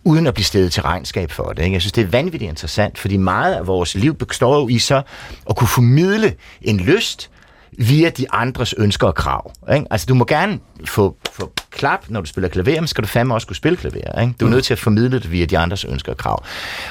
uden 0.05 0.27
at 0.27 0.33
blive 0.33 0.45
stillet 0.45 0.71
til 0.71 0.83
regnskab 0.83 1.31
for 1.31 1.43
det. 1.43 1.63
Ikke? 1.63 1.73
Jeg 1.73 1.81
synes, 1.81 1.91
det 1.91 2.03
er 2.03 2.07
vanvittigt 2.07 2.49
interessant, 2.49 2.97
fordi 2.97 3.17
meget 3.17 3.53
af 3.53 3.67
vores 3.67 3.95
liv 3.95 4.15
består 4.15 4.59
jo 4.59 4.67
i 4.67 4.79
så 4.79 5.01
at 5.49 5.55
kunne 5.55 5.67
formidle 5.67 6.33
en 6.61 6.79
lyst 6.79 7.29
via 7.77 8.09
de 8.09 8.25
andres 8.31 8.73
ønsker 8.77 9.07
og 9.07 9.15
krav. 9.15 9.51
Ikke? 9.73 9.85
Altså, 9.91 10.05
du 10.05 10.13
må 10.13 10.25
gerne 10.25 10.59
få, 10.85 11.17
få 11.31 11.51
klap, 11.71 12.05
når 12.09 12.21
du 12.21 12.27
spiller 12.27 12.49
klaver, 12.49 12.81
men 12.81 12.87
skal 12.87 13.03
du 13.03 13.07
fandme 13.07 13.33
også 13.33 13.47
kunne 13.47 13.55
spille 13.55 13.77
klaver. 13.77 14.21
Ikke? 14.21 14.33
Du 14.39 14.45
er 14.45 14.49
nødt 14.49 14.65
til 14.65 14.73
at 14.73 14.79
formidle 14.79 15.19
det 15.19 15.31
via 15.31 15.45
de 15.45 15.57
andres 15.57 15.85
ønsker 15.85 16.11
og 16.11 16.17
krav. 16.17 16.43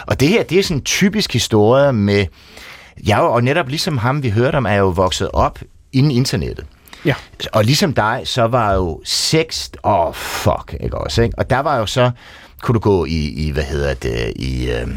Og 0.07 0.21
det 0.21 0.29
her, 0.29 0.43
det 0.43 0.59
er 0.59 0.63
sådan 0.63 0.77
en 0.77 0.85
typisk 0.85 1.33
historie 1.33 1.93
med... 1.93 2.27
Jeg 3.07 3.19
er 3.19 3.23
jo, 3.23 3.33
og 3.33 3.45
netop 3.45 3.69
ligesom 3.69 3.99
ham, 3.99 4.23
vi 4.23 4.31
hørte 4.31 4.57
om, 4.57 4.67
er 4.67 4.75
jo 4.75 4.89
vokset 4.89 5.31
op 5.33 5.59
inden 5.93 6.13
internettet. 6.13 6.67
Ja. 7.05 7.15
Og 7.53 7.65
ligesom 7.65 7.95
dig, 7.95 8.21
så 8.25 8.43
var 8.43 8.75
jo 8.75 9.01
sex, 9.05 9.69
åh 9.85 10.07
oh, 10.07 10.15
fuck, 10.15 10.77
ikke 10.81 10.99
også, 10.99 11.23
ikke? 11.23 11.39
Og 11.39 11.51
der 11.51 11.59
var 11.59 11.79
jo 11.79 11.87
så, 11.87 12.11
kunne 12.63 12.75
du 12.75 12.79
gå 12.79 13.05
i, 13.05 13.29
i 13.29 13.51
hvad 13.51 13.63
hedder 13.63 13.95
det, 13.95 14.33
i, 14.37 14.71
øh, 14.71 14.89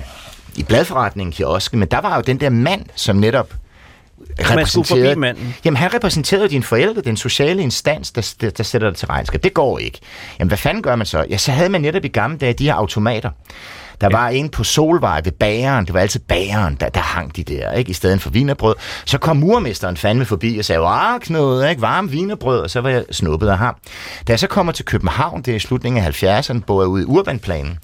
i 0.55 0.63
bladforretningen, 0.63 1.33
kiosken, 1.33 1.79
men 1.79 1.87
der 1.87 2.01
var 2.01 2.15
jo 2.15 2.21
den 2.21 2.39
der 2.39 2.49
mand, 2.49 2.85
som 2.95 3.15
netop 3.15 3.53
Man 4.55 4.65
skulle 4.65 4.87
forbi 4.87 5.15
manden. 5.15 5.55
Jamen, 5.65 5.77
han 5.77 5.93
repræsenterede 5.93 6.49
dine 6.49 6.63
forældre, 6.63 7.01
den 7.01 7.17
sociale 7.17 7.61
instans, 7.61 8.11
der, 8.11 8.33
der, 8.41 8.49
der 8.49 8.63
sætter 8.63 8.89
dig 8.89 8.97
til 8.97 9.07
regnskab. 9.07 9.43
Det 9.43 9.53
går 9.53 9.79
ikke. 9.79 9.99
Jamen, 10.39 10.49
hvad 10.49 10.57
fanden 10.57 10.83
gør 10.83 10.95
man 10.95 11.05
så? 11.05 11.25
Ja, 11.29 11.37
så 11.37 11.51
havde 11.51 11.69
man 11.69 11.81
netop 11.81 12.05
i 12.05 12.07
gamle 12.07 12.37
dage 12.37 12.53
de 12.53 12.63
her 12.63 12.73
automater. 12.73 13.29
Der 14.01 14.07
ja. 14.11 14.17
var 14.17 14.29
en 14.29 14.49
på 14.49 14.63
Solvej 14.63 15.21
ved 15.23 15.31
bageren. 15.31 15.85
Det 15.85 15.93
var 15.93 15.99
altid 15.99 16.19
bageren, 16.19 16.77
der, 16.79 16.89
der 16.89 16.99
hang 16.99 17.35
de 17.35 17.43
der, 17.43 17.71
ikke? 17.71 17.89
I 17.89 17.93
stedet 17.93 18.21
for 18.21 18.29
vinerbrød. 18.29 18.75
Så 19.05 19.17
kom 19.17 19.37
murmesteren 19.37 19.97
fandme 19.97 20.25
forbi 20.25 20.57
og 20.57 20.65
sagde, 20.65 20.81
ah, 20.85 21.19
Knud, 21.19 21.65
ikke? 21.65 21.81
Varm 21.81 22.11
vinerbrød. 22.11 22.59
Og 22.59 22.69
så 22.69 22.81
var 22.81 22.89
jeg 22.89 23.03
snuppet 23.11 23.47
af 23.47 23.57
ham. 23.57 23.75
Da 24.27 24.31
jeg 24.31 24.39
så 24.39 24.47
kommer 24.47 24.73
til 24.73 24.85
København, 24.85 25.41
det 25.41 25.51
er 25.51 25.55
i 25.55 25.59
slutningen 25.59 26.03
af 26.03 26.23
70'erne, 26.23 26.59
bor 26.67 26.81
jeg 26.81 26.87
ude 26.87 27.03
i 27.03 27.05
Urbanplanen. 27.05 27.79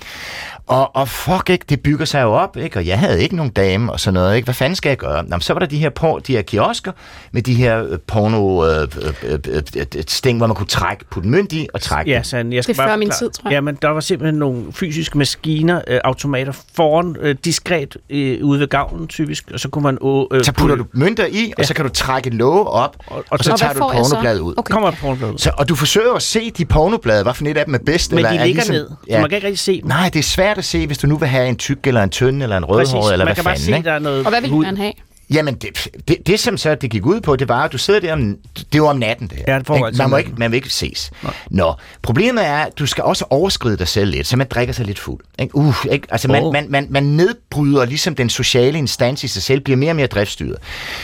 Og, 0.72 0.96
og 0.96 1.08
fuck 1.10 1.50
ikke, 1.50 1.66
det 1.70 1.80
bygger 1.82 2.06
sig 2.06 2.22
jo 2.22 2.32
op, 2.34 2.58
ikke? 2.58 2.80
Og 2.80 2.88
jeg 2.88 3.00
havde 3.00 3.24
ikke 3.24 3.36
nogen 3.36 3.52
dame 3.52 3.92
og 3.92 4.00
sådan 4.00 4.14
noget, 4.14 4.36
ikke? 4.36 4.46
Hvad 4.46 4.54
fanden 4.54 4.76
skal 4.76 4.90
jeg 4.90 4.98
gøre? 4.98 5.24
Nå, 5.24 5.30
men 5.30 5.42
så 5.42 5.54
var 5.54 5.60
der 5.60 5.66
de 5.66 5.78
her, 5.78 5.90
por, 5.90 6.20
de 6.20 6.34
her 6.36 6.42
kiosker 6.42 6.92
med 7.32 7.42
de 7.42 7.54
her 7.54 7.84
øh, 7.90 8.00
porno 8.08 8.66
øh, 8.66 8.88
øh, 9.02 9.40
øh, 9.48 9.62
øh, 9.78 10.04
sting, 10.08 10.38
hvor 10.38 10.48
man 10.48 10.56
kunne 10.56 10.68
trække, 10.68 11.06
putte 11.12 11.30
mønt 11.30 11.54
i 11.54 11.68
og 11.74 11.82
trække 11.82 12.12
Ja. 12.12 12.24
Sand, 12.24 12.54
jeg 12.54 12.64
skal 12.64 12.76
Det 12.76 12.80
er 12.80 12.84
bare 12.84 12.92
før 12.94 12.98
min 12.98 13.10
tid, 13.10 13.30
tror 13.30 13.50
jeg. 13.50 13.56
Ja, 13.56 13.62
men 13.62 13.78
der 13.82 13.88
var 13.90 14.00
simpelthen 14.00 14.40
nogle 14.40 14.64
fysiske 14.74 15.18
maskiner, 15.18 15.82
øh, 15.88 16.00
automater 16.04 16.54
foran, 16.76 17.16
øh, 17.20 17.36
diskret 17.46 17.98
øh, 18.10 18.46
ude 18.46 18.60
ved 18.60 18.68
gavlen 18.68 19.08
typisk, 19.08 19.52
og 19.54 19.60
så 19.60 19.70
kunne 19.70 19.84
man... 19.84 19.98
Øh, 20.34 20.44
Så 20.44 20.52
putter 20.58 20.76
du 20.76 20.86
mønter 20.94 21.26
i, 21.26 21.54
og 21.58 21.66
så 21.66 21.74
kan 21.74 21.86
du 21.86 21.92
trække 21.92 22.30
låge 22.30 22.68
op, 22.68 22.96
og, 23.08 23.18
og, 23.18 23.24
og 23.30 23.40
så 23.40 23.52
Og 23.52 23.60
tager 23.60 23.74
du 23.74 23.80
så? 23.80 23.90
pornobladet 24.10 24.40
ud. 24.40 24.54
Okay. 24.58 24.74
Kommer 24.74 24.92
pornoblad 24.92 25.30
ud. 25.34 25.38
Så, 25.38 25.52
og 25.58 25.70
du 25.70 25.76
forsøger 25.76 26.14
at 26.14 26.22
se 26.22 26.52
de 26.52 26.66
pornoblade, 26.66 27.24
hvad 27.24 27.34
for 27.34 27.46
et 27.46 27.58
af 27.58 27.66
dem 27.66 27.74
er 27.74 27.80
bedst. 27.86 28.12
Men 28.12 28.18
eller 28.18 28.30
de 28.32 28.38
er 28.38 28.46
ligger 28.46 28.62
ligesom, 28.62 28.76
ned, 28.76 28.88
så 29.12 29.20
man 29.20 29.30
kan 29.30 29.36
ikke 29.36 29.48
rigtig 29.48 29.60
se 29.60 29.82
dem. 29.82 29.88
Nej, 29.88 30.10
det 30.14 30.20
er 30.20 30.24
svært 30.24 30.58
at 30.62 30.66
se, 30.66 30.88
hvis 30.88 30.98
du 30.98 31.08
nu 31.08 31.18
vil 31.18 31.28
have 31.28 31.48
en 31.50 31.56
tyk 31.56 31.88
eller 31.88 32.04
en 32.04 32.10
tynd 32.10 32.44
eller 32.44 32.58
en 32.58 32.66
rødhåret, 32.66 33.12
eller 33.14 33.26
man 33.26 33.28
hvad 33.28 33.36
kan 33.36 33.44
bare 33.44 33.54
fanden. 33.56 33.66
se, 33.66 33.78
ikke? 33.78 33.90
der 33.90 33.96
er 33.96 34.00
noget 34.00 34.26
Og 34.26 34.30
hvad 34.30 34.42
vil 34.42 34.50
hud. 34.50 34.66
man 34.66 34.78
have? 34.78 34.94
Jamen, 35.34 35.56
det, 35.56 35.88
det, 36.08 36.18
det, 36.28 36.40
som 36.40 36.58
så 36.58 36.76
det 36.76 36.90
gik 36.92 37.06
ud 37.06 37.22
på, 37.22 37.36
det 37.36 37.50
var, 37.50 37.64
at 37.64 37.72
du 37.72 37.78
sidder 37.78 38.00
der 38.00 38.14
om, 38.14 38.38
det 38.74 38.82
var 38.82 38.88
om 38.88 38.98
natten, 38.98 39.28
det 39.28 39.38
her. 39.38 39.44
Ja, 39.48 39.60
det 39.60 39.70
Ikke? 39.70 39.86
altid 39.86 39.98
man, 39.98 40.10
må 40.10 40.18
ikke, 40.18 40.32
man 40.38 40.52
vil 40.52 40.56
ikke 40.56 40.70
ses. 40.70 41.12
Nå, 41.50 41.74
problemet 42.02 42.46
er, 42.46 42.58
at 42.58 42.80
du 42.80 42.86
skal 42.86 43.04
også 43.04 43.26
overskride 43.30 43.78
dig 43.78 43.88
selv 43.88 44.12
lidt, 44.12 44.28
så 44.28 44.38
man 44.38 44.48
drikker 44.50 44.74
sig 44.74 44.86
lidt 44.86 45.00
fuld. 45.00 45.20
Ikke? 45.40 45.56
Uh, 45.56 45.76
ikke? 45.92 46.08
Altså, 46.12 46.28
man, 46.28 46.52
man, 46.54 46.66
man, 46.70 46.88
man 46.90 47.04
nedbryder 47.04 47.86
ligesom 47.86 48.16
den 48.16 48.30
sociale 48.30 48.78
instans 48.78 49.24
i 49.24 49.28
sig 49.28 49.44
selv, 49.44 49.60
bliver 49.60 49.78
mere 49.78 49.92
og 49.92 49.96
mere 49.96 50.08
driftstyret. 50.08 50.58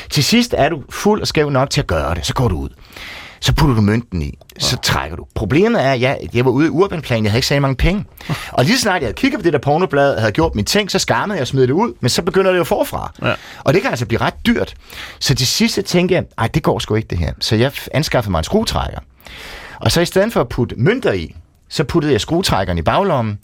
Til 0.09 0.23
sidst 0.23 0.55
er 0.57 0.69
du 0.69 0.83
fuld 0.89 1.21
og 1.21 1.27
skæv 1.27 1.49
nok 1.49 1.69
til 1.69 1.81
at 1.81 1.87
gøre 1.87 2.15
det, 2.15 2.25
så 2.25 2.33
går 2.33 2.47
du 2.47 2.55
ud. 2.57 2.69
Så 3.39 3.53
putter 3.53 3.75
du 3.75 3.81
mønten 3.81 4.21
i, 4.21 4.37
så 4.59 4.77
trækker 4.77 5.17
du. 5.17 5.25
Problemet 5.35 5.85
er, 5.85 5.91
at 5.91 6.01
jeg, 6.01 6.19
jeg 6.33 6.45
var 6.45 6.51
ude 6.51 6.67
i 6.67 6.69
Urbanplan, 6.69 7.23
jeg 7.23 7.31
havde 7.31 7.37
ikke 7.37 7.47
særlig 7.47 7.61
mange 7.61 7.75
penge. 7.75 8.05
Og 8.51 8.65
lige 8.65 8.75
så 8.75 8.81
snart 8.81 9.01
jeg 9.01 9.07
havde 9.07 9.13
kigget 9.13 9.39
på 9.39 9.43
det 9.43 9.53
der 9.53 9.59
pornoblad, 9.59 10.15
og 10.15 10.21
havde 10.21 10.31
gjort 10.31 10.55
mine 10.55 10.65
ting, 10.65 10.91
så 10.91 10.99
skammede 10.99 11.37
jeg 11.37 11.41
og 11.41 11.47
smed 11.47 11.61
det 11.67 11.73
ud, 11.73 11.93
men 11.99 12.09
så 12.09 12.21
begynder 12.21 12.51
det 12.51 12.57
jo 12.57 12.63
forfra. 12.63 13.13
Ja. 13.21 13.33
Og 13.63 13.73
det 13.73 13.81
kan 13.81 13.91
altså 13.91 14.05
blive 14.05 14.21
ret 14.21 14.33
dyrt. 14.45 14.75
Så 15.19 15.35
til 15.35 15.47
sidst 15.47 15.75
så 15.75 15.81
tænkte 15.81 16.15
jeg, 16.15 16.23
ej, 16.37 16.47
det 16.47 16.63
går 16.63 16.79
sgu 16.79 16.95
ikke 16.95 17.07
det 17.07 17.17
her. 17.17 17.33
Så 17.39 17.55
jeg 17.55 17.71
anskaffede 17.93 18.31
mig 18.31 18.37
en 18.37 18.43
skruetrækker. 18.43 18.99
Og 19.79 19.91
så 19.91 20.01
i 20.01 20.05
stedet 20.05 20.33
for 20.33 20.41
at 20.41 20.49
putte 20.49 20.75
mønter 20.77 21.13
i, 21.13 21.35
så 21.69 21.83
puttede 21.83 22.13
jeg 22.13 22.21
skruetrækkeren 22.21 22.77
i 22.77 22.81
baglommen, 22.81 23.39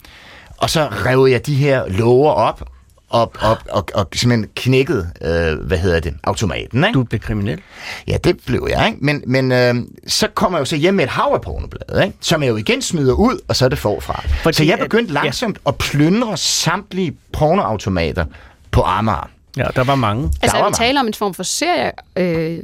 og 0.58 0.70
så 0.70 0.88
rev 0.90 1.26
jeg 1.30 1.46
de 1.46 1.54
her 1.54 1.88
låger 1.88 2.30
op, 2.30 2.62
op, 3.10 3.38
op 3.42 3.58
og, 3.70 3.88
og 3.94 4.08
simpelthen 4.14 4.50
knækkede, 4.56 5.10
øh, 5.22 5.66
hvad 5.66 5.78
hedder 5.78 6.00
det, 6.00 6.14
automaten, 6.24 6.84
ikke? 6.84 6.94
Du 6.94 7.02
blev 7.04 7.20
kriminel. 7.20 7.60
Ja, 8.08 8.16
det 8.24 8.36
blev 8.46 8.66
jeg, 8.70 8.86
ikke? 8.86 8.98
Men, 9.04 9.22
men 9.26 9.52
øh, 9.52 9.74
så 10.06 10.28
kommer 10.34 10.58
jeg 10.58 10.60
jo 10.60 10.64
så 10.64 10.76
hjem 10.76 10.94
med 10.94 11.04
et 11.04 11.10
hav 11.10 11.30
af 11.34 11.40
pornoblade, 11.40 12.04
ikke? 12.06 12.18
Som 12.20 12.42
jeg 12.42 12.48
jo 12.48 12.56
igen 12.56 12.82
smider 12.82 13.14
ud, 13.14 13.38
og 13.48 13.56
så 13.56 13.64
er 13.64 13.68
det 13.68 13.78
forfra. 13.78 14.22
Fordi 14.42 14.56
så 14.56 14.64
jeg 14.64 14.72
at- 14.74 14.80
begyndte 14.80 15.14
ja. 15.14 15.22
langsomt 15.22 15.58
at 15.66 15.76
plyndre 15.78 16.36
samtlige 16.36 17.16
pornoautomater 17.32 18.24
på 18.70 18.82
Amager. 18.82 19.30
Ja, 19.56 19.66
der 19.76 19.84
var 19.84 19.94
mange. 19.94 20.30
Altså, 20.42 20.56
var 20.56 20.62
er 20.62 20.66
vi 20.66 20.70
mange. 20.70 20.76
taler 20.86 21.00
om 21.00 21.06
en 21.06 21.14
form 21.14 21.34
for 21.34 21.42
serie, 21.42 21.92
øh, 22.16 22.58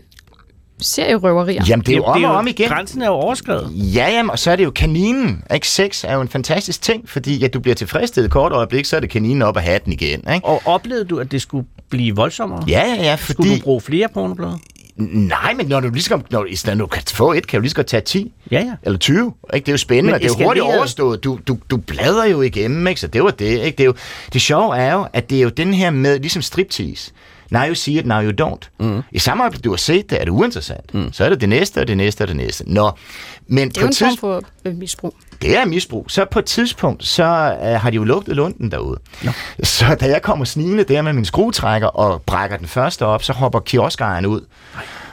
serierøverier. 0.80 1.64
Jamen, 1.68 1.86
det 1.86 1.92
er 1.92 1.96
jo 1.96 2.04
om 2.04 2.24
og 2.24 2.30
om 2.30 2.46
igen. 2.46 2.68
Grænsen 2.68 3.02
er 3.02 3.06
jo 3.06 3.12
overskrevet. 3.12 3.70
Ja, 3.74 4.08
jamen, 4.10 4.30
og 4.30 4.38
så 4.38 4.50
er 4.50 4.56
det 4.56 4.64
jo 4.64 4.70
kaninen. 4.70 5.44
Ikke? 5.54 5.68
Sex 5.68 6.04
er 6.04 6.14
jo 6.14 6.20
en 6.20 6.28
fantastisk 6.28 6.82
ting, 6.82 7.08
fordi 7.08 7.38
ja, 7.38 7.48
du 7.48 7.60
bliver 7.60 7.74
tilfredsstillet 7.74 8.26
et 8.26 8.32
kort 8.32 8.52
øjeblik, 8.52 8.84
så 8.84 8.96
er 8.96 9.00
det 9.00 9.10
kaninen 9.10 9.42
op 9.42 9.56
af 9.56 9.62
hatten 9.62 9.92
igen. 9.92 10.20
Ikke? 10.34 10.46
Og 10.46 10.62
oplevede 10.64 11.04
du, 11.04 11.18
at 11.18 11.32
det 11.32 11.42
skulle 11.42 11.66
blive 11.90 12.16
voldsommere? 12.16 12.64
Ja, 12.68 12.82
ja, 12.86 13.02
ja, 13.02 13.16
Skulle 13.16 13.36
fordi... 13.36 13.58
du 13.58 13.62
bruge 13.62 13.80
flere 13.80 14.08
pornoblade? 14.14 14.58
Nej, 15.08 15.54
men 15.54 15.66
når 15.66 15.80
du 15.80 15.90
lige 15.90 16.02
skal, 16.02 16.22
når, 16.30 16.44
i 16.44 16.56
stedet 16.56 16.78
du 16.78 16.86
kan 16.86 17.02
få 17.12 17.32
et, 17.32 17.46
kan 17.46 17.58
du 17.58 17.60
lige 17.60 17.70
så 17.70 17.76
godt 17.76 17.86
tage 17.86 18.00
10. 18.00 18.32
Ja, 18.50 18.60
ja. 18.60 18.72
Eller 18.82 18.98
20. 18.98 19.32
Ikke? 19.54 19.64
Det 19.66 19.68
er 19.68 19.72
jo 19.72 19.76
spændende, 19.78 20.06
Men 20.06 20.14
og 20.14 20.20
det 20.20 20.30
er 20.30 20.34
jo 20.38 20.44
hurtigt 20.44 20.64
overstået. 20.64 21.24
Du, 21.24 21.38
du, 21.48 21.58
du 21.70 21.76
bladrer 21.76 22.24
jo 22.24 22.42
igennem, 22.42 22.86
ikke? 22.86 23.00
så 23.00 23.06
det 23.06 23.22
var 23.22 23.30
det. 23.30 23.46
Ikke? 23.46 23.76
Det, 23.76 23.80
er 23.80 23.84
jo, 23.84 23.94
det 24.32 24.42
sjove 24.42 24.76
er 24.76 24.92
jo, 24.92 25.06
at 25.12 25.30
det 25.30 25.38
er 25.38 25.42
jo 25.42 25.48
den 25.48 25.74
her 25.74 25.90
med, 25.90 26.18
ligesom 26.18 26.42
striptease. 26.42 27.12
Now 27.50 27.66
you 27.66 27.74
see 27.74 27.98
it, 27.98 28.06
now 28.06 28.22
you 28.22 28.32
don't. 28.48 28.68
Mm. 28.86 29.02
I 29.12 29.18
samme 29.18 29.42
øjeblik, 29.42 29.64
du 29.64 29.70
har 29.70 29.76
set 29.76 30.10
det, 30.10 30.20
er 30.20 30.24
det 30.24 30.30
uinteressant. 30.30 30.94
Mm. 30.94 31.12
Så 31.12 31.24
er 31.24 31.28
det 31.28 31.40
det 31.40 31.48
næste, 31.48 31.80
og 31.80 31.88
det 31.88 31.96
næste, 31.96 32.22
og 32.22 32.28
det 32.28 32.36
næste. 32.36 32.64
Nå, 32.66 32.90
men 33.48 33.68
Det 33.68 33.76
er 33.76 33.80
jo 33.80 33.86
en 33.86 33.92
på 33.92 33.96
form 33.98 34.08
tids- 34.10 34.20
for 34.20 34.42
øh, 34.64 34.74
misbrug. 34.76 35.14
det 35.42 35.56
er 35.56 35.64
misbrug. 35.64 36.04
Så 36.08 36.24
på 36.24 36.38
et 36.38 36.44
tidspunkt, 36.44 37.04
så 37.06 37.24
øh, 37.62 37.80
har 37.80 37.90
de 37.90 37.96
jo 37.96 38.04
lugtet 38.04 38.36
lunden 38.36 38.70
derude. 38.70 38.98
Ja. 39.24 39.32
Så 39.62 39.96
da 40.00 40.08
jeg 40.08 40.22
kommer 40.22 40.44
snigende 40.44 40.84
der 40.84 41.02
med 41.02 41.12
min 41.12 41.24
skruetrækker 41.24 41.88
og 41.88 42.22
brækker 42.22 42.56
den 42.56 42.66
første 42.66 43.06
op, 43.06 43.22
så 43.22 43.32
hopper 43.32 43.60
kioskejeren 43.60 44.26
ud 44.26 44.40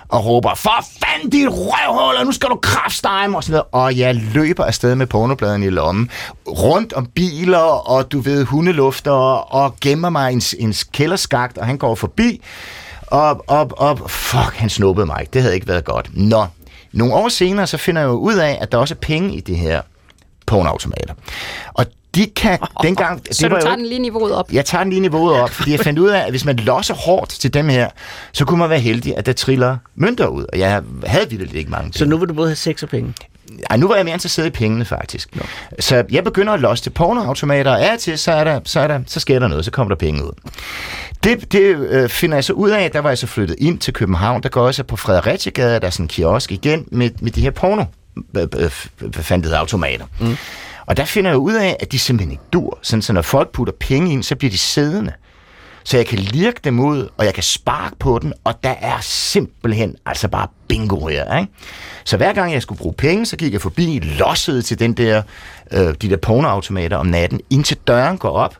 og 0.10 0.26
råber, 0.26 0.56
for 0.56 0.86
fanden 1.04 1.30
dit 1.30 1.48
røvhul, 1.50 2.16
og 2.16 2.26
nu 2.26 2.32
skal 2.32 2.50
du 2.50 2.60
kraftstime, 2.62 3.38
og 3.38 3.44
sådan 3.44 3.52
noget. 3.52 3.66
Og 3.72 3.98
jeg 3.98 4.16
løber 4.16 4.64
afsted 4.64 4.96
med 4.96 5.08
pornobladen 5.08 5.64
i 5.64 5.70
lommen, 5.70 6.10
rundt 6.48 6.94
om 6.94 7.06
biler, 7.06 7.90
og 7.90 8.12
du 8.12 8.20
ved, 8.20 8.46
hundelufter, 8.46 9.12
og 9.12 9.76
gemmer 9.82 10.10
mig 10.10 10.32
i 10.32 10.34
en, 10.34 10.42
en 10.60 10.74
kælderskagt, 10.94 11.58
og 11.58 11.66
han 11.66 11.78
går 11.78 11.96
forbi, 11.96 12.42
op, 13.08 13.42
op, 13.48 13.74
op. 13.78 14.12
fuck, 14.12 14.56
han 14.56 14.70
snuppede 14.70 15.06
mig. 15.06 15.28
Det 15.34 15.42
havde 15.42 15.56
ikke 15.56 15.68
været 15.68 15.86
godt. 15.86 16.10
Nå, 16.14 16.46
nogle 16.92 17.14
år 17.14 17.30
senere, 17.30 17.68
så 17.68 17.78
finder 17.78 18.02
jeg 18.02 18.08
jo 18.08 18.14
ud 18.14 18.36
af, 18.36 18.58
at 18.62 18.72
der 18.72 18.78
også 18.78 18.94
er 18.94 19.00
penge 19.02 19.36
i 19.36 19.40
det 19.40 19.58
her 19.58 19.82
pornoautomater. 20.46 21.14
Og 21.74 21.86
de 22.18 22.26
kan 22.36 22.60
dengang... 22.84 23.22
Så 23.32 23.44
det 23.44 23.52
du 23.52 23.56
var 23.56 23.62
tager 23.62 23.74
jo, 23.74 23.78
den 23.78 23.86
lige 23.86 24.00
niveauet 24.00 24.34
op. 24.34 24.52
jeg 24.52 24.66
tager 24.66 24.84
den 24.84 24.90
lige 24.94 25.02
niveauet 25.02 25.34
op, 25.42 25.50
fordi 25.50 25.72
jeg 25.72 25.80
fandt 25.80 26.00
ud 26.00 26.10
af, 26.10 26.20
at 26.24 26.30
hvis 26.30 26.46
man 26.46 26.56
losser 26.56 26.94
hårdt 26.94 27.30
til 27.30 27.54
dem 27.54 27.70
her, 27.70 27.90
så 28.32 28.46
kunne 28.46 28.60
man 28.60 28.70
være 28.70 28.80
heldig, 28.80 29.18
at 29.18 29.26
der 29.26 29.34
triller 29.34 29.78
mønter 29.96 30.28
ud. 30.28 30.46
Og 30.54 30.60
jeg 30.60 30.82
havde 31.06 31.30
vildt 31.30 31.54
ikke 31.54 31.72
mange 31.72 31.94
Så 31.94 32.00
penge. 32.00 32.10
nu 32.10 32.18
vil 32.18 32.30
du 32.30 32.34
både 32.34 32.50
have 32.50 32.56
sex 32.56 32.84
og 32.84 32.90
penge? 32.90 33.14
Ej, 33.70 33.78
nu 33.78 33.88
var 33.88 33.96
jeg 33.96 34.06
mere 34.06 34.14
interesseret 34.14 34.46
i 34.48 34.50
pengene, 34.50 34.86
faktisk. 34.86 35.36
No. 35.36 35.42
Så 35.80 36.04
jeg 36.12 36.24
begynder 36.24 36.54
at 36.54 36.60
losse 36.60 36.84
til 36.84 36.90
pornoautomater, 36.90 37.72
og 37.72 37.82
af 37.86 37.94
og 37.94 38.00
til, 38.00 38.18
så, 38.18 38.32
er 38.32 38.44
der, 38.44 38.60
så, 38.64 38.80
er 38.80 38.88
der, 38.88 39.00
så 39.08 39.20
sker 39.20 39.40
der 39.40 39.48
noget, 39.48 39.66
så 39.66 39.72
kommer 39.72 39.90
der 39.96 40.00
penge 40.00 40.24
ud. 40.26 40.32
Det, 41.24 41.52
det 41.52 41.62
øh, 41.62 42.10
finder 42.10 42.38
jeg 42.38 42.44
så 42.44 42.54
ud 42.54 42.70
af, 42.70 42.92
der 42.92 43.00
var 43.00 43.10
jeg 43.10 43.18
så 43.18 43.28
flyttet 43.28 43.56
ind 43.60 43.80
til 43.80 43.94
København, 43.94 44.44
der 44.44 44.50
går 44.50 44.62
også 44.62 44.84
på 44.84 44.96
Fredericiagade, 44.96 45.80
der 45.80 45.88
er 45.88 45.92
sådan 45.92 46.04
en 46.04 46.08
kiosk 46.08 46.52
igen 46.52 46.86
med, 46.92 47.10
med 47.20 47.32
de 47.32 47.42
her 47.42 47.52
porno, 47.52 47.84
øh, 48.38 48.48
øh, 48.58 48.72
hvad 49.00 49.24
fanden 49.24 49.42
det 49.42 49.46
hedder, 49.48 49.60
automater. 49.60 50.06
Mm. 50.20 50.36
Og 50.88 50.98
der 50.98 51.06
finder 51.06 51.30
jeg 51.32 51.38
ud 51.38 51.54
af, 51.54 51.78
at 51.80 51.92
de 51.92 52.00
simpelthen 52.00 52.32
ikke 52.32 52.44
dur. 52.54 52.80
Sådan, 52.82 53.02
så 53.02 53.14
når 53.14 53.22
folk 53.22 53.52
putter 53.52 53.74
penge 53.80 54.14
ind, 54.14 54.24
så 54.24 54.36
bliver 54.36 54.52
de 54.52 54.58
siddende. 54.58 55.14
Så 55.84 55.98
jeg 55.98 56.06
kan 56.06 56.20
lirke 56.20 56.60
dem 56.64 56.80
ud, 56.80 57.10
og 57.18 57.26
jeg 57.26 57.34
kan 57.34 57.44
sparke 57.44 57.96
på 58.00 58.20
den, 58.22 58.34
og 58.44 58.64
der 58.64 58.76
er 58.82 58.98
simpelthen 59.02 59.96
altså 60.06 60.28
bare 60.28 60.48
bingo 60.68 61.08
her. 61.08 61.38
Ikke? 61.40 61.52
Så 62.04 62.18
hver 62.18 62.34
gang 62.34 62.54
jeg 62.54 62.62
skulle 62.62 62.80
bruge 62.80 62.94
penge, 62.94 63.26
så 63.26 63.38
gik 63.38 63.54
jeg 63.54 63.62
forbi, 63.62 64.00
lossede 64.00 64.62
til 64.62 64.80
den 64.80 64.94
der, 64.94 65.22
øh, 65.72 65.94
de 66.02 66.10
der 66.10 66.18
pornoautomater 66.18 66.98
om 66.98 67.06
natten, 67.06 67.42
indtil 67.50 67.78
døren 67.88 68.18
går 68.18 68.30
op. 68.30 68.58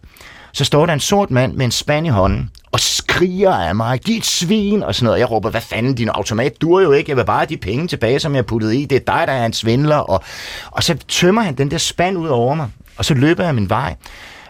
Så 0.58 0.66
står 0.66 0.86
der 0.86 0.94
en 0.94 1.00
sort 1.00 1.32
mand 1.32 1.54
med 1.54 1.66
en 1.66 1.72
spand 1.72 2.08
i 2.08 2.10
hånden, 2.10 2.50
og 2.72 2.80
skriger 2.80 3.52
af 3.52 3.76
mig, 3.76 4.00
et 4.08 4.26
svin, 4.26 4.84
og 4.84 4.96
sådan 4.96 5.06
noget. 5.06 5.20
Jeg 5.20 5.32
råber, 5.32 5.50
hvad 5.50 5.62
fanden, 5.62 5.96
din 5.96 6.10
automat 6.10 6.62
dur 6.62 6.82
jo 6.82 6.92
ikke, 6.92 7.10
jeg 7.10 7.18
vil 7.18 7.26
bare 7.26 7.38
have 7.38 7.48
de 7.50 7.58
penge 7.58 7.88
tilbage, 7.88 8.20
som 8.20 8.36
jeg 8.36 8.46
puttede 8.46 8.78
i, 8.78 8.86
det 8.86 8.96
er 8.96 9.00
dig, 9.00 9.28
der 9.28 9.34
er 9.34 9.46
en 9.46 9.54
svindler. 9.54 9.96
Og, 9.96 10.24
og 10.72 10.84
så 10.84 10.98
tømmer 11.08 11.42
han 11.42 11.56
den 11.58 11.72
der 11.72 11.78
spand 11.78 12.18
ud 12.18 12.28
over 12.28 12.56
mig, 12.56 12.70
og 12.98 13.06
så 13.06 13.14
løber 13.14 13.44
jeg 13.44 13.56
min 13.56 13.70
vej. 13.70 13.96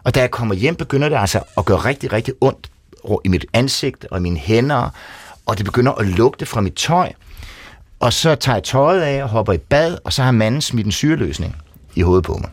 Og 0.04 0.16
da 0.16 0.20
jeg 0.20 0.32
kommer 0.32 0.56
hjem, 0.56 0.76
begynder 0.76 1.10
det 1.10 1.16
altså 1.16 1.40
at 1.58 1.66
gøre 1.66 1.78
rigtig, 1.78 2.14
rigtig 2.14 2.34
ondt 2.42 2.70
i 3.26 3.28
mit 3.28 3.46
ansigt 3.54 4.06
og 4.12 4.18
i 4.18 4.22
mine 4.22 4.38
hænder, 4.40 4.90
og 5.46 5.58
det 5.58 5.66
begynder 5.66 5.92
at 5.92 6.06
lugte 6.06 6.46
fra 6.46 6.62
mit 6.62 6.74
tøj. 6.74 7.12
Og 8.00 8.14
så 8.14 8.36
tager 8.36 8.56
jeg 8.56 8.64
tøjet 8.64 9.02
af 9.02 9.24
og 9.24 9.30
hopper 9.30 9.54
i 9.54 9.58
bad, 9.58 9.98
og 10.04 10.14
så 10.14 10.24
har 10.24 10.32
manden 10.32 10.62
smidt 10.62 10.86
en 10.86 10.92
syreløsning 10.92 11.56
i 11.96 12.02
hovedet 12.02 12.26
på 12.26 12.34
mig. 12.34 12.50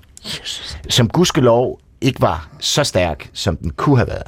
Som 0.89 1.09
gudskelov 1.09 1.81
ikke 2.01 2.21
var 2.23 2.49
så 2.61 2.85
stærk, 2.85 3.29
som 3.33 3.57
den 3.57 3.71
kunne 3.71 3.97
have 3.97 4.09
været. 4.09 4.27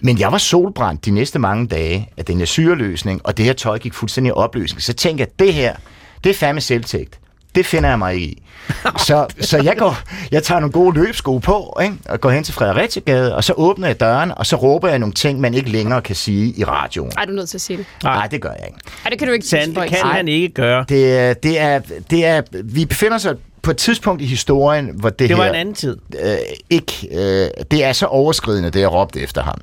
Men 0.00 0.18
jeg 0.20 0.32
var 0.32 0.38
solbrændt 0.38 1.04
de 1.04 1.10
næste 1.10 1.38
mange 1.38 1.66
dage 1.66 2.08
af 2.16 2.24
den 2.24 2.38
her 2.38 2.44
syreløsning, 2.44 3.20
og 3.24 3.36
det 3.36 3.44
her 3.44 3.52
tøj 3.52 3.78
gik 3.78 3.94
fuldstændig 3.94 4.28
i 4.30 4.32
opløsning. 4.32 4.82
Så 4.82 4.92
tænkte 4.92 5.20
jeg, 5.22 5.28
det 5.38 5.54
her, 5.54 5.76
det 6.24 6.30
er 6.30 6.34
fandme 6.34 6.60
selvtægt. 6.60 7.18
Det 7.54 7.66
finder 7.66 7.88
jeg 7.88 7.98
mig 7.98 8.16
i. 8.22 8.42
Så, 9.06 9.26
så 9.40 9.58
jeg, 9.62 9.76
går, 9.78 9.98
jeg 10.30 10.42
tager 10.42 10.60
nogle 10.60 10.72
gode 10.72 10.94
løbsko 10.96 11.38
på, 11.38 11.78
ikke? 11.82 11.94
og 12.08 12.20
går 12.20 12.30
hen 12.30 12.44
til 12.44 12.54
Fredericiagade, 12.54 13.34
og 13.36 13.44
så 13.44 13.52
åbner 13.56 13.86
jeg 13.86 14.00
døren, 14.00 14.32
og 14.36 14.46
så 14.46 14.56
råber 14.56 14.88
jeg 14.88 14.98
nogle 14.98 15.12
ting, 15.14 15.40
man 15.40 15.54
ikke 15.54 15.70
længere 15.70 16.02
kan 16.02 16.16
sige 16.16 16.54
i 16.56 16.64
radioen. 16.64 17.12
Ej, 17.16 17.24
du 17.24 17.30
er 17.30 17.36
nødt 17.36 17.48
til 17.48 17.56
at 17.56 17.60
sige 17.60 17.76
det. 17.76 17.86
Nej, 18.02 18.26
det 18.26 18.40
gør 18.42 18.50
jeg 18.50 18.64
ikke. 18.66 18.78
Ej, 19.04 19.10
det 19.10 19.18
kan 19.18 19.28
du 19.28 19.34
ikke 19.34 19.46
Sand, 19.46 19.74
for 19.74 19.80
det 19.80 19.90
kan 19.90 19.98
han 20.04 20.28
ikke 20.28 20.54
gøre. 20.54 20.84
Det, 20.88 21.18
er- 21.18 21.34
det, 21.34 21.60
er, 21.60 21.80
det 22.10 22.24
er, 22.26 22.42
vi 22.64 22.84
befinder 22.84 23.14
os 23.14 23.26
på 23.66 23.70
et 23.70 23.76
tidspunkt 23.76 24.22
i 24.22 24.26
historien, 24.26 24.90
hvor 24.94 25.08
det, 25.08 25.18
Det 25.18 25.28
her... 25.28 25.36
var 25.36 25.44
en 25.44 25.54
anden 25.54 25.74
tid. 25.74 25.96
øh, 26.24 26.36
ikke, 26.70 27.08
øh, 27.12 27.64
det 27.70 27.84
er 27.84 27.92
så 27.92 28.06
overskridende, 28.06 28.70
det 28.70 28.80
jeg 28.80 28.92
råbte 28.92 29.20
efter 29.20 29.42
ham. 29.42 29.60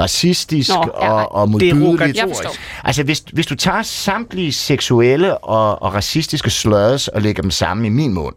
Racistisk 0.00 0.70
Nå, 0.70 0.90
ja, 1.02 1.12
og, 1.12 1.34
og 1.34 1.60
Det 1.60 1.68
er 1.68 1.74
modbydeligt. 1.74 2.20
Altså, 2.84 3.02
hvis, 3.02 3.24
hvis 3.32 3.46
du 3.46 3.54
tager 3.54 3.82
samtlige 3.82 4.52
seksuelle 4.52 5.38
og, 5.38 5.82
og 5.82 5.94
racistiske 5.94 6.50
slurs 6.50 7.08
og 7.08 7.22
lægger 7.22 7.42
dem 7.42 7.50
sammen 7.50 7.86
i 7.86 7.88
min 7.88 8.14
mund, 8.14 8.34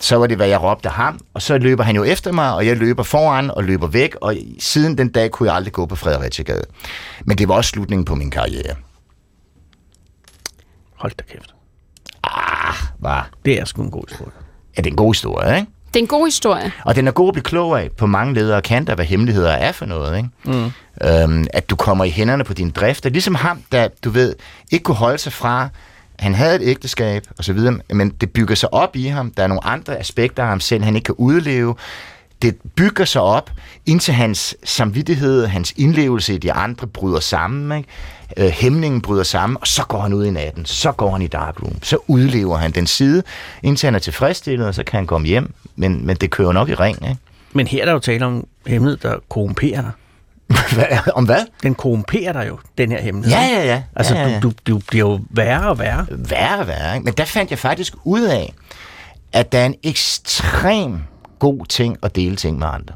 så 0.00 0.16
var 0.16 0.26
det, 0.26 0.36
hvad 0.36 0.48
jeg 0.48 0.62
råbte 0.62 0.88
ham, 0.88 1.20
og 1.34 1.42
så 1.42 1.58
løber 1.58 1.84
han 1.84 1.96
jo 1.96 2.04
efter 2.04 2.32
mig, 2.32 2.54
og 2.54 2.66
jeg 2.66 2.76
løber 2.76 3.02
foran 3.02 3.50
og 3.50 3.64
løber 3.64 3.86
væk, 3.86 4.14
og 4.20 4.36
siden 4.58 4.98
den 4.98 5.08
dag 5.08 5.30
kunne 5.30 5.48
jeg 5.48 5.56
aldrig 5.56 5.72
gå 5.72 5.86
på 5.86 5.96
Fredericiagade. 5.96 6.64
Men 7.24 7.38
det 7.38 7.48
var 7.48 7.54
også 7.54 7.70
slutningen 7.70 8.04
på 8.04 8.14
min 8.14 8.30
karriere. 8.30 8.74
Hold 10.94 11.12
da 11.18 11.24
kæft. 11.32 11.52
Var. 12.98 13.30
Det 13.44 13.60
er 13.60 13.64
sgu 13.64 13.82
en 13.82 13.90
god 13.90 14.04
historie. 14.08 14.45
Ja, 14.76 14.82
det 14.82 14.86
er 14.86 14.92
en 14.92 14.96
god 14.96 15.14
historie, 15.14 15.56
ikke? 15.56 15.70
Det 15.88 15.96
er 15.96 16.04
en 16.04 16.08
god 16.08 16.26
historie. 16.26 16.72
Og 16.84 16.96
den 16.96 17.08
er 17.08 17.12
god 17.12 17.28
at 17.28 17.32
blive 17.32 17.42
klog 17.42 17.80
af 17.80 17.90
på 17.96 18.06
mange 18.06 18.34
ledere 18.34 18.56
og 18.56 18.62
kanter, 18.62 18.94
hvad 18.94 19.04
hemmeligheder 19.04 19.50
er 19.50 19.72
for 19.72 19.86
noget. 19.86 20.16
Ikke? 20.16 20.28
Mm. 20.44 20.70
Øhm, 21.08 21.46
at 21.52 21.70
du 21.70 21.76
kommer 21.76 22.04
i 22.04 22.10
hænderne 22.10 22.44
på 22.44 22.54
dine 22.54 22.70
drifter. 22.70 23.10
Ligesom 23.10 23.34
ham, 23.34 23.62
der, 23.72 23.88
du 24.04 24.10
ved, 24.10 24.34
ikke 24.70 24.82
kunne 24.82 24.94
holde 24.94 25.18
sig 25.18 25.32
fra, 25.32 25.68
han 26.18 26.34
havde 26.34 26.56
et 26.56 26.68
ægteskab 26.68 27.26
og 27.38 27.44
så 27.44 27.52
videre, 27.52 27.78
men 27.90 28.10
det 28.10 28.30
bygger 28.30 28.54
sig 28.54 28.74
op 28.74 28.96
i 28.96 29.06
ham. 29.06 29.30
Der 29.30 29.42
er 29.42 29.46
nogle 29.46 29.64
andre 29.64 29.98
aspekter 29.98 30.42
af 30.42 30.48
ham 30.48 30.60
selv, 30.60 30.84
han 30.84 30.96
ikke 30.96 31.04
kan 31.04 31.14
udleve. 31.18 31.74
Det 32.42 32.56
bygger 32.76 33.04
sig 33.04 33.22
op, 33.22 33.50
indtil 33.86 34.14
hans 34.14 34.56
samvittighed, 34.64 35.46
hans 35.46 35.74
indlevelse 35.76 36.34
i 36.34 36.38
de 36.38 36.52
andre 36.52 36.86
bryder 36.86 37.20
sammen. 37.20 37.78
Ikke? 37.78 37.88
Øh, 38.36 38.48
hæmningen 38.48 39.00
bryder 39.00 39.22
sammen, 39.22 39.56
og 39.60 39.66
så 39.66 39.82
går 39.84 40.00
han 40.00 40.12
ud 40.12 40.24
i 40.24 40.30
natten. 40.30 40.64
Så 40.64 40.92
går 40.92 41.10
han 41.12 41.22
i 41.22 41.26
darkroom. 41.26 41.78
Så 41.82 41.98
udlever 42.06 42.56
han 42.56 42.70
den 42.70 42.86
side, 42.86 43.22
indtil 43.62 43.86
han 43.86 43.94
er 43.94 43.98
tilfredsstillet, 43.98 44.66
og 44.66 44.74
så 44.74 44.82
kan 44.84 44.96
han 44.98 45.06
komme 45.06 45.26
hjem. 45.26 45.54
Men, 45.76 46.06
men 46.06 46.16
det 46.16 46.30
kører 46.30 46.52
nok 46.52 46.68
i 46.68 46.74
ring. 46.74 46.96
Ikke? 47.08 47.16
Men 47.52 47.66
her 47.66 47.80
er 47.80 47.84
der 47.84 47.92
jo 47.92 47.98
tale 47.98 48.26
om 48.26 48.46
hemmelighed, 48.66 48.96
der 48.98 49.16
korrumperer 49.28 49.80
dig. 49.82 49.90
Hvad- 50.74 51.12
Om 51.14 51.24
hvad? 51.24 51.44
Den 51.62 51.74
korrumperer 51.74 52.32
dig 52.32 52.48
jo, 52.48 52.58
den 52.78 52.90
her 52.92 53.00
hemmelighed. 53.02 53.38
Ja, 53.38 53.46
ja, 53.58 53.64
ja. 53.64 53.82
Altså, 53.96 54.14
ja, 54.14 54.22
ja, 54.22 54.28
ja. 54.28 54.40
Du, 54.40 54.48
du, 54.66 54.72
du 54.72 54.78
bliver 54.88 55.08
jo 55.10 55.20
værre 55.30 55.68
og 55.68 55.78
værre. 55.78 56.06
Værre 56.10 56.58
og 56.58 56.66
værre, 56.66 56.94
ikke? 56.94 57.04
Men 57.04 57.14
der 57.14 57.24
fandt 57.24 57.50
jeg 57.50 57.58
faktisk 57.58 57.94
ud 58.04 58.22
af, 58.22 58.52
at 59.32 59.52
der 59.52 59.58
er 59.58 59.66
en 59.66 59.74
ekstrem 59.82 60.98
god 61.38 61.66
ting 61.66 61.96
at 62.02 62.16
dele 62.16 62.36
ting 62.36 62.58
med 62.58 62.66
andre. 62.66 62.94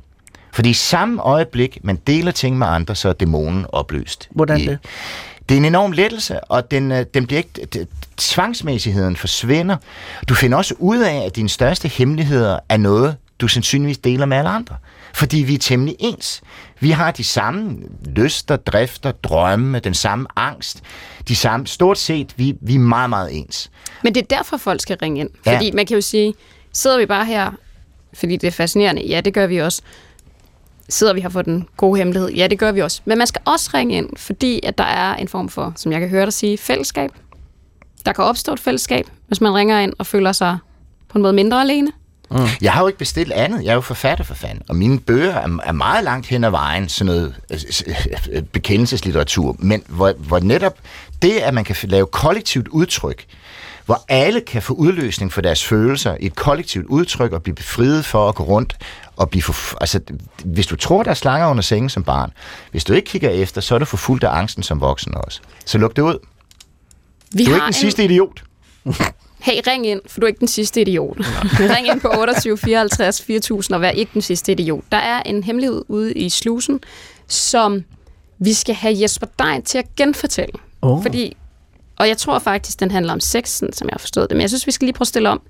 Fordi 0.52 0.70
i 0.70 0.74
samme 0.74 1.22
øjeblik, 1.22 1.78
man 1.82 1.96
deler 1.96 2.32
ting 2.32 2.58
med 2.58 2.66
andre, 2.66 2.94
så 2.94 3.08
er 3.08 3.12
dæmonen 3.12 3.66
opløst. 3.68 4.28
Hvordan 4.30 4.60
det? 4.60 4.78
Det 5.48 5.54
er 5.54 5.58
en 5.58 5.64
enorm 5.64 5.92
lettelse, 5.92 6.40
og 6.40 6.70
den, 6.70 6.92
øh, 6.92 7.06
den 7.14 7.26
bliver 7.26 7.38
ikke, 7.38 7.86
tvangsmæssigheden 8.16 9.16
forsvinder. 9.16 9.76
Du 10.28 10.34
finder 10.34 10.58
også 10.58 10.74
ud 10.78 10.98
af, 10.98 11.24
at 11.26 11.36
dine 11.36 11.48
største 11.48 11.88
hemmeligheder 11.88 12.58
er 12.68 12.76
noget, 12.76 13.16
du 13.40 13.48
sandsynligvis 13.48 13.98
deler 13.98 14.26
med 14.26 14.36
alle 14.36 14.50
andre. 14.50 14.76
Fordi 15.14 15.38
vi 15.38 15.54
er 15.54 15.58
temmelig 15.58 15.96
ens. 15.98 16.40
Vi 16.80 16.90
har 16.90 17.10
de 17.10 17.24
samme 17.24 17.76
lyster, 18.06 18.56
drifter, 18.56 19.12
drømme, 19.12 19.78
den 19.78 19.94
samme 19.94 20.26
angst. 20.36 20.82
De 21.28 21.36
samme, 21.36 21.66
stort 21.66 21.98
set, 21.98 22.32
vi, 22.36 22.54
vi 22.60 22.74
er 22.74 22.78
meget, 22.78 23.10
meget 23.10 23.38
ens. 23.38 23.70
Men 24.04 24.14
det 24.14 24.22
er 24.22 24.36
derfor, 24.36 24.56
folk 24.56 24.80
skal 24.80 24.96
ringe 25.02 25.20
ind. 25.20 25.30
Ja. 25.46 25.54
Fordi 25.54 25.70
man 25.70 25.86
kan 25.86 25.94
jo 25.94 26.00
sige, 26.00 26.34
sidder 26.72 26.98
vi 26.98 27.06
bare 27.06 27.24
her, 27.24 27.50
fordi 28.14 28.36
det 28.36 28.46
er 28.46 28.50
fascinerende? 28.50 29.02
Ja, 29.06 29.20
det 29.20 29.34
gør 29.34 29.46
vi 29.46 29.58
også. 29.58 29.82
Sidder 30.88 31.12
vi 31.12 31.20
her 31.20 31.28
for 31.28 31.42
den 31.42 31.68
gode 31.76 31.98
hemmelighed? 31.98 32.30
Ja, 32.30 32.46
det 32.46 32.58
gør 32.58 32.72
vi 32.72 32.80
også. 32.80 33.00
Men 33.04 33.18
man 33.18 33.26
skal 33.26 33.42
også 33.44 33.70
ringe 33.74 33.96
ind, 33.96 34.08
fordi 34.16 34.60
at 34.62 34.78
der 34.78 34.84
er 34.84 35.14
en 35.14 35.28
form 35.28 35.48
for, 35.48 35.72
som 35.76 35.92
jeg 35.92 36.00
kan 36.00 36.08
høre 36.08 36.24
dig 36.24 36.32
sige, 36.32 36.58
fællesskab. 36.58 37.10
Der 38.06 38.12
kan 38.12 38.24
opstå 38.24 38.52
et 38.52 38.60
fællesskab, 38.60 39.06
hvis 39.26 39.40
man 39.40 39.54
ringer 39.54 39.80
ind 39.80 39.92
og 39.98 40.06
føler 40.06 40.32
sig 40.32 40.58
på 41.08 41.18
en 41.18 41.22
måde 41.22 41.32
mindre 41.32 41.60
alene. 41.60 41.92
Mm. 42.30 42.38
Jeg 42.62 42.72
har 42.72 42.80
jo 42.80 42.86
ikke 42.86 42.98
bestilt 42.98 43.32
andet. 43.32 43.64
Jeg 43.64 43.70
er 43.70 43.74
jo 43.74 43.80
forfatter 43.80 44.24
for 44.24 44.34
fanden. 44.34 44.62
Og 44.68 44.76
mine 44.76 44.98
bøger 44.98 45.34
er, 45.34 45.58
er 45.64 45.72
meget 45.72 46.04
langt 46.04 46.26
hen 46.26 46.44
ad 46.44 46.50
vejen 46.50 46.88
sådan 46.88 47.06
noget 47.06 47.34
øh, 47.50 47.58
øh, 47.86 47.94
øh 48.32 48.42
bekendelseslitteratur. 48.42 49.56
Men 49.58 49.82
hvor, 49.88 50.12
hvor 50.18 50.38
netop 50.38 50.78
det, 51.22 51.32
at 51.32 51.54
man 51.54 51.64
kan 51.64 51.76
lave 51.82 52.06
kollektivt 52.06 52.68
udtryk, 52.68 53.26
hvor 53.86 54.04
alle 54.08 54.40
kan 54.40 54.62
få 54.62 54.74
udløsning 54.74 55.32
for 55.32 55.40
deres 55.40 55.64
følelser 55.64 56.16
i 56.20 56.26
et 56.26 56.36
kollektivt 56.36 56.86
udtryk 56.86 57.32
og 57.32 57.42
blive 57.42 57.54
befriet 57.54 58.04
for 58.04 58.28
at 58.28 58.34
gå 58.34 58.44
rundt 58.44 58.76
og 59.20 59.30
blive 59.30 59.42
for, 59.42 59.76
altså, 59.80 60.00
hvis 60.44 60.66
du 60.66 60.76
tror, 60.76 61.02
der 61.02 61.10
er 61.10 61.14
slanger 61.14 61.48
under 61.48 61.62
sengen 61.62 61.88
som 61.90 62.04
barn, 62.04 62.32
hvis 62.70 62.84
du 62.84 62.92
ikke 62.92 63.06
kigger 63.06 63.30
efter, 63.30 63.60
så 63.60 63.74
er 63.74 63.78
du 63.78 63.84
forfulgt 63.84 64.24
af 64.24 64.38
angsten 64.38 64.62
som 64.62 64.80
voksen 64.80 65.14
også. 65.14 65.40
Så 65.66 65.78
luk 65.78 65.96
det 65.96 66.02
ud. 66.02 66.18
Vi 67.32 67.44
du 67.44 67.50
er 67.50 67.54
har 67.54 67.56
ikke 67.56 67.64
den 67.64 67.68
en- 67.68 67.72
sidste 67.72 68.04
idiot. 68.04 68.42
Hey, 69.42 69.60
ring 69.66 69.86
ind, 69.86 70.00
for 70.06 70.20
du 70.20 70.26
er 70.26 70.28
ikke 70.28 70.40
den 70.40 70.48
sidste 70.48 70.80
idiot. 70.80 71.16
ring 71.76 71.86
ind 71.88 72.00
på 72.00 72.08
28 72.18 72.58
54 72.58 73.22
4000 73.22 73.74
og 73.74 73.80
vær 73.80 73.90
ikke 73.90 74.10
den 74.14 74.22
sidste 74.22 74.52
idiot. 74.52 74.84
Der 74.92 74.98
er 74.98 75.22
en 75.22 75.42
hemmelighed 75.44 75.84
ude 75.88 76.12
i 76.12 76.28
slusen, 76.28 76.80
som 77.26 77.84
vi 78.38 78.52
skal 78.52 78.74
have 78.74 78.94
Jesper 79.02 79.26
Dein 79.38 79.62
til 79.62 79.78
at 79.78 79.96
genfortælle. 79.96 80.52
Oh. 80.82 81.02
Fordi, 81.02 81.36
og 81.98 82.08
jeg 82.08 82.18
tror 82.18 82.38
faktisk, 82.38 82.80
den 82.80 82.90
handler 82.90 83.12
om 83.12 83.20
sex, 83.20 83.48
sådan 83.48 83.72
som 83.72 83.88
jeg 83.88 83.92
har 83.94 83.98
forstået 83.98 84.30
det. 84.30 84.36
Men 84.36 84.40
jeg 84.40 84.50
synes, 84.50 84.66
vi 84.66 84.72
skal 84.72 84.86
lige 84.86 84.94
prøve 84.94 85.04
at 85.04 85.08
stille 85.08 85.28
om 85.28 85.40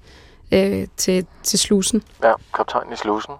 øh, 0.52 0.86
til, 0.96 1.26
til 1.42 1.58
slusen. 1.58 2.02
Ja, 2.24 2.32
kaptajnen 2.56 2.92
i 2.92 2.96
slusen. 2.96 3.34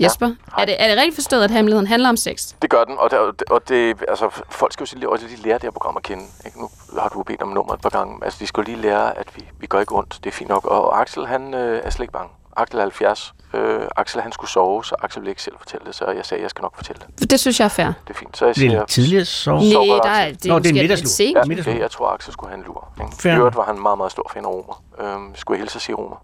Jesper, 0.00 0.26
ja. 0.26 0.62
er, 0.62 0.66
det, 0.66 0.82
er 0.82 0.88
det 0.88 0.96
rigtigt 0.96 1.14
forstået, 1.14 1.44
at 1.44 1.50
hemmeligheden 1.50 1.86
handler 1.86 2.08
om 2.08 2.16
sex? 2.16 2.54
Det 2.62 2.70
gør 2.70 2.84
den, 2.84 2.98
og 2.98 3.10
det, 3.10 3.42
og 3.50 3.68
det 3.68 3.96
altså, 4.08 4.42
folk 4.50 4.72
skal 4.72 4.86
jo 4.92 4.98
lige, 4.98 5.08
også 5.08 5.26
lige 5.26 5.42
lære 5.42 5.54
det 5.54 5.62
her 5.62 5.70
program 5.70 5.96
at 5.96 6.02
kende. 6.02 6.24
Ikke? 6.46 6.60
Nu 6.60 6.70
har 6.98 7.08
du 7.08 7.22
bedt 7.22 7.42
om 7.42 7.48
nummer 7.48 7.74
et 7.74 7.80
par 7.80 7.88
gange. 7.90 8.24
Altså, 8.24 8.38
de 8.40 8.46
skal 8.46 8.64
lige 8.64 8.80
lære, 8.80 9.18
at 9.18 9.26
vi, 9.36 9.44
vi 9.60 9.66
går 9.66 9.80
ikke 9.80 9.94
rundt. 9.94 10.20
Det 10.24 10.30
er 10.30 10.34
fint 10.34 10.48
nok. 10.50 10.64
Og 10.64 11.00
Axel, 11.00 11.26
han 11.26 11.54
øh, 11.54 11.80
er 11.84 11.90
slet 11.90 12.04
ikke 12.04 12.12
bange. 12.12 12.30
Axel 12.56 12.78
er 12.78 12.82
70. 12.82 13.34
Øh, 13.54 13.80
Axel, 13.96 14.20
han 14.20 14.32
skulle 14.32 14.50
sove, 14.50 14.84
så 14.84 14.94
Axel 15.02 15.20
ville 15.22 15.30
ikke 15.30 15.42
selv 15.42 15.54
fortælle 15.58 15.86
det. 15.86 15.94
Så 15.94 16.10
jeg 16.10 16.26
sagde, 16.26 16.42
jeg 16.42 16.50
skal 16.50 16.62
nok 16.62 16.76
fortælle 16.76 17.02
det. 17.18 17.30
Det 17.30 17.40
synes 17.40 17.60
jeg 17.60 17.64
er 17.64 17.68
fair. 17.68 17.86
Det 17.86 17.94
er 18.10 18.14
fint. 18.14 18.36
Så 18.36 18.46
jeg 18.46 18.54
Det 18.54 18.64
er 18.64 18.70
siger, 18.70 18.84
tidligere 18.84 19.24
så. 19.24 19.50
Nej, 19.50 19.60
der 20.02 20.10
er, 20.10 20.32
det 20.32 20.44
er, 20.46 20.48
Nå, 20.48 20.58
det 20.58 20.66
er 20.66 20.70
en 20.70 20.74
middagslur. 20.74 21.24
Ja, 21.24 21.60
okay, 21.60 21.80
jeg 21.80 21.90
tror, 21.90 22.08
Axel 22.08 22.32
skulle 22.32 22.50
have 22.50 22.58
en 22.58 22.64
lur. 22.66 22.88
Ikke? 23.00 23.28
I 23.28 23.36
øvrigt 23.38 23.56
var 23.56 23.64
han 23.64 23.78
meget, 23.82 23.98
meget 23.98 24.12
stor 24.12 24.30
fan 24.34 24.44
af 24.44 24.48
Romer. 24.48 24.82
Øhm, 25.00 25.34
skulle 25.34 25.56
jeg 25.56 25.62
hilse 25.62 25.76
at 25.76 25.82
sige 25.82 25.96
Romer. 25.96 26.16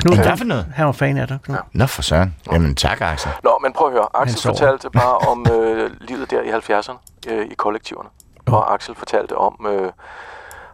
Knud, 0.00 0.16
Hvad 0.16 0.36
for 0.36 0.44
noget? 0.44 0.66
han 0.74 0.86
var 0.86 0.92
fan 0.92 1.16
af 1.18 1.28
dig, 1.28 1.38
Knud. 1.44 1.56
Ja. 1.56 1.60
Nå 1.72 1.86
for 1.86 2.02
søren. 2.02 2.36
Jamen 2.52 2.74
tak, 2.74 3.00
Axel. 3.00 3.30
Nå, 3.42 3.58
men 3.62 3.72
prøv 3.72 3.86
at 3.86 3.92
høre. 3.92 4.06
Axel 4.14 4.42
fortalte 4.42 4.90
bare 5.00 5.18
om 5.18 5.46
øh, 5.52 5.90
livet 6.00 6.30
der 6.30 6.40
i 6.42 6.50
70'erne 6.50 6.96
øh, 7.32 7.46
i 7.50 7.54
kollektiverne. 7.54 8.08
Og 8.46 8.74
Axel 8.74 8.94
fortalte 8.94 9.36
om, 9.36 9.66
øh, 9.68 9.92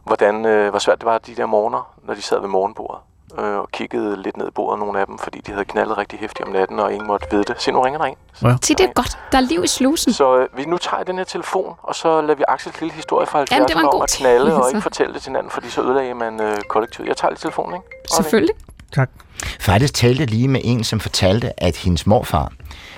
hvordan, 0.04 0.44
øh, 0.46 0.70
hvor 0.70 0.78
svært 0.78 0.98
det 0.98 1.06
var 1.06 1.18
de 1.18 1.34
der 1.34 1.46
morgener, 1.46 1.92
når 2.06 2.14
de 2.14 2.22
sad 2.22 2.40
ved 2.40 2.48
morgenbordet. 2.48 3.00
Øh, 3.38 3.56
og 3.58 3.68
kiggede 3.72 4.22
lidt 4.22 4.36
ned 4.36 4.48
i 4.48 4.50
bordet, 4.50 4.78
nogle 4.78 5.00
af 5.00 5.06
dem, 5.06 5.18
fordi 5.18 5.40
de 5.40 5.52
havde 5.52 5.64
knaldet 5.64 5.98
rigtig 5.98 6.18
hæftigt 6.18 6.46
om 6.48 6.52
natten, 6.52 6.80
og 6.80 6.92
ingen 6.92 7.06
måtte 7.06 7.26
vide 7.30 7.44
det. 7.44 7.62
Se, 7.62 7.72
nu 7.72 7.80
ringer 7.80 7.98
der 7.98 8.06
en. 8.06 8.16
Ja. 8.42 8.56
Se, 8.62 8.74
det 8.74 8.84
er 8.86 8.92
godt. 8.92 9.18
Der 9.32 9.38
er 9.38 9.42
liv 9.42 9.64
i 9.64 9.66
slusen. 9.66 10.12
Så 10.12 10.38
øh, 10.38 10.48
vi 10.56 10.64
nu 10.64 10.78
tager 10.78 11.02
den 11.02 11.16
her 11.16 11.24
telefon, 11.24 11.74
og 11.82 11.94
så 11.94 12.20
lader 12.20 12.34
vi 12.34 12.44
Axels 12.48 12.80
lille 12.80 12.94
historie 12.94 13.26
fra 13.26 13.44
Jamen, 13.50 13.68
det 13.68 13.74
var 13.76 13.80
en 13.80 13.86
70'erne 13.86 13.90
god 13.90 13.98
om 14.00 14.02
at 14.02 14.14
knalde 14.18 14.62
og 14.62 14.68
ikke 14.68 14.80
fortælle 14.80 15.14
det 15.14 15.22
til 15.22 15.30
hinanden, 15.30 15.50
fordi 15.50 15.70
så 15.70 15.82
ødelagde 15.82 16.14
man 16.14 16.40
øh, 16.40 16.56
kollektivet. 16.68 17.08
Jeg 17.08 17.16
tager 17.16 17.30
lige 17.30 17.38
telefonen, 17.38 17.74
ikke? 17.74 17.86
Øjeblik. 17.86 18.10
Selvfølgelig. 18.14 18.54
Tak. 18.96 19.10
Faktisk 19.60 19.94
talte 19.94 20.26
lige 20.26 20.48
med 20.48 20.60
en, 20.64 20.84
som 20.84 21.00
fortalte, 21.00 21.62
at 21.62 21.76
hendes 21.76 22.06
morfar 22.06 22.52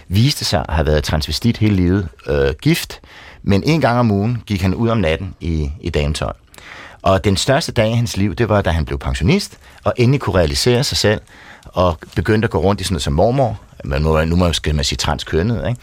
viste 0.08 0.44
sig 0.44 0.64
at 0.68 0.74
have 0.74 0.86
været 0.86 1.04
transvestit 1.04 1.56
hele 1.56 1.76
livet, 1.76 2.08
øh, 2.26 2.54
gift, 2.62 3.00
men 3.42 3.62
en 3.66 3.80
gang 3.80 3.98
om 3.98 4.10
ugen 4.10 4.42
gik 4.46 4.62
han 4.62 4.74
ud 4.74 4.88
om 4.88 4.98
natten 4.98 5.34
i, 5.40 5.70
i 5.80 5.90
dametøj. 5.90 6.32
Og 7.02 7.24
den 7.24 7.36
største 7.36 7.72
dag 7.72 7.90
i 7.90 7.94
hans 7.94 8.16
liv, 8.16 8.34
det 8.34 8.48
var, 8.48 8.62
da 8.62 8.70
han 8.70 8.84
blev 8.84 8.98
pensionist, 8.98 9.58
og 9.84 9.92
endelig 9.96 10.20
kunne 10.20 10.36
realisere 10.38 10.84
sig 10.84 10.96
selv, 10.98 11.20
og 11.64 11.98
begyndte 12.16 12.46
at 12.46 12.50
gå 12.50 12.58
rundt 12.58 12.80
i 12.80 12.84
sådan 12.84 12.94
noget 12.94 13.02
som 13.02 13.12
mormor, 13.12 13.60
men 13.84 14.02
nu, 14.02 14.24
nu 14.24 14.36
må- 14.36 14.52
skal 14.52 14.74
man 14.74 14.84
sige 14.84 14.96
transkønnet, 14.96 15.68
ikke? 15.68 15.80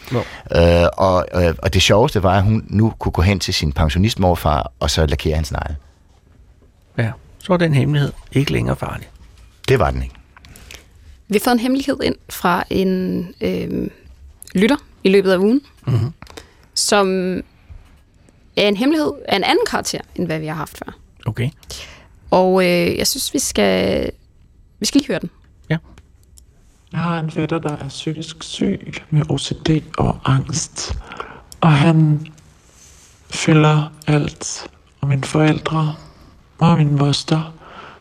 Øh, 0.82 0.88
og, 0.96 1.26
øh, 1.34 1.54
og 1.58 1.74
det 1.74 1.82
sjoveste 1.82 2.22
var, 2.22 2.36
at 2.36 2.42
hun 2.42 2.64
nu 2.68 2.92
kunne 2.98 3.12
gå 3.12 3.22
hen 3.22 3.40
til 3.40 3.54
sin 3.54 3.72
pensionistmorfar, 3.72 4.72
og 4.80 4.90
så 4.90 5.06
lakere 5.06 5.34
hans 5.34 5.52
negle. 5.52 5.76
Ja. 6.98 7.10
Så 7.38 7.52
er 7.52 7.56
den 7.56 7.74
hemmelighed 7.74 8.12
ikke 8.32 8.52
længere 8.52 8.76
farlig. 8.76 9.08
Det 9.68 9.78
var 9.78 9.90
den 9.90 10.02
ikke. 10.02 10.14
Vi 11.28 11.38
fået 11.38 11.54
en 11.54 11.60
hemmelighed 11.60 12.02
ind 12.02 12.16
fra 12.28 12.64
en 12.70 13.20
øh, 13.40 13.90
lytter 14.54 14.76
i 15.04 15.08
løbet 15.08 15.32
af 15.32 15.38
ugen, 15.38 15.60
mm-hmm. 15.86 16.12
som 16.74 17.08
er 18.56 18.68
en 18.68 18.76
hemmelighed 18.76 19.12
af 19.28 19.36
en 19.36 19.44
anden 19.44 19.66
karakter, 19.70 20.00
end 20.14 20.26
hvad 20.26 20.38
vi 20.38 20.46
har 20.46 20.54
haft 20.54 20.78
før. 20.78 20.96
Okay. 21.26 21.50
Og 22.30 22.64
øh, 22.64 22.96
jeg 22.96 23.06
synes, 23.06 23.34
vi 23.34 23.38
skal, 23.38 24.10
vi 24.78 24.86
skal 24.86 24.98
lige 24.98 25.08
høre 25.08 25.20
den. 25.20 25.30
Jeg 26.96 27.00
har 27.00 27.18
en 27.18 27.30
fætter, 27.30 27.58
der 27.58 27.76
er 27.76 27.88
psykisk 27.88 28.42
syg 28.42 28.94
med 29.10 29.22
OCD 29.30 29.82
og 29.98 30.18
angst. 30.24 30.98
Og 31.60 31.72
han 31.72 32.26
fylder 33.30 33.92
alt. 34.06 34.70
Og 35.00 35.08
mine 35.08 35.24
forældre 35.24 35.94
og 36.58 36.78
min 36.78 36.96
moster, 36.96 37.54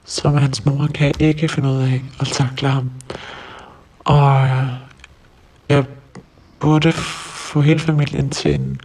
som 0.05 0.37
hans 0.37 0.65
mor, 0.65 0.87
kan 0.93 1.13
ikke 1.19 1.49
finde 1.49 1.69
ud 1.69 1.77
af 1.77 2.01
at 2.19 2.27
takle 2.27 2.69
ham. 2.69 2.91
Og 3.99 4.49
jeg 5.69 5.85
burde 6.59 6.91
få 6.91 7.61
hele 7.61 7.79
familien 7.79 8.29
til 8.29 8.55
en 8.55 8.79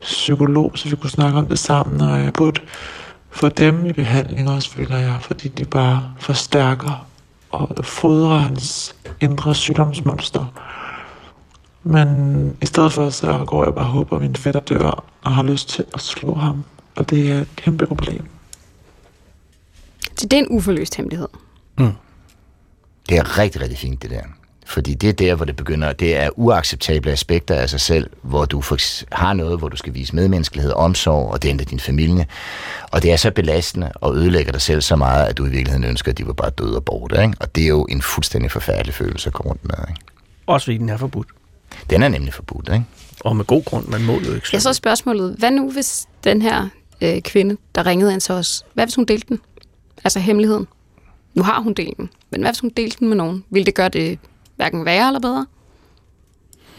psykolog, 0.00 0.72
så 0.74 0.88
vi 0.88 0.96
kunne 0.96 1.10
snakke 1.10 1.38
om 1.38 1.46
det 1.46 1.58
sammen. 1.58 2.00
Og 2.00 2.20
jeg 2.20 2.32
burde 2.32 2.60
få 3.30 3.48
dem 3.48 3.86
i 3.86 3.92
behandling 3.92 4.50
også, 4.50 4.70
føler 4.70 4.96
jeg, 4.96 5.16
fordi 5.20 5.48
de 5.48 5.64
bare 5.64 6.12
forstærker 6.18 7.06
og 7.50 7.84
fodrer 7.84 8.38
hans 8.38 8.96
indre 9.20 9.54
sygdomsmonster. 9.54 10.44
Men 11.82 12.56
i 12.62 12.66
stedet 12.66 12.92
for, 12.92 13.10
så 13.10 13.44
går 13.46 13.64
jeg 13.64 13.74
bare 13.74 13.84
og 13.84 13.90
håber, 13.90 14.16
at 14.16 14.22
min 14.22 14.36
fætter 14.36 14.60
dør 14.60 15.04
og 15.22 15.34
har 15.34 15.42
lyst 15.42 15.68
til 15.68 15.84
at 15.94 16.00
slå 16.00 16.34
ham. 16.34 16.64
Og 16.96 17.10
det 17.10 17.32
er 17.32 17.40
et 17.40 17.48
kæmpe 17.56 17.86
problem. 17.86 18.24
Så 20.18 20.26
det 20.26 20.32
er 20.32 20.38
en 20.40 20.48
uforløst 20.50 20.94
hemmelighed. 20.94 21.28
Det 23.08 23.18
er 23.18 23.38
rigtig, 23.38 23.60
rigtig 23.60 23.78
fint, 23.78 24.02
det 24.02 24.10
der. 24.10 24.22
Fordi 24.66 24.94
det 24.94 25.08
er 25.08 25.12
der, 25.12 25.34
hvor 25.34 25.44
det 25.44 25.56
begynder, 25.56 25.92
det 25.92 26.16
er 26.16 26.30
uacceptable 26.38 27.12
aspekter 27.12 27.54
af 27.54 27.70
sig 27.70 27.80
selv, 27.80 28.10
hvor 28.22 28.44
du 28.44 28.62
har 29.12 29.32
noget, 29.32 29.58
hvor 29.58 29.68
du 29.68 29.76
skal 29.76 29.94
vise 29.94 30.16
medmenneskelighed, 30.16 30.72
omsorg, 30.72 31.30
og 31.32 31.42
det 31.42 31.48
ændrer 31.48 31.64
din 31.64 31.80
familie. 31.80 32.26
Og 32.90 33.02
det 33.02 33.12
er 33.12 33.16
så 33.16 33.30
belastende 33.30 33.92
og 33.94 34.16
ødelægger 34.16 34.52
dig 34.52 34.60
selv 34.60 34.80
så 34.80 34.96
meget, 34.96 35.26
at 35.26 35.38
du 35.38 35.46
i 35.46 35.48
virkeligheden 35.48 35.84
ønsker, 35.84 36.12
at 36.12 36.18
de 36.18 36.26
var 36.26 36.32
bare 36.32 36.50
døde 36.50 36.76
og 36.76 36.84
borte. 36.84 37.22
Ikke? 37.22 37.34
Og 37.40 37.54
det 37.54 37.64
er 37.64 37.68
jo 37.68 37.86
en 37.90 38.02
fuldstændig 38.02 38.50
forfærdelig 38.50 38.94
følelse 38.94 39.26
at 39.26 39.32
gå 39.32 39.42
rundt 39.42 39.64
med. 39.64 39.74
Ikke? 39.88 40.00
Også 40.46 40.64
fordi 40.64 40.78
den 40.78 40.88
er 40.88 40.96
forbudt. 40.96 41.28
Den 41.90 42.02
er 42.02 42.08
nemlig 42.08 42.34
forbudt, 42.34 42.68
ikke? 42.68 42.84
Og 43.20 43.36
med 43.36 43.44
god 43.44 43.64
grund, 43.64 43.86
man 43.86 44.02
må 44.02 44.12
jo 44.12 44.34
ikke 44.34 44.48
slå 44.48 44.56
Jeg 44.56 44.62
så 44.62 44.68
er 44.68 44.72
spørgsmålet, 44.72 45.34
hvad 45.38 45.50
nu 45.50 45.70
hvis 45.70 46.06
den 46.24 46.42
her 46.42 46.68
øh, 47.00 47.20
kvinde, 47.20 47.56
der 47.74 47.86
ringede 47.86 48.12
ind 48.12 48.20
til 48.20 48.34
os, 48.34 48.64
hvad 48.74 48.86
hvis 48.86 48.94
hun 48.94 49.04
delte 49.04 49.26
den? 49.28 49.40
Altså 50.04 50.20
hemmeligheden. 50.20 50.66
Nu 51.34 51.42
har 51.42 51.60
hun 51.60 51.72
delt 51.72 51.96
den, 51.96 52.10
men 52.30 52.40
hvad 52.40 52.50
hvis 52.50 52.60
hun 52.60 52.70
delte 52.76 52.96
den 52.98 53.08
med 53.08 53.16
nogen? 53.16 53.44
Vil 53.50 53.66
det 53.66 53.74
gøre 53.74 53.88
det 53.88 54.18
hverken 54.56 54.84
værre 54.84 55.06
eller 55.06 55.20
bedre? 55.20 55.46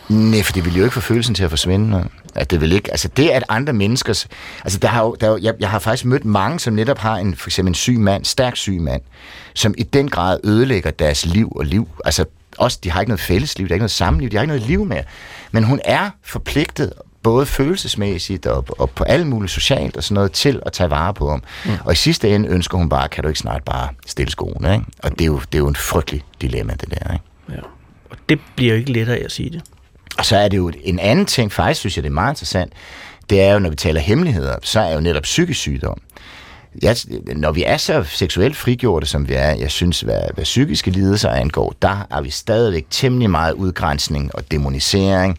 Nej, 0.09 0.43
for 0.43 0.53
det 0.53 0.65
ville 0.65 0.77
jo 0.77 0.83
ikke 0.83 0.93
få 0.93 0.99
følelsen 0.99 1.35
til 1.35 1.43
at 1.43 1.49
forsvinde. 1.49 2.09
At 2.35 2.51
det 2.51 2.61
vil 2.61 2.71
ikke, 2.71 2.91
altså 2.91 3.07
det 3.07 3.29
at 3.29 3.43
andre 3.49 3.73
menneskers, 3.73 4.27
altså 4.63 4.79
der 4.79 4.87
har 4.87 5.03
jo, 5.03 5.15
der 5.21 5.27
jo, 5.27 5.37
jeg, 5.41 5.53
jeg 5.59 5.69
har 5.69 5.79
faktisk 5.79 6.05
mødt 6.05 6.25
mange, 6.25 6.59
som 6.59 6.73
netop 6.73 6.97
har 6.97 7.15
en, 7.17 7.35
for 7.35 7.49
eksempel 7.49 7.69
en 7.69 7.75
syg 7.75 7.99
mand, 7.99 8.25
stærk 8.25 8.55
syg 8.55 8.81
mand, 8.81 9.01
som 9.53 9.73
i 9.77 9.83
den 9.83 10.09
grad 10.09 10.39
ødelægger 10.43 10.91
deres 10.91 11.25
liv 11.25 11.51
og 11.55 11.65
liv. 11.65 11.87
Altså 12.05 12.25
også, 12.57 12.79
de 12.83 12.91
har 12.91 12.99
ikke 12.99 13.09
noget 13.09 13.19
fællesliv, 13.19 13.67
de 13.67 13.69
har 13.69 13.75
ikke 13.75 13.81
noget 13.81 13.91
sammenliv, 13.91 14.29
de 14.29 14.35
har 14.35 14.41
ikke 14.41 14.53
noget 14.53 14.67
liv 14.67 14.85
mere. 14.85 15.03
Men 15.51 15.63
hun 15.63 15.79
er 15.85 16.09
forpligtet 16.23 16.93
både 17.27 17.45
følelsesmæssigt 17.45 18.45
og, 18.45 18.65
og 18.79 18.89
på 18.89 19.03
alt 19.03 19.27
muligt 19.27 19.51
socialt 19.51 19.97
og 19.97 20.03
sådan 20.03 20.13
noget, 20.13 20.31
til 20.31 20.61
at 20.65 20.73
tage 20.73 20.89
vare 20.89 21.13
på 21.13 21.29
ham. 21.29 21.43
Mm. 21.65 21.71
Og 21.85 21.93
i 21.93 21.95
sidste 21.95 22.35
ende 22.35 22.49
ønsker 22.49 22.77
hun 22.77 22.89
bare, 22.89 23.09
kan 23.09 23.23
du 23.23 23.27
ikke 23.27 23.39
snart 23.39 23.63
bare 23.63 23.89
stille 24.05 24.31
skoene, 24.31 24.73
ikke? 24.73 24.85
Og 25.03 25.11
det 25.11 25.21
er, 25.21 25.25
jo, 25.25 25.39
det 25.39 25.55
er 25.55 25.59
jo 25.59 25.67
en 25.67 25.75
frygtelig 25.75 26.23
dilemma, 26.41 26.73
det 26.73 26.89
der, 26.89 27.13
ikke? 27.13 27.25
Ja. 27.49 27.61
Og 28.09 28.17
det 28.29 28.39
bliver 28.55 28.73
jo 28.73 28.79
ikke 28.79 28.91
lettere 28.91 29.17
af 29.17 29.23
at 29.25 29.31
sige 29.31 29.49
det. 29.49 29.61
Og 30.17 30.25
så 30.25 30.37
er 30.37 30.47
det 30.47 30.57
jo 30.57 30.71
en 30.83 30.99
anden 30.99 31.25
ting, 31.25 31.51
faktisk 31.51 31.79
synes 31.79 31.97
jeg, 31.97 32.03
det 32.03 32.09
er 32.09 32.13
meget 32.13 32.31
interessant, 32.31 32.73
det 33.29 33.41
er 33.41 33.53
jo, 33.53 33.59
når 33.59 33.69
vi 33.69 33.75
taler 33.75 34.01
hemmeligheder, 34.01 34.55
så 34.63 34.79
er 34.79 34.93
jo 34.93 35.01
netop 35.01 35.23
psykisk 35.23 35.59
sygdom. 35.59 36.01
Jeg, 36.81 36.95
når 37.35 37.51
vi 37.51 37.63
er 37.63 37.77
så 37.77 38.03
seksuelt 38.03 38.55
frigjorte, 38.55 39.07
som 39.07 39.29
vi 39.29 39.33
er, 39.33 39.55
jeg 39.55 39.71
synes, 39.71 40.01
hvad, 40.01 40.21
hvad 40.33 40.43
psykiske 40.43 40.91
lidelser 40.91 41.29
angår, 41.29 41.75
der 41.81 42.07
er 42.11 42.21
vi 42.21 42.29
stadigvæk 42.29 42.85
temmelig 42.89 43.29
meget 43.29 43.53
udgrænsning 43.53 44.35
og 44.35 44.51
demonisering 44.51 45.37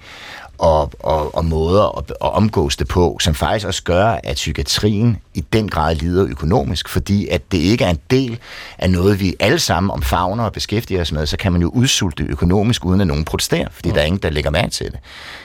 og, 0.58 0.92
og, 1.00 1.34
og 1.34 1.44
måder 1.44 1.98
at, 1.98 2.10
at 2.10 2.16
omgås 2.20 2.76
det 2.76 2.88
på, 2.88 3.18
som 3.20 3.34
faktisk 3.34 3.66
også 3.66 3.82
gør, 3.82 4.06
at 4.24 4.34
psykiatrien 4.34 5.16
i 5.34 5.40
den 5.40 5.68
grad 5.68 5.94
lider 5.94 6.26
økonomisk, 6.26 6.88
fordi 6.88 7.28
at 7.28 7.52
det 7.52 7.58
ikke 7.58 7.84
er 7.84 7.90
en 7.90 7.98
del 8.10 8.38
af 8.78 8.90
noget, 8.90 9.20
vi 9.20 9.34
alle 9.40 9.58
sammen 9.58 9.90
omfavner 9.90 10.44
og 10.44 10.52
beskæftiger 10.52 11.00
os 11.00 11.12
med, 11.12 11.26
så 11.26 11.36
kan 11.36 11.52
man 11.52 11.62
jo 11.62 11.68
udsulte 11.68 12.22
økonomisk, 12.22 12.84
uden 12.84 13.00
at 13.00 13.06
nogen 13.06 13.24
protesterer, 13.24 13.68
fordi 13.72 13.90
der 13.90 14.00
er 14.00 14.04
ingen, 14.04 14.22
der 14.22 14.30
lægger 14.30 14.50
mærke 14.50 14.70
til 14.70 14.86
det. 14.86 14.98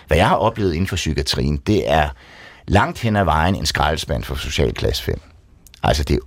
Hvad 0.08 0.18
jeg 0.18 0.28
har 0.28 0.36
oplevet 0.36 0.74
inden 0.74 0.88
for 0.88 0.96
psykiatrien, 0.96 1.58
det 1.58 1.92
er 1.92 2.10
langt 2.68 3.00
hen 3.00 3.16
ad 3.16 3.24
vejen 3.24 3.56
en 3.56 3.66
skraldespand 3.66 4.24
for 4.24 4.36
social 4.36 4.74
klasse 4.74 5.04
5. 5.04 5.22
Altså 5.84 6.04
det 6.04 6.16
er 6.16 6.20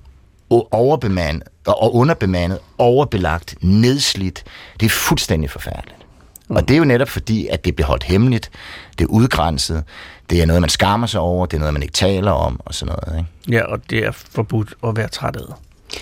overbemandet 0.75 1.43
og, 1.67 1.83
og 1.83 1.95
underbemandet, 1.95 2.59
overbelagt, 2.79 3.55
nedslidt. 3.61 4.45
Det 4.81 4.87
er 4.87 4.91
fuldstændig 4.91 5.51
forfærdeligt. 5.51 6.06
Mm. 6.49 6.57
Og 6.57 6.69
det 6.69 6.75
er 6.75 6.79
jo 6.79 6.85
netop 6.85 7.09
fordi, 7.09 7.47
at 7.47 7.65
det 7.65 7.77
bliver 7.77 7.87
holdt 7.87 8.03
hemmeligt, 8.03 8.51
det 8.99 9.05
er 9.05 9.09
udgrænset, 9.09 9.85
det 10.31 10.43
er 10.43 10.47
noget, 10.47 10.63
man 10.63 10.71
skammer 10.71 11.07
sig 11.07 11.21
over, 11.21 11.47
det 11.47 11.57
er 11.57 11.59
noget, 11.59 11.75
man 11.75 11.83
ikke 11.83 11.93
taler 11.93 12.31
om, 12.31 12.61
og 12.65 12.75
sådan 12.75 12.95
noget. 13.05 13.19
Ikke? 13.19 13.59
Ja, 13.59 13.65
og 13.65 13.91
det 13.91 14.05
er 14.05 14.11
forbudt 14.13 14.75
at 14.87 14.97
være 14.97 15.09
træt 15.09 15.37
af. 15.37 15.55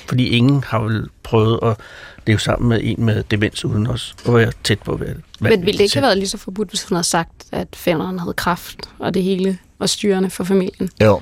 Fordi 0.08 0.28
ingen 0.28 0.64
har 0.64 0.80
vel 0.80 1.08
prøvet 1.22 1.58
at 1.62 1.76
leve 2.26 2.38
sammen 2.38 2.68
med 2.68 2.80
en 2.82 3.04
med 3.04 3.22
demens 3.22 3.64
uden 3.64 3.86
os, 3.86 4.14
og 4.24 4.34
være 4.34 4.52
tæt 4.64 4.78
på 4.78 4.92
at 4.92 5.00
være 5.00 5.14
Men 5.40 5.50
ville 5.50 5.78
det 5.78 5.80
ikke 5.80 5.94
have 5.94 6.02
været 6.02 6.18
lige 6.18 6.28
så 6.28 6.38
forbudt, 6.38 6.68
hvis 6.68 6.84
hun 6.84 6.96
havde 6.96 7.04
sagt, 7.04 7.44
at 7.52 7.68
fænderen 7.74 8.18
havde 8.18 8.34
kraft, 8.34 8.76
og 8.98 9.14
det 9.14 9.22
hele 9.22 9.58
var 9.78 9.86
styrende 9.86 10.30
for 10.30 10.44
familien? 10.44 10.90
Jo. 11.02 11.20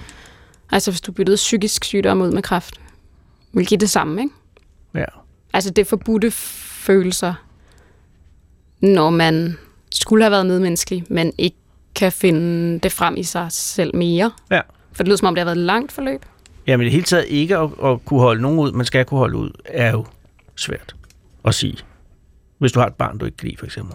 Altså 0.72 0.90
hvis 0.90 1.00
du 1.00 1.12
byttede 1.12 1.36
psykisk 1.36 1.84
sygdom 1.84 2.20
ud 2.20 2.30
med 2.30 2.42
kraft, 2.42 2.80
ville 3.52 3.66
give 3.66 3.78
det 3.78 3.90
samme, 3.90 4.22
ikke? 4.22 4.34
Ja. 4.94 5.04
Altså 5.52 5.70
det 5.70 5.86
forbudte 5.86 6.30
følelser, 6.30 7.34
når 8.82 9.10
man 9.10 9.58
skulle 9.94 10.24
have 10.24 10.30
været 10.30 10.46
medmenneskelig, 10.46 11.04
men 11.08 11.32
ikke 11.38 11.56
kan 11.94 12.12
finde 12.12 12.78
det 12.78 12.92
frem 12.92 13.16
i 13.16 13.22
sig 13.22 13.46
selv 13.50 13.96
mere. 13.96 14.30
Ja. 14.50 14.60
For 14.92 15.02
det 15.02 15.06
lyder 15.08 15.16
som 15.16 15.28
om, 15.28 15.34
det 15.34 15.40
har 15.40 15.44
været 15.44 15.56
et 15.58 15.64
langt 15.64 15.92
forløb. 15.92 16.24
Ja, 16.66 16.76
men 16.76 16.82
i 16.82 16.84
det 16.84 16.92
hele 16.92 17.04
taget 17.04 17.24
ikke 17.28 17.56
at, 17.56 17.70
at 17.84 18.04
kunne 18.04 18.20
holde 18.20 18.42
nogen 18.42 18.58
ud, 18.58 18.72
man 18.72 18.86
skal 18.86 19.04
kunne 19.04 19.18
holde 19.18 19.36
ud, 19.36 19.50
er 19.64 19.90
jo 19.90 20.06
svært 20.56 20.94
at 21.44 21.54
sige. 21.54 21.78
Hvis 22.58 22.72
du 22.72 22.80
har 22.80 22.86
et 22.86 22.94
barn, 22.94 23.18
du 23.18 23.24
ikke 23.24 23.36
kan 23.36 23.48
lide, 23.48 23.58
for 23.58 23.66
eksempel. 23.66 23.94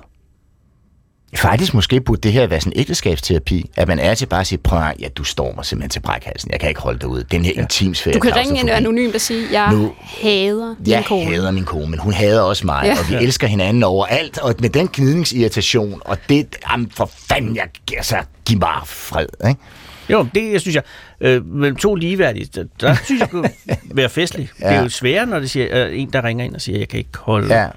Faktisk 1.35 1.73
måske 1.73 2.01
burde 2.01 2.21
det 2.21 2.31
her 2.33 2.47
være 2.47 2.61
sådan 2.61 2.73
en 2.75 2.79
ægteskabsterapi, 2.79 3.65
at 3.75 3.87
man 3.87 3.99
er 3.99 4.13
til 4.15 4.25
bare 4.25 4.39
at 4.41 4.47
sige, 4.47 4.59
prøv 4.59 4.79
at, 4.79 4.93
ja, 4.99 5.07
du 5.07 5.23
står 5.23 5.53
mig 5.55 5.65
simpelthen 5.65 5.89
til 5.89 5.99
brækhalsen. 5.99 6.51
Jeg 6.51 6.59
kan 6.59 6.69
ikke 6.69 6.81
holde 6.81 6.99
dig 6.99 7.07
ud. 7.09 7.23
Den 7.23 7.45
her 7.45 7.53
ja. 7.55 7.61
intimsfære. 7.61 8.13
Du 8.13 8.19
kan 8.19 8.35
ringe 8.35 8.59
ind 8.59 8.69
anonymt 8.69 9.15
og 9.15 9.21
sige, 9.21 9.47
jeg 9.51 9.71
nu, 9.71 9.93
hader 10.21 10.75
din 10.85 10.93
jeg 10.93 11.05
kone. 11.05 11.21
Jeg 11.21 11.29
hader 11.39 11.51
min 11.51 11.63
kone, 11.63 11.87
men 11.89 11.99
hun 11.99 12.13
hader 12.13 12.41
også 12.41 12.65
mig, 12.65 12.81
Ja. 12.83 12.89
ja. 12.89 12.99
og 12.99 13.09
vi 13.09 13.15
elsker 13.25 13.47
hinanden 13.47 13.83
overalt. 13.83 14.37
Og 14.37 14.55
med 14.59 14.69
den 14.69 14.89
gnidningsirritation, 14.93 16.01
og 16.05 16.17
det, 16.29 16.55
jamen 16.71 16.91
for 16.91 17.09
fanden, 17.29 17.55
jeg, 17.55 17.67
altså, 17.97 18.17
giv 18.45 18.59
mig 18.59 18.69
fred, 18.85 19.27
ikke? 19.47 19.59
Jo, 20.09 20.27
det 20.35 20.51
jeg 20.51 20.61
synes 20.61 20.75
jeg, 20.75 20.83
øh, 21.21 21.45
mellem 21.45 21.75
to 21.75 21.95
ligeværdige, 21.95 22.45
der, 22.55 22.63
der 22.81 22.95
synes 23.05 23.19
jeg 23.19 23.29
kunne 23.29 23.49
være 23.91 24.09
festligt. 24.09 24.53
Ja. 24.59 24.65
Det 24.65 24.71
er 24.73 24.77
Ja. 24.77 24.83
jo 24.83 24.89
sværere, 24.89 25.25
når 25.25 25.39
det 25.39 25.49
siger, 25.49 25.85
øh, 25.87 25.99
en, 25.99 26.09
der 26.13 26.23
ringer 26.23 26.45
ind 26.45 26.55
og 26.55 26.61
siger, 26.61 26.77
jeg 26.79 26.87
kan 26.87 26.97
ikke 26.99 27.17
holde. 27.17 27.55
Ja. 27.61 27.67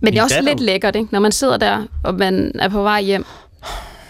Men 0.00 0.12
det 0.12 0.18
er 0.18 0.22
også 0.22 0.34
datter- 0.36 0.50
lidt 0.50 0.60
lækkert, 0.60 0.96
ikke? 0.96 1.08
når 1.12 1.20
man 1.20 1.32
sidder 1.32 1.56
der, 1.56 1.84
og 2.04 2.14
man 2.14 2.52
er 2.54 2.68
på 2.68 2.82
vej 2.82 3.02
hjem. 3.02 3.24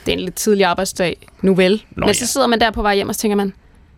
Det 0.06 0.12
er 0.14 0.18
en 0.18 0.24
lidt 0.24 0.34
tidlig 0.34 0.64
arbejdsdag, 0.64 1.16
nu 1.42 1.54
vel. 1.54 1.82
Nå, 1.96 2.06
Men 2.06 2.14
så 2.14 2.20
ja. 2.22 2.26
sidder 2.26 2.46
man 2.46 2.60
der 2.60 2.70
på 2.70 2.82
vej 2.82 2.94
hjem, 2.94 3.08
og 3.08 3.14
så 3.14 3.20
tænker 3.20 3.36
man, 3.36 3.52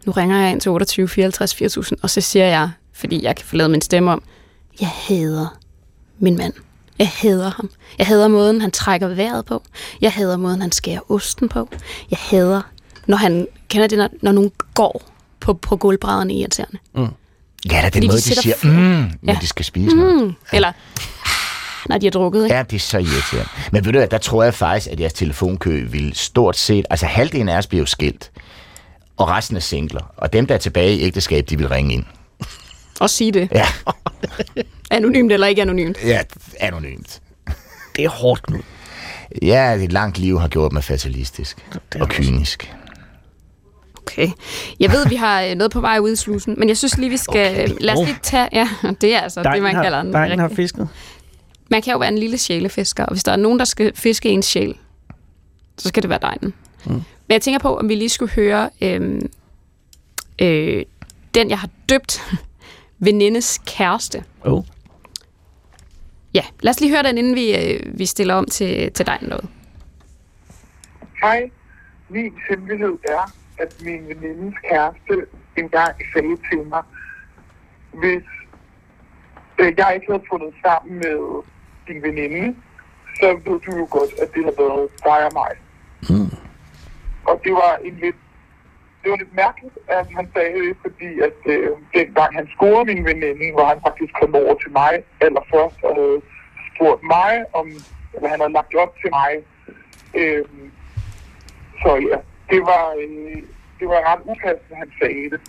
nu 0.07 0.12
ringer 0.12 0.41
jeg 0.43 0.51
ind 0.51 0.61
til 0.61 0.70
28, 0.70 1.09
54, 1.09 1.55
4000, 1.55 1.99
og 2.03 2.11
så 2.11 2.20
siger 2.20 2.47
jeg, 2.47 2.70
fordi 2.93 3.24
jeg 3.24 3.36
kan 3.36 3.47
få 3.47 3.57
lavet 3.57 3.70
min 3.70 3.80
stemme 3.80 4.12
om, 4.12 4.22
jeg 4.80 4.88
hader 4.88 5.59
min 6.18 6.36
mand. 6.36 6.53
Jeg 6.99 7.09
hader 7.09 7.51
ham. 7.51 7.70
Jeg 7.99 8.07
hader 8.07 8.28
måden, 8.28 8.61
han 8.61 8.70
trækker 8.70 9.09
vejret 9.09 9.45
på. 9.45 9.62
Jeg 10.01 10.12
hader 10.12 10.36
måden, 10.36 10.61
han 10.61 10.72
skærer 10.72 11.11
osten 11.11 11.49
på. 11.49 11.68
Jeg 12.11 12.18
hader, 12.30 12.62
når 13.07 13.16
han, 13.16 13.47
kender 13.68 13.86
det, 13.86 13.99
når, 13.99 14.09
når 14.22 14.32
nogen 14.32 14.53
går 14.74 15.03
på, 15.41 15.55
på 15.55 15.76
gulvbrædderne 15.76 16.34
irriterende. 16.34 16.78
Ja, 16.97 17.01
der 17.70 17.76
er 17.76 17.82
Fordi 17.82 17.95
den 17.95 18.03
de 18.03 18.07
måde, 18.07 18.16
de, 18.16 18.22
sætter 18.22 18.43
siger, 18.43 18.57
mm, 18.64 19.11
når 19.22 19.32
Ja. 19.32 19.38
de 19.41 19.47
skal 19.47 19.64
spise 19.64 19.97
noget. 19.97 20.22
Mm. 20.26 20.34
Eller, 20.53 20.68
"Ah", 20.68 20.74
når 21.91 21.99
de 21.99 22.07
har 22.07 22.11
drukket, 22.11 22.45
ikke? 22.45 22.57
Ja, 22.57 22.62
det 22.62 22.76
er 22.76 22.80
så 22.80 22.99
irriterende. 22.99 23.51
Men 23.72 23.84
ved 23.84 23.93
du 23.93 23.99
hvad, 23.99 24.09
der 24.09 24.18
tror 24.18 24.43
jeg 24.45 24.55
faktisk, 24.55 24.93
at 24.93 25.01
jeres 25.01 25.12
telefonkø 25.12 25.84
vil 25.84 26.12
stort 26.14 26.57
set... 26.57 26.86
Altså 26.91 27.07
halvdelen 27.07 27.49
af 27.49 27.59
os 27.59 27.66
bliver 27.66 27.82
jo 27.82 27.86
skilt, 27.86 28.30
og 29.16 29.28
resten 29.28 29.57
er 29.57 29.61
singler. 29.61 30.12
Og 30.16 30.32
dem, 30.32 30.47
der 30.47 30.55
er 30.55 30.59
tilbage 30.59 30.95
i 30.95 31.03
ægteskab, 31.03 31.45
de 31.51 31.59
vil 31.59 31.68
ringe 31.68 31.95
ind. 31.95 32.05
Og 33.01 33.11
sige 33.11 33.32
det. 33.32 33.49
Ja, 33.55 33.66
Anonymt 34.91 35.32
eller 35.32 35.47
ikke 35.47 35.62
anonymt. 35.62 35.99
ja 36.05 36.20
anonymt. 36.61 37.20
Det 37.97 38.05
er 38.05 38.09
hårdt 38.09 38.51
nu. 38.51 38.61
Ja, 39.43 39.72
et 39.72 39.93
langt 39.93 40.18
liv 40.18 40.41
har 40.41 40.49
gjort 40.49 40.72
mig 40.72 40.84
fatalistisk 40.84 41.66
og 42.01 42.09
kynisk. 42.09 42.74
Okay. 43.97 44.28
Jeg 44.80 44.93
ved, 44.93 45.09
vi 45.09 45.14
har 45.14 45.43
øh, 45.43 45.55
noget 45.55 45.70
på 45.70 45.80
vej 45.80 45.99
ud 45.99 46.12
i 46.12 46.16
slusen, 46.16 46.55
men 46.59 46.68
jeg 46.68 46.76
synes 46.76 46.99
lige, 46.99 47.11
vi 47.11 47.16
skal... 47.16 47.51
Okay. 47.51 47.68
Lad 47.80 47.95
os 47.95 48.07
lige 48.07 48.18
tage... 48.22 48.49
Ja, 48.53 48.68
det 49.01 49.14
er 49.14 49.20
altså 49.20 49.43
det, 49.43 49.62
man 49.62 49.74
har, 49.74 49.82
kalder 49.82 50.01
en 50.01 50.12
Dejen 50.12 50.38
har 50.38 50.49
fisket. 50.49 50.88
Man 51.70 51.82
kan 51.82 51.92
jo 51.92 51.98
være 51.98 52.08
en 52.08 52.18
lille 52.18 52.38
sjælefisker, 52.38 53.04
og 53.04 53.12
hvis 53.12 53.24
der 53.24 53.32
er 53.32 53.36
nogen, 53.36 53.58
der 53.58 53.64
skal 53.64 53.96
fiske 53.96 54.28
ens 54.28 54.46
sjæl, 54.46 54.76
så 55.76 55.88
skal 55.88 56.02
det 56.02 56.10
være 56.10 56.18
dejen. 56.22 56.54
Mm. 56.86 56.92
Men 56.92 57.04
jeg 57.28 57.42
tænker 57.42 57.58
på, 57.58 57.76
om 57.76 57.88
vi 57.88 57.94
lige 57.94 58.08
skulle 58.08 58.32
høre 58.32 58.70
øh, 58.82 59.20
øh, 60.42 60.84
den, 61.34 61.50
jeg 61.50 61.58
har 61.58 61.68
døbt 61.88 62.22
venindes 63.06 63.60
kæreste. 63.66 64.24
Oh. 64.44 64.64
Ja, 66.34 66.44
lad 66.60 66.70
os 66.70 66.80
lige 66.80 66.90
høre 66.90 67.02
den, 67.02 67.18
inden 67.18 67.34
vi, 67.34 67.56
øh, 67.56 67.98
vi 67.98 68.06
stiller 68.06 68.34
om 68.34 68.44
til, 68.44 68.92
til 68.92 69.06
dejen 69.06 69.28
noget. 69.28 69.48
Hej, 71.22 71.50
min 72.08 72.32
hemmelighed 72.48 72.98
er, 73.04 73.32
at 73.58 73.82
min 73.82 74.08
venindes 74.08 74.54
kæreste 74.70 75.26
engang 75.56 75.96
sagde 76.12 76.36
til 76.50 76.66
mig, 76.68 76.82
hvis 77.92 78.24
øh, 79.58 79.72
jeg 79.78 79.92
ikke 79.94 80.06
havde 80.12 80.24
fundet 80.30 80.54
sammen 80.64 80.98
med 80.98 81.42
din 81.91 82.03
veninde, 82.03 82.57
så 83.18 83.26
ved 83.47 83.59
du 83.66 83.70
jo 83.80 83.86
godt, 83.97 84.12
at 84.22 84.28
det 84.34 84.43
har 84.49 84.55
været 84.62 84.84
dig 85.09 85.20
og 85.28 85.32
mig. 85.41 85.53
Mm. 86.11 86.30
Og 87.30 87.34
det 87.45 87.53
var 87.53 87.72
en 87.86 87.97
lidt, 88.05 88.18
det 89.01 89.09
var 89.11 89.16
lidt 89.22 89.34
mærkeligt, 89.45 89.76
at 89.88 90.07
han 90.16 90.26
sagde 90.34 90.55
det, 90.64 90.76
fordi 90.84 91.11
at 91.28 91.41
øh, 91.55 91.70
dengang 91.95 92.30
han 92.38 92.47
scorede 92.55 92.84
min 92.91 93.05
veninde, 93.05 93.53
hvor 93.55 93.66
han 93.72 93.80
faktisk 93.86 94.12
kom 94.20 94.34
over 94.34 94.55
til 94.62 94.72
mig 94.80 94.93
allerførst 95.20 95.78
og 95.86 95.93
havde 96.01 96.20
spurgt 96.70 97.03
mig, 97.16 97.32
om, 97.59 97.66
eller 98.14 98.28
han 98.32 98.41
havde 98.41 98.57
lagt 98.59 98.74
op 98.74 98.93
til 99.03 99.11
mig. 99.18 99.32
Øh, 100.20 100.45
så 101.82 101.91
ja, 102.11 102.18
det 102.53 102.61
var, 102.70 102.84
øh, 103.03 103.43
det 103.78 103.86
var 103.93 104.01
ret 104.11 104.22
upassende, 104.32 104.76
han 104.82 104.91
sagde 105.01 105.30
det. 105.32 105.41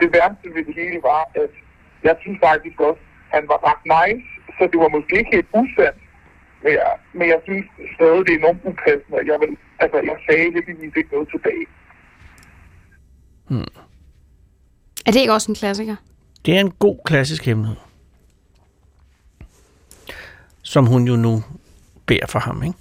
Det 0.00 0.08
værste 0.16 0.46
ved 0.54 0.64
det 0.68 0.74
hele 0.74 1.00
var, 1.02 1.22
at 1.34 1.52
jeg 2.02 2.16
synes 2.20 2.38
faktisk 2.48 2.80
også, 2.80 3.02
han 3.34 3.44
var 3.48 3.58
ret 3.68 3.82
nice, 3.96 4.28
så 4.60 4.68
det 4.72 4.78
var 4.84 4.90
måske 4.96 5.12
ikke 5.20 5.30
helt 5.36 5.50
usandt. 5.62 5.98
Men 6.62 6.72
jeg, 6.72 6.92
men 7.18 7.26
jeg 7.28 7.40
synes 7.48 7.64
stadig, 7.96 8.20
det 8.26 8.32
er 8.34 8.38
enormt 8.38 8.62
upassende, 8.70 9.16
og 9.20 9.24
jeg, 9.30 9.36
vil, 9.42 9.50
altså, 9.82 9.96
jeg 10.10 10.16
sagde 10.26 10.42
heldigvis 10.56 10.92
ikke 11.00 11.12
noget 11.12 11.28
tilbage. 11.34 11.66
Hmm. 13.48 13.72
Er 15.06 15.10
det 15.12 15.20
ikke 15.20 15.32
også 15.32 15.50
en 15.52 15.54
klassiker? 15.54 15.96
Det 16.46 16.56
er 16.56 16.60
en 16.60 16.70
god 16.70 16.98
klassisk 17.04 17.44
hemmelighed. 17.46 17.76
Som 20.62 20.86
hun 20.86 21.04
jo 21.08 21.16
nu 21.16 21.42
beder 22.06 22.26
for 22.26 22.38
ham, 22.38 22.62
ikke? 22.62 22.78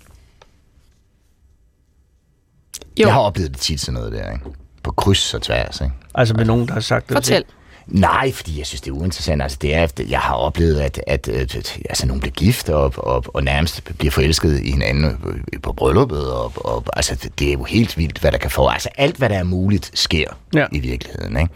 Jo. 2.99 3.05
Jeg 3.05 3.13
har 3.13 3.21
oplevet 3.21 3.51
det 3.51 3.59
tit 3.59 3.79
sådan 3.79 3.93
noget 3.93 4.11
der, 4.11 4.31
ikke? 4.31 4.45
På 4.83 4.91
kryds 4.91 5.33
og 5.33 5.41
tværs, 5.41 5.81
ikke? 5.81 5.93
Altså 6.15 6.33
med 6.33 6.45
nogen, 6.45 6.67
der 6.67 6.73
har 6.73 6.81
sagt 6.81 7.09
det 7.09 7.15
Fortæl. 7.15 7.43
til. 7.43 7.53
Nej, 7.89 8.31
fordi 8.31 8.57
jeg 8.59 8.65
synes, 8.67 8.81
det 8.81 8.91
er 8.91 8.95
uinteressant. 8.95 9.41
Altså, 9.41 9.57
det 9.61 9.75
er, 9.75 9.87
jeg 10.09 10.19
har 10.19 10.33
oplevet, 10.33 10.79
at, 10.79 11.01
at, 11.07 11.27
at, 11.27 11.55
at 11.55 11.77
altså, 11.89 12.07
nogen 12.07 12.19
bliver 12.19 12.33
gift 12.33 12.69
og, 12.69 12.93
og, 12.97 13.23
og 13.27 13.43
nærmest 13.43 13.83
bliver 13.97 14.11
forelsket 14.11 14.59
i 14.61 14.71
hinanden 14.71 15.17
på 15.63 15.73
brylluppet. 15.73 16.31
Og, 16.33 16.51
og, 16.55 16.83
altså, 16.93 17.29
det- 17.39 17.49
er 17.49 17.53
jo 17.53 17.63
helt 17.63 17.97
vildt, 17.97 18.17
hvad 18.19 18.31
der 18.31 18.37
kan 18.37 18.51
få. 18.51 18.67
Altså, 18.67 18.89
alt, 18.97 19.15
hvad 19.15 19.29
der 19.29 19.37
er 19.39 19.43
muligt, 19.43 19.91
sker 19.93 20.25
Ja. 20.53 20.65
i 20.71 20.79
virkeligheden. 20.79 21.37
Ikke? 21.37 21.53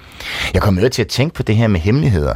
Jeg 0.54 0.62
kommer 0.62 0.82
jo 0.82 0.90
til 0.90 1.02
at 1.02 1.08
tænke 1.08 1.34
på 1.36 1.44
det 1.44 1.56
her 1.56 1.68
med 1.68 1.80
hemmeligheder. 1.80 2.36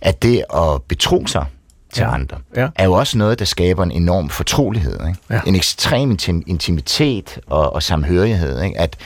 At 0.00 0.22
det 0.22 0.44
at 0.54 0.82
betro 0.88 1.26
sig 1.26 1.44
til 1.92 2.00
ja. 2.02 2.14
andre, 2.14 2.36
Ja. 2.56 2.68
er 2.76 2.84
jo 2.84 2.92
også 2.92 3.18
noget, 3.18 3.38
der 3.38 3.44
skaber 3.44 3.82
en 3.84 3.90
enorm 3.90 4.28
fortrolighed. 4.30 4.92
Ikke? 5.08 5.20
Ja. 5.30 5.40
En 5.46 5.54
ekstrem 5.54 6.10
intim- 6.12 6.42
intimitet 6.46 7.38
og, 7.46 7.72
og 7.74 7.82
samhørighed. 7.82 8.62
Ikke? 8.62 8.78
At, 8.80 8.96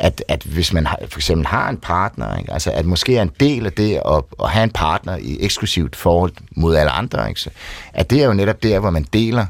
at, 0.00 0.24
at 0.28 0.42
hvis 0.42 0.72
man 0.72 0.86
har, 0.86 0.98
for 1.08 1.18
eksempel 1.18 1.46
har 1.46 1.68
en 1.68 1.76
partner, 1.76 2.36
ikke? 2.38 2.52
altså 2.52 2.70
at 2.70 2.84
måske 2.86 3.16
er 3.16 3.22
en 3.22 3.30
del 3.40 3.66
af 3.66 3.72
det 3.72 3.94
at, 3.94 4.22
at 4.42 4.50
have 4.50 4.64
en 4.64 4.70
partner 4.70 5.16
i 5.16 5.38
eksklusivt 5.40 5.96
forhold 5.96 6.32
mod 6.56 6.76
alle 6.76 6.90
andre, 6.90 7.28
ikke? 7.28 7.40
Så, 7.40 7.50
at 7.92 8.10
det 8.10 8.22
er 8.22 8.26
jo 8.26 8.32
netop 8.32 8.62
der, 8.62 8.78
hvor 8.78 8.90
man 8.90 9.06
deler 9.12 9.46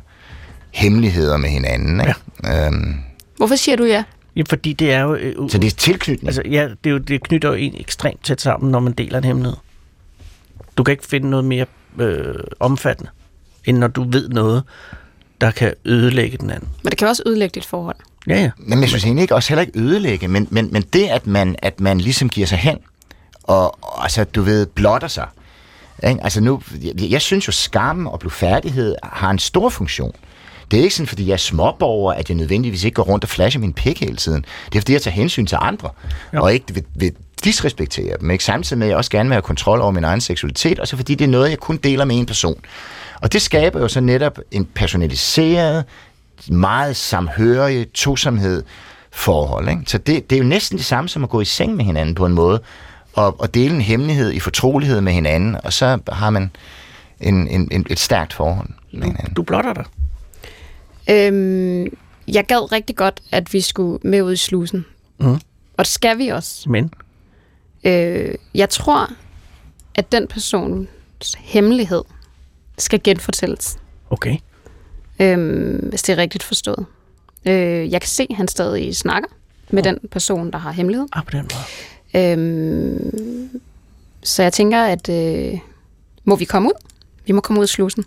hemmeligheder 0.70 1.36
med 1.36 1.48
hinanden. 1.48 2.00
Ikke? 2.00 2.14
Ja. 2.44 2.66
Øhm, 2.66 2.94
Hvorfor 3.36 3.56
siger 3.56 3.76
du 3.76 3.84
ja? 3.84 4.04
Ja, 4.36 4.42
fordi 4.48 4.72
det 4.72 4.92
er 4.92 5.00
jo... 5.00 5.14
Øh, 5.14 5.50
så 5.50 5.58
det 5.58 5.72
er 5.72 5.76
tilknytning. 5.76 6.26
Altså, 6.26 6.42
ja, 6.44 6.68
det, 6.84 6.90
er 6.90 6.90
jo, 6.90 6.98
det 6.98 7.22
knytter 7.22 7.48
jo 7.48 7.54
en 7.54 7.74
ekstremt 7.78 8.24
tæt 8.24 8.40
sammen, 8.40 8.70
når 8.70 8.80
man 8.80 8.92
deler 8.92 9.18
en 9.18 9.24
hemmelighed. 9.24 9.56
Du 10.76 10.82
kan 10.82 10.92
ikke 10.92 11.06
finde 11.06 11.30
noget 11.30 11.44
mere 11.44 11.66
øh, 11.98 12.34
omfattende, 12.60 13.10
end 13.64 13.78
når 13.78 13.86
du 13.88 14.10
ved 14.10 14.28
noget, 14.28 14.62
der 15.40 15.50
kan 15.50 15.74
ødelægge 15.84 16.38
den 16.38 16.50
anden. 16.50 16.68
Men 16.82 16.90
det 16.90 16.98
kan 16.98 17.08
også 17.08 17.22
ødelægge 17.26 17.54
dit 17.54 17.64
forhold. 17.64 17.96
Ja, 18.28 18.40
ja. 18.42 18.50
Men 18.58 18.80
jeg 18.80 18.88
synes 18.88 19.04
egentlig 19.04 19.22
ikke 19.22 19.34
også 19.34 19.48
heller 19.48 19.60
ikke 19.60 19.78
ødelægge, 19.78 20.28
men, 20.28 20.48
men, 20.50 20.68
men 20.72 20.82
det, 20.82 21.06
at 21.06 21.26
man, 21.26 21.56
at 21.58 21.80
man 21.80 22.00
ligesom 22.00 22.28
giver 22.28 22.46
sig 22.46 22.58
hen, 22.58 22.78
og, 23.42 23.84
og 23.84 24.02
altså, 24.02 24.24
du 24.24 24.42
ved, 24.42 24.66
blotter 24.66 25.08
sig. 25.08 25.26
Ikke? 26.08 26.24
Altså 26.24 26.40
nu, 26.40 26.62
jeg, 26.82 27.10
jeg 27.10 27.20
synes 27.20 27.46
jo, 27.46 27.52
skam 27.52 28.06
og 28.06 28.20
blufærdighed 28.20 28.94
har 29.02 29.30
en 29.30 29.38
stor 29.38 29.68
funktion. 29.68 30.12
Det 30.70 30.78
er 30.78 30.82
ikke 30.82 30.94
sådan, 30.94 31.06
fordi 31.08 31.26
jeg 31.26 31.32
er 31.32 31.36
småborger, 31.36 32.12
at 32.14 32.28
jeg 32.28 32.36
nødvendigvis 32.36 32.84
ikke 32.84 32.94
går 32.94 33.02
rundt 33.02 33.24
og 33.24 33.30
flasher 33.30 33.60
min 33.60 33.72
pik 33.72 34.00
hele 34.00 34.16
tiden. 34.16 34.44
Det 34.66 34.76
er, 34.78 34.80
fordi 34.80 34.92
jeg 34.92 35.02
tager 35.02 35.14
hensyn 35.14 35.46
til 35.46 35.58
andre, 35.60 35.90
Ja. 36.32 36.40
og 36.40 36.52
ikke 36.54 36.74
vil, 36.74 36.84
vil 36.94 37.12
disrespektere 37.44 38.16
dem, 38.20 38.30
ikke? 38.30 38.44
samtidig 38.44 38.78
med, 38.78 38.86
at 38.86 38.88
jeg 38.88 38.96
også 38.96 39.10
gerne 39.10 39.28
vil 39.28 39.34
have 39.34 39.42
kontrol 39.42 39.80
over 39.80 39.90
min 39.90 40.04
egen 40.04 40.20
seksualitet, 40.20 40.78
og 40.78 40.88
så 40.88 40.96
fordi 40.96 41.14
det 41.14 41.24
er 41.24 41.28
noget, 41.28 41.50
jeg 41.50 41.58
kun 41.58 41.76
deler 41.76 42.04
med 42.04 42.16
en 42.18 42.26
person. 42.26 42.60
Og 43.20 43.32
det 43.32 43.42
skaber 43.42 43.80
jo 43.80 43.88
så 43.88 44.00
netop 44.00 44.38
en 44.50 44.64
personaliseret, 44.64 45.84
meget 46.48 46.96
samhørige 46.96 47.84
tosomhed 47.84 48.62
forhold. 49.10 49.68
Ikke? 49.68 49.82
Så 49.86 49.98
det, 49.98 50.30
det 50.30 50.36
er 50.36 50.42
jo 50.42 50.48
næsten 50.48 50.78
det 50.78 50.86
samme 50.86 51.08
som 51.08 51.24
at 51.24 51.30
gå 51.30 51.40
i 51.40 51.44
seng 51.44 51.76
med 51.76 51.84
hinanden 51.84 52.14
på 52.14 52.26
en 52.26 52.32
måde, 52.32 52.60
og, 53.12 53.40
og 53.40 53.54
dele 53.54 53.74
en 53.74 53.80
hemmelighed 53.80 54.32
i 54.32 54.40
fortrolighed 54.40 55.00
med 55.00 55.12
hinanden, 55.12 55.56
og 55.64 55.72
så 55.72 55.98
har 56.08 56.30
man 56.30 56.50
en, 57.20 57.48
en, 57.48 57.68
en, 57.72 57.86
et 57.90 57.98
stærkt 57.98 58.32
forhold 58.32 58.68
med 58.92 59.02
hinanden. 59.02 59.34
Du 59.34 59.42
blotter 59.42 59.72
dig. 59.72 59.84
Øhm, 61.10 61.86
jeg 62.28 62.46
gad 62.46 62.72
rigtig 62.72 62.96
godt, 62.96 63.20
at 63.32 63.52
vi 63.52 63.60
skulle 63.60 63.98
med 64.02 64.22
ud 64.22 64.32
i 64.32 64.36
slusen. 64.36 64.84
Mm. 65.18 65.32
Og 65.32 65.40
det 65.78 65.86
skal 65.86 66.18
vi 66.18 66.28
også. 66.28 66.70
Men? 66.70 66.92
Øh, 67.84 68.34
jeg 68.54 68.70
tror, 68.70 69.10
at 69.94 70.12
den 70.12 70.26
persons 70.26 71.34
hemmelighed 71.38 72.02
skal 72.78 73.00
genfortælles. 73.04 73.78
Okay. 74.10 74.36
Øhm, 75.20 75.88
hvis 75.88 76.02
det 76.02 76.12
er 76.12 76.16
rigtigt 76.16 76.44
forstået. 76.44 76.86
Øh, 77.46 77.92
jeg 77.92 78.00
kan 78.00 78.08
se, 78.08 78.26
at 78.30 78.36
han 78.36 78.48
stadig 78.48 78.96
snakker 78.96 79.28
med 79.70 79.82
den 79.82 79.98
person, 80.10 80.50
der 80.50 80.58
har 80.58 80.70
hemmelighed. 80.70 81.08
Ah, 81.12 81.24
på 81.24 81.30
den 81.30 81.48
måde. 82.14 82.32
Øhm, 82.32 83.60
så 84.22 84.42
jeg 84.42 84.52
tænker, 84.52 84.82
at 84.82 85.08
øh, 85.08 85.58
må 86.24 86.36
vi 86.36 86.44
komme 86.44 86.68
ud? 86.68 86.86
Vi 87.26 87.32
må 87.32 87.40
komme 87.40 87.60
ud 87.60 87.64
af 87.64 87.68
slusen. 87.68 88.04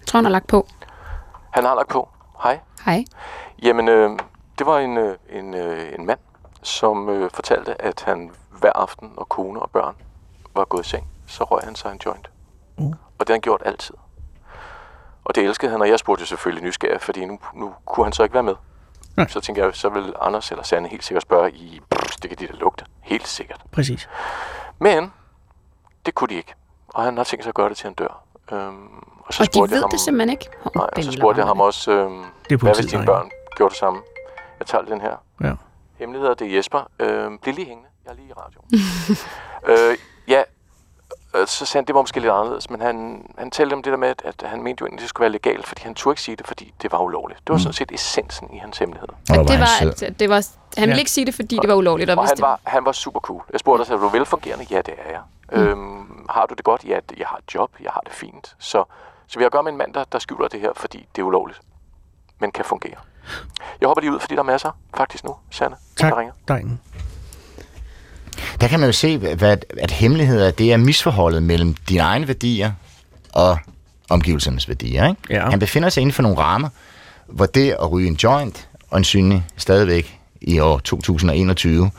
Jeg 0.00 0.06
tror, 0.06 0.18
han 0.18 0.24
har 0.24 0.32
lagt 0.32 0.46
på. 0.46 0.68
Han 1.50 1.64
har 1.64 1.74
lagt 1.74 1.88
på. 1.88 2.08
Hej. 2.42 2.58
Hej. 2.84 3.04
Jamen, 3.62 3.88
øh, 3.88 4.10
det 4.58 4.66
var 4.66 4.78
en, 4.78 4.98
øh, 4.98 5.16
en, 5.32 5.54
øh, 5.54 5.92
en 5.98 6.06
mand, 6.06 6.18
som 6.62 7.08
øh, 7.08 7.30
fortalte, 7.34 7.82
at 7.82 8.02
han 8.06 8.30
hver 8.60 8.72
aften, 8.74 9.10
når 9.16 9.24
kone 9.24 9.60
og 9.60 9.70
børn 9.70 9.94
var 10.54 10.64
gået 10.64 10.86
i 10.86 10.88
seng, 10.88 11.06
så 11.26 11.44
røg 11.44 11.60
han 11.64 11.74
sig 11.74 11.92
en 11.92 12.00
joint. 12.06 12.30
Mm. 12.78 12.86
Og 12.86 13.20
det 13.20 13.28
har 13.28 13.34
han 13.34 13.40
gjort 13.40 13.62
altid. 13.64 13.94
Og 15.24 15.34
det 15.34 15.44
elskede 15.44 15.70
han, 15.70 15.80
og 15.80 15.88
jeg 15.88 15.98
spurgte 15.98 16.22
jo 16.22 16.26
selvfølgelig 16.26 16.64
nysgerrig, 16.64 17.00
fordi 17.00 17.24
nu, 17.24 17.38
nu 17.54 17.74
kunne 17.84 18.06
han 18.06 18.12
så 18.12 18.22
ikke 18.22 18.34
være 18.34 18.42
med. 18.42 18.54
Nej. 19.16 19.28
Så 19.28 19.40
tænkte 19.40 19.62
jeg, 19.64 19.74
så 19.74 19.88
vil 19.88 20.14
Anders 20.20 20.50
eller 20.50 20.64
Sanne 20.64 20.88
helt 20.88 21.04
sikkert 21.04 21.22
spørge 21.22 21.50
i, 21.52 21.80
"Pff, 21.90 22.16
det 22.16 22.30
kan 22.30 22.38
de 22.38 22.46
da 22.46 22.52
lugte. 22.52 22.84
Helt 23.02 23.28
sikkert. 23.28 23.60
Præcis. 23.72 24.08
Men 24.78 25.12
det 26.06 26.14
kunne 26.14 26.28
de 26.28 26.34
ikke. 26.34 26.54
Og 26.88 27.02
han 27.04 27.16
har 27.16 27.24
tænkt 27.24 27.44
sig 27.44 27.48
at 27.48 27.54
gøre 27.54 27.68
det 27.68 27.76
til 27.76 27.84
han 27.86 27.94
dør. 27.94 28.22
Øhm, 28.52 28.88
og 29.26 29.34
så 29.34 29.42
Og 29.42 29.46
de 29.46 29.52
spurgte 29.52 29.72
jeg 29.72 29.76
ved 29.76 29.80
ham, 29.82 29.90
det 29.90 30.00
simpelthen 30.00 30.30
ikke. 30.30 30.48
Hov, 30.62 30.72
Nej, 30.76 30.88
og 30.96 31.04
så 31.04 31.12
spurgte 31.12 31.38
jeg 31.38 31.46
ham 31.46 31.60
også, 31.60 31.90
øhm, 31.92 32.24
Det 32.48 32.52
er 32.54 32.56
hvad 32.56 32.74
hvis 32.74 32.86
dine 32.86 33.04
børn 33.06 33.30
gjorde 33.56 33.70
det 33.70 33.78
samme? 33.78 34.00
Jeg 34.58 34.66
tager 34.66 34.84
den 34.84 35.00
her. 35.00 35.16
Ja. 35.40 35.52
Hemmeligheder, 35.98 36.34
det 36.34 36.46
er 36.52 36.56
Jesper. 36.56 36.90
Øhm, 36.98 37.38
bliv 37.38 37.54
lige 37.54 37.66
hængende. 37.66 37.88
Jeg 38.04 38.10
er 38.10 38.14
lige 38.14 38.28
i 38.28 38.32
radioen. 38.32 38.68
øh, 39.90 39.98
så 41.46 41.66
sagde 41.66 41.82
han, 41.82 41.86
det 41.86 41.94
var 41.94 42.02
måske 42.02 42.20
lidt 42.20 42.32
anderledes, 42.32 42.70
men 42.70 42.80
han, 42.80 43.26
han 43.38 43.50
talte 43.50 43.74
om 43.74 43.82
det 43.82 43.90
der 43.90 43.96
med, 43.96 44.08
at, 44.08 44.22
at 44.24 44.42
han 44.48 44.62
mente 44.62 44.80
jo 44.80 44.86
egentlig, 44.86 44.98
at 44.98 45.02
det 45.02 45.08
skulle 45.08 45.24
være 45.24 45.32
legalt, 45.32 45.66
fordi 45.66 45.82
han 45.82 45.94
turde 45.94 46.12
ikke 46.12 46.22
sige 46.22 46.36
det, 46.36 46.46
fordi 46.46 46.74
det 46.82 46.92
var 46.92 46.98
ulovligt. 46.98 47.40
Det 47.46 47.52
var 47.52 47.58
sådan 47.58 47.72
set 47.72 47.92
essensen 47.92 48.54
i 48.54 48.58
hans 48.58 48.78
hemmelighed. 48.78 49.08
At 49.30 49.48
det 49.48 49.58
var, 49.58 49.86
at 50.08 50.20
det 50.20 50.28
var, 50.28 50.46
han 50.76 50.88
ville 50.88 50.98
ikke 51.00 51.10
sige 51.10 51.26
det, 51.26 51.34
fordi 51.34 51.58
det 51.62 51.68
var 51.68 51.74
ulovligt. 51.74 52.10
Og 52.10 52.16
Og 52.18 52.26
han 52.26 52.36
det, 52.36 52.42
var, 52.42 52.60
han 52.64 52.84
var 52.84 52.92
super 52.92 53.20
cool. 53.20 53.42
Jeg 53.52 53.60
spurgte 53.60 53.84
dig, 53.84 53.92
er 53.92 53.96
du 53.96 54.08
velfungerende? 54.08 54.66
Ja, 54.70 54.76
det 54.76 54.94
er 54.98 55.10
jeg. 55.10 55.20
Mm. 55.52 55.58
Øhm, 55.68 56.26
har 56.30 56.46
du 56.46 56.54
det 56.54 56.64
godt? 56.64 56.84
Ja, 56.84 56.98
jeg 57.18 57.26
har 57.26 57.36
et 57.36 57.54
job. 57.54 57.70
Jeg 57.82 57.90
har 57.90 58.00
det 58.00 58.12
fint. 58.12 58.54
Så, 58.58 58.84
så 59.26 59.38
vi 59.38 59.42
har 59.42 59.46
at 59.46 59.52
gøre 59.52 59.62
med 59.62 59.72
en 59.72 59.78
mand, 59.78 59.94
der, 59.94 60.04
der 60.04 60.18
skjuler 60.18 60.48
det 60.48 60.60
her, 60.60 60.70
fordi 60.76 61.08
det 61.16 61.22
er 61.22 61.26
ulovligt, 61.26 61.60
men 62.38 62.52
kan 62.52 62.64
fungere. 62.64 62.96
Jeg 63.80 63.86
hopper 63.86 64.00
lige 64.00 64.12
ud, 64.14 64.20
fordi 64.20 64.34
der 64.34 64.40
er 64.40 64.44
masser 64.44 64.70
faktisk 64.96 65.24
nu, 65.24 65.36
Sanne, 65.50 65.76
Tak, 65.96 66.10
der 66.12 66.18
ringer. 66.18 66.34
drengen. 66.48 66.80
Der 68.60 68.68
kan 68.68 68.80
man 68.80 68.88
jo 68.88 68.92
se, 68.92 69.18
hvad, 69.18 69.56
at 69.78 69.90
hemmeligheder, 69.90 70.50
det 70.50 70.72
er 70.72 70.76
misforholdet 70.76 71.42
mellem 71.42 71.74
dine 71.88 72.00
egne 72.00 72.28
værdier 72.28 72.72
og 73.32 73.58
omgivelsernes 74.10 74.68
værdier. 74.68 75.08
Ikke? 75.08 75.20
Ja. 75.30 75.50
Han 75.50 75.58
befinder 75.58 75.88
sig 75.88 76.00
inden 76.00 76.12
for 76.12 76.22
nogle 76.22 76.38
rammer, 76.38 76.68
hvor 77.28 77.46
det 77.46 77.70
at 77.70 77.92
ryge 77.92 78.08
en 78.08 78.14
joint, 78.22 78.68
og 78.90 79.04
synlig 79.04 79.44
stadigvæk 79.56 80.18
i 80.40 80.58
år 80.58 80.78
2021, 80.78 81.90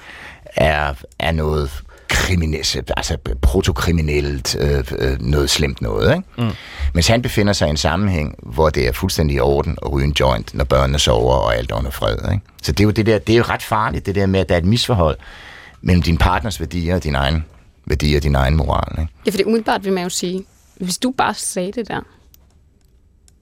er, 0.55 0.93
er 1.19 1.31
noget 1.31 1.83
kriminelt, 2.07 2.91
altså 2.97 3.17
protokriminelt, 3.41 4.55
øh, 4.59 4.83
øh, 4.97 5.21
noget 5.21 5.49
slemt 5.49 5.81
noget. 5.81 6.15
Ikke? 6.15 6.27
Mm. 6.37 6.55
Mens 6.93 7.07
han 7.07 7.21
befinder 7.21 7.53
sig 7.53 7.67
i 7.67 7.69
en 7.69 7.77
sammenhæng, 7.77 8.35
hvor 8.43 8.69
det 8.69 8.87
er 8.87 8.91
fuldstændig 8.91 9.35
i 9.35 9.39
orden 9.39 9.77
at 9.81 9.91
ryge 9.91 10.05
en 10.05 10.15
joint, 10.19 10.53
når 10.53 10.63
børnene 10.63 10.99
sover 10.99 11.33
og 11.33 11.55
alt 11.55 11.71
er 11.71 11.75
under 11.75 11.91
fred. 11.91 12.17
Ikke? 12.31 12.45
Så 12.63 12.71
det 12.71 12.79
er, 12.79 12.83
jo 12.83 12.91
det, 12.91 13.05
der, 13.05 13.19
det 13.19 13.33
er 13.33 13.37
jo 13.37 13.43
ret 13.43 13.63
farligt, 13.63 14.05
det 14.05 14.15
der 14.15 14.25
med, 14.25 14.39
at 14.39 14.49
der 14.49 14.55
er 14.55 14.59
et 14.59 14.65
misforhold 14.65 15.17
mellem 15.85 16.01
din 16.01 16.17
partners 16.17 16.59
værdier 16.59 16.95
og 16.95 17.03
din 17.03 17.15
egen 17.15 17.45
værdier 17.85 18.17
og 18.17 18.23
din 18.23 18.35
egen 18.35 18.55
moral. 18.55 19.01
Ikke? 19.01 19.13
ja, 19.25 19.31
for 19.31 19.37
det 19.37 19.45
umiddelbart 19.45 19.85
vil 19.85 19.93
man 19.93 20.03
jo 20.03 20.09
sige, 20.09 20.45
hvis 20.75 20.97
du 20.97 21.11
bare 21.17 21.33
sagde 21.33 21.71
det 21.71 21.87
der, 21.87 22.01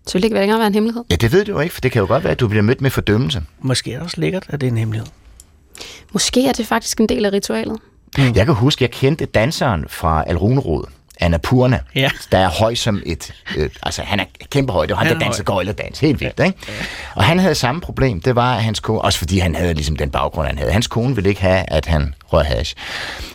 så 0.08 0.14
ville 0.14 0.22
det 0.22 0.24
ikke 0.24 0.36
længere 0.40 0.60
være 0.60 0.68
en 0.68 0.74
hemmelighed. 0.74 1.04
Ja, 1.10 1.16
det 1.16 1.32
ved 1.32 1.46
du 1.46 1.52
jo 1.52 1.60
ikke, 1.60 1.74
for 1.74 1.82
det 1.82 1.92
kan 1.92 2.00
jo 2.00 2.08
godt 2.08 2.24
være, 2.24 2.32
at 2.32 2.40
du 2.40 2.48
bliver 2.48 2.62
mødt 2.62 2.82
med 2.82 2.90
fordømmelse. 2.90 3.44
Måske 3.62 3.92
er 3.92 3.96
det 3.96 4.04
også 4.04 4.22
lækkert, 4.22 4.46
at 4.50 4.62
det 4.62 4.68
er 4.68 4.72
en 4.72 4.78
hemmelighed. 4.78 5.08
Måske 6.14 6.48
er 6.48 6.52
det 6.52 6.66
faktisk 6.66 7.00
en 7.00 7.10
del 7.10 7.26
af 7.26 7.32
ritualet. 7.34 7.78
Mm. 8.18 8.24
Jeg 8.36 8.46
kan 8.46 8.56
huske, 8.56 8.84
jeg 8.84 8.92
kendte 8.92 9.26
danseren 9.26 9.86
fra 9.90 10.24
Alrunerod, 10.28 10.84
Annapurna, 11.20 11.80
ja. 11.96 12.10
der 12.32 12.38
er 12.38 12.50
høj 12.50 12.76
som 12.76 13.02
et... 13.06 13.34
Øh, 13.58 13.70
altså, 13.84 14.02
han 14.02 14.20
er 14.20 14.26
kæmpe 14.52 14.74
høj. 14.74 14.86
Det 14.86 14.92
var 14.92 14.98
han, 14.98 15.08
Han 15.08 15.16
der 15.16 15.22
er 15.22 15.26
danser 15.26 15.44
høj. 15.48 15.56
gøjledans. 15.56 16.00
Helt 16.00 16.20
vildt, 16.20 16.40
ikke? 16.40 16.58
Og 17.16 17.24
han 17.24 17.40
havde 17.40 17.56
samme 17.56 17.82
problem. 17.82 18.22
Det 18.22 18.36
var, 18.36 18.56
at 18.56 18.64
hans 18.64 18.80
kone... 18.80 19.02
Også 19.02 19.20
fordi 19.20 19.40
han 19.40 19.56
havde 19.56 19.74
ligesom 19.74 19.96
den 19.96 20.10
baggrund, 20.10 20.48
han 20.48 20.58
havde. 20.58 20.72
Hans 20.72 20.88
kone 20.88 21.16
ville 21.16 21.30
ikke 21.30 21.42
have, 21.42 21.66
at 21.68 21.86
han 21.86 22.16
røg 22.34 22.46
hash. 22.46 22.76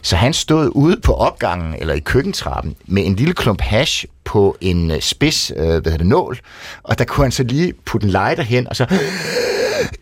Så 0.02 0.16
han 0.16 0.32
stod 0.32 0.70
ude 0.74 1.00
på 1.00 1.14
opgangen, 1.14 1.74
eller 1.78 1.94
i 1.94 2.00
køkkentrappen, 2.00 2.74
med 2.86 3.06
en 3.06 3.16
lille 3.16 3.34
klump 3.34 3.60
hash 3.60 4.04
på 4.24 4.56
en 4.60 4.90
øh, 4.90 5.00
spids, 5.00 5.52
øh, 5.56 5.56
hvad 5.66 5.72
hedder 5.74 5.96
det, 5.96 6.06
nål. 6.06 6.38
Og 6.82 6.98
der 6.98 7.04
kunne 7.04 7.24
han 7.24 7.32
så 7.32 7.42
lige 7.42 7.72
putte 7.86 8.04
en 8.04 8.10
lighter 8.10 8.42
hen, 8.42 8.68
og 8.68 8.76
så 8.76 8.86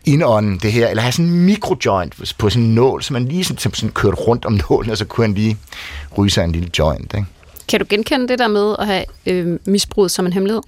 indånden 0.05 0.59
det 0.61 0.71
her, 0.71 0.87
eller 0.87 1.01
have 1.03 1.11
sådan 1.11 1.25
en 1.25 1.45
mikrojoint 1.45 2.13
på 2.37 2.49
sådan 2.49 2.63
en 2.63 2.75
nål, 2.75 3.03
så 3.03 3.13
man 3.13 3.25
lige 3.25 3.43
sådan, 3.43 3.73
sådan 3.73 3.89
kørte 3.89 4.17
rundt 4.17 4.45
om 4.45 4.59
nålen, 4.69 4.91
og 4.91 4.97
så 4.97 5.05
kunne 5.05 5.27
han 5.27 5.33
lige 5.33 5.57
ryge 6.17 6.29
sig 6.29 6.43
en 6.43 6.51
lille 6.51 6.69
joint, 6.79 7.13
ikke? 7.13 7.27
Kan 7.67 7.79
du 7.79 7.85
genkende 7.89 8.27
det 8.27 8.39
der 8.39 8.47
med 8.47 8.75
at 8.79 8.87
have 8.87 9.05
øh, 9.25 9.59
misbruget 9.65 10.11
som 10.11 10.25
en 10.25 10.33
hemmelighed? 10.33 10.61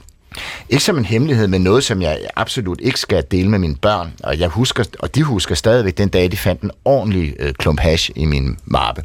Ikke 0.69 0.83
som 0.83 0.97
en 0.97 1.05
hemmelighed, 1.05 1.47
men 1.47 1.61
noget, 1.61 1.83
som 1.83 2.01
jeg 2.01 2.27
absolut 2.35 2.79
ikke 2.81 2.99
skal 2.99 3.23
dele 3.31 3.49
med 3.49 3.59
mine 3.59 3.75
børn. 3.75 4.13
Og, 4.23 4.39
jeg 4.39 4.47
husker, 4.47 4.83
og 4.99 5.15
de 5.15 5.23
husker 5.23 5.55
stadigvæk 5.55 5.97
den 5.97 6.09
dag, 6.09 6.31
de 6.31 6.37
fandt 6.37 6.61
en 6.61 6.71
ordentlig 6.85 7.35
øh, 7.39 7.53
klump 7.53 7.79
hash 7.79 8.11
i 8.15 8.25
min 8.25 8.57
mappe. 8.65 9.01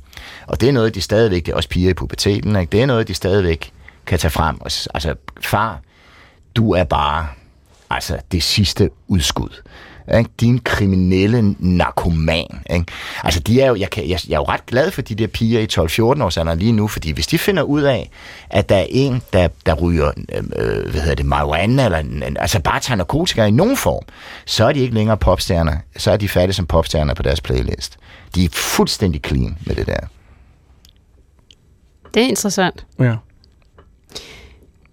Og 0.47 0.61
det 0.61 0.68
er 0.68 0.72
noget, 0.72 0.95
de 0.95 1.01
stadigvæk, 1.01 1.47
det 1.47 1.53
er 1.53 1.57
også 1.57 1.68
piger 1.68 1.90
i 1.90 1.95
puberteten, 1.95 2.57
ikke? 2.57 2.70
det 2.70 2.82
er 2.82 2.86
noget, 2.86 3.09
de 3.09 3.14
stadigvæk 3.14 3.72
kan 4.07 4.18
tage 4.18 4.30
frem. 4.30 4.61
Og, 4.61 4.70
altså, 4.95 5.14
far, 5.40 5.80
du 6.57 6.72
er 6.72 6.84
bare 6.84 7.26
altså, 7.90 8.18
det 8.32 8.42
sidste 8.42 8.90
udskud. 9.09 9.62
Ikke? 10.19 10.31
Din 10.41 10.59
kriminelle 10.59 11.55
narkoman. 11.59 12.63
Ikke? 12.71 12.87
Altså, 13.25 13.41
de 13.41 13.61
er 13.61 13.67
jo, 13.67 13.77
jeg, 13.77 13.91
kan, 13.91 14.09
jeg, 14.09 14.19
jeg 14.29 14.35
er 14.35 14.39
jo 14.39 14.45
ret 14.45 14.67
glad 14.67 14.91
for 14.91 15.03
de 15.03 15.15
der 15.15 15.27
piger 15.27 15.61
i 15.61 15.67
12-14 16.19 16.23
års 16.23 16.37
alder 16.37 16.55
lige 16.55 16.73
nu, 16.73 16.89
fordi 16.89 17.11
hvis 17.11 17.27
de 17.27 17.39
finder 17.39 17.63
ud 17.63 17.83
af, 17.83 18.11
at 18.51 18.69
der 18.69 18.77
er 18.77 18.87
en, 18.89 19.23
der, 19.33 19.49
der 19.67 19.75
ryger, 19.75 20.13
øh, 20.57 20.91
hvad 20.91 21.01
hedder 21.01 21.15
det, 21.15 21.27
marijuana, 21.27 21.85
eller 21.85 22.03
altså 22.39 22.61
bare 22.61 22.81
tager 22.81 22.97
narkotika 22.97 23.45
i 23.45 23.51
nogen 23.51 23.77
form, 23.77 24.05
så 24.47 24.65
er 24.65 24.73
de 24.73 24.81
ikke 24.81 24.95
længere 24.95 25.17
popstjerner. 25.17 25.77
Så 25.97 26.11
er 26.11 26.17
de 26.17 26.29
færdige 26.29 26.55
som 26.55 26.67
popstjerner 26.67 27.15
på 27.15 27.23
deres 27.23 27.41
playlist. 27.41 27.97
De 28.35 28.45
er 28.45 28.49
fuldstændig 28.53 29.21
clean 29.27 29.59
med 29.67 29.75
det 29.75 29.87
der. 29.87 30.01
Det 32.15 32.23
er 32.23 32.27
interessant. 32.27 32.87
Ja. 32.99 33.17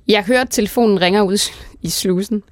Jeg 0.08 0.24
hører, 0.24 0.42
at 0.42 0.50
telefonen 0.50 1.02
ringer 1.02 1.22
ud 1.22 1.38
i 1.82 1.90
slusen. 1.90 2.44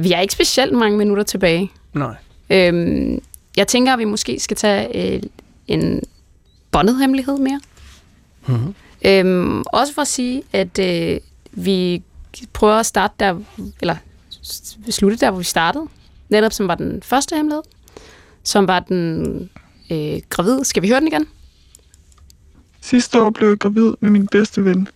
Vi 0.00 0.12
er 0.12 0.20
ikke 0.20 0.32
specielt 0.32 0.72
mange 0.72 0.98
minutter 0.98 1.22
tilbage. 1.22 1.72
Nej. 1.92 2.14
Øhm, 2.50 3.22
jeg 3.56 3.68
tænker, 3.68 3.92
at 3.92 3.98
vi 3.98 4.04
måske 4.04 4.40
skal 4.40 4.56
tage 4.56 5.14
øh, 5.14 5.22
en 5.68 6.02
bondet 6.70 6.98
hemmelighed 6.98 7.38
mere. 7.38 7.60
Mm-hmm. 8.46 8.74
Øhm, 9.04 9.62
også 9.66 9.94
for 9.94 10.02
at 10.02 10.08
sige, 10.08 10.42
at 10.52 10.78
øh, 10.78 11.20
vi 11.52 12.02
prøver 12.52 12.74
at 12.74 12.86
starte 12.86 13.14
der, 13.20 13.38
eller 13.80 13.96
slutte 14.90 15.16
der, 15.16 15.30
hvor 15.30 15.38
vi 15.38 15.44
startede. 15.44 15.86
Netop 16.28 16.52
som 16.52 16.68
var 16.68 16.74
den 16.74 17.02
første 17.02 17.36
hemmelighed. 17.36 17.62
Som 18.42 18.68
var 18.68 18.80
den 18.80 19.50
øh, 19.90 20.20
gravid. 20.30 20.64
Skal 20.64 20.82
vi 20.82 20.88
høre 20.88 21.00
den 21.00 21.08
igen? 21.08 21.26
Sidste 22.80 23.22
år 23.22 23.30
blev 23.30 23.48
jeg 23.48 23.58
gravid 23.58 23.92
med 24.00 24.10
min 24.10 24.26
bedste 24.26 24.64
ven. 24.64 24.88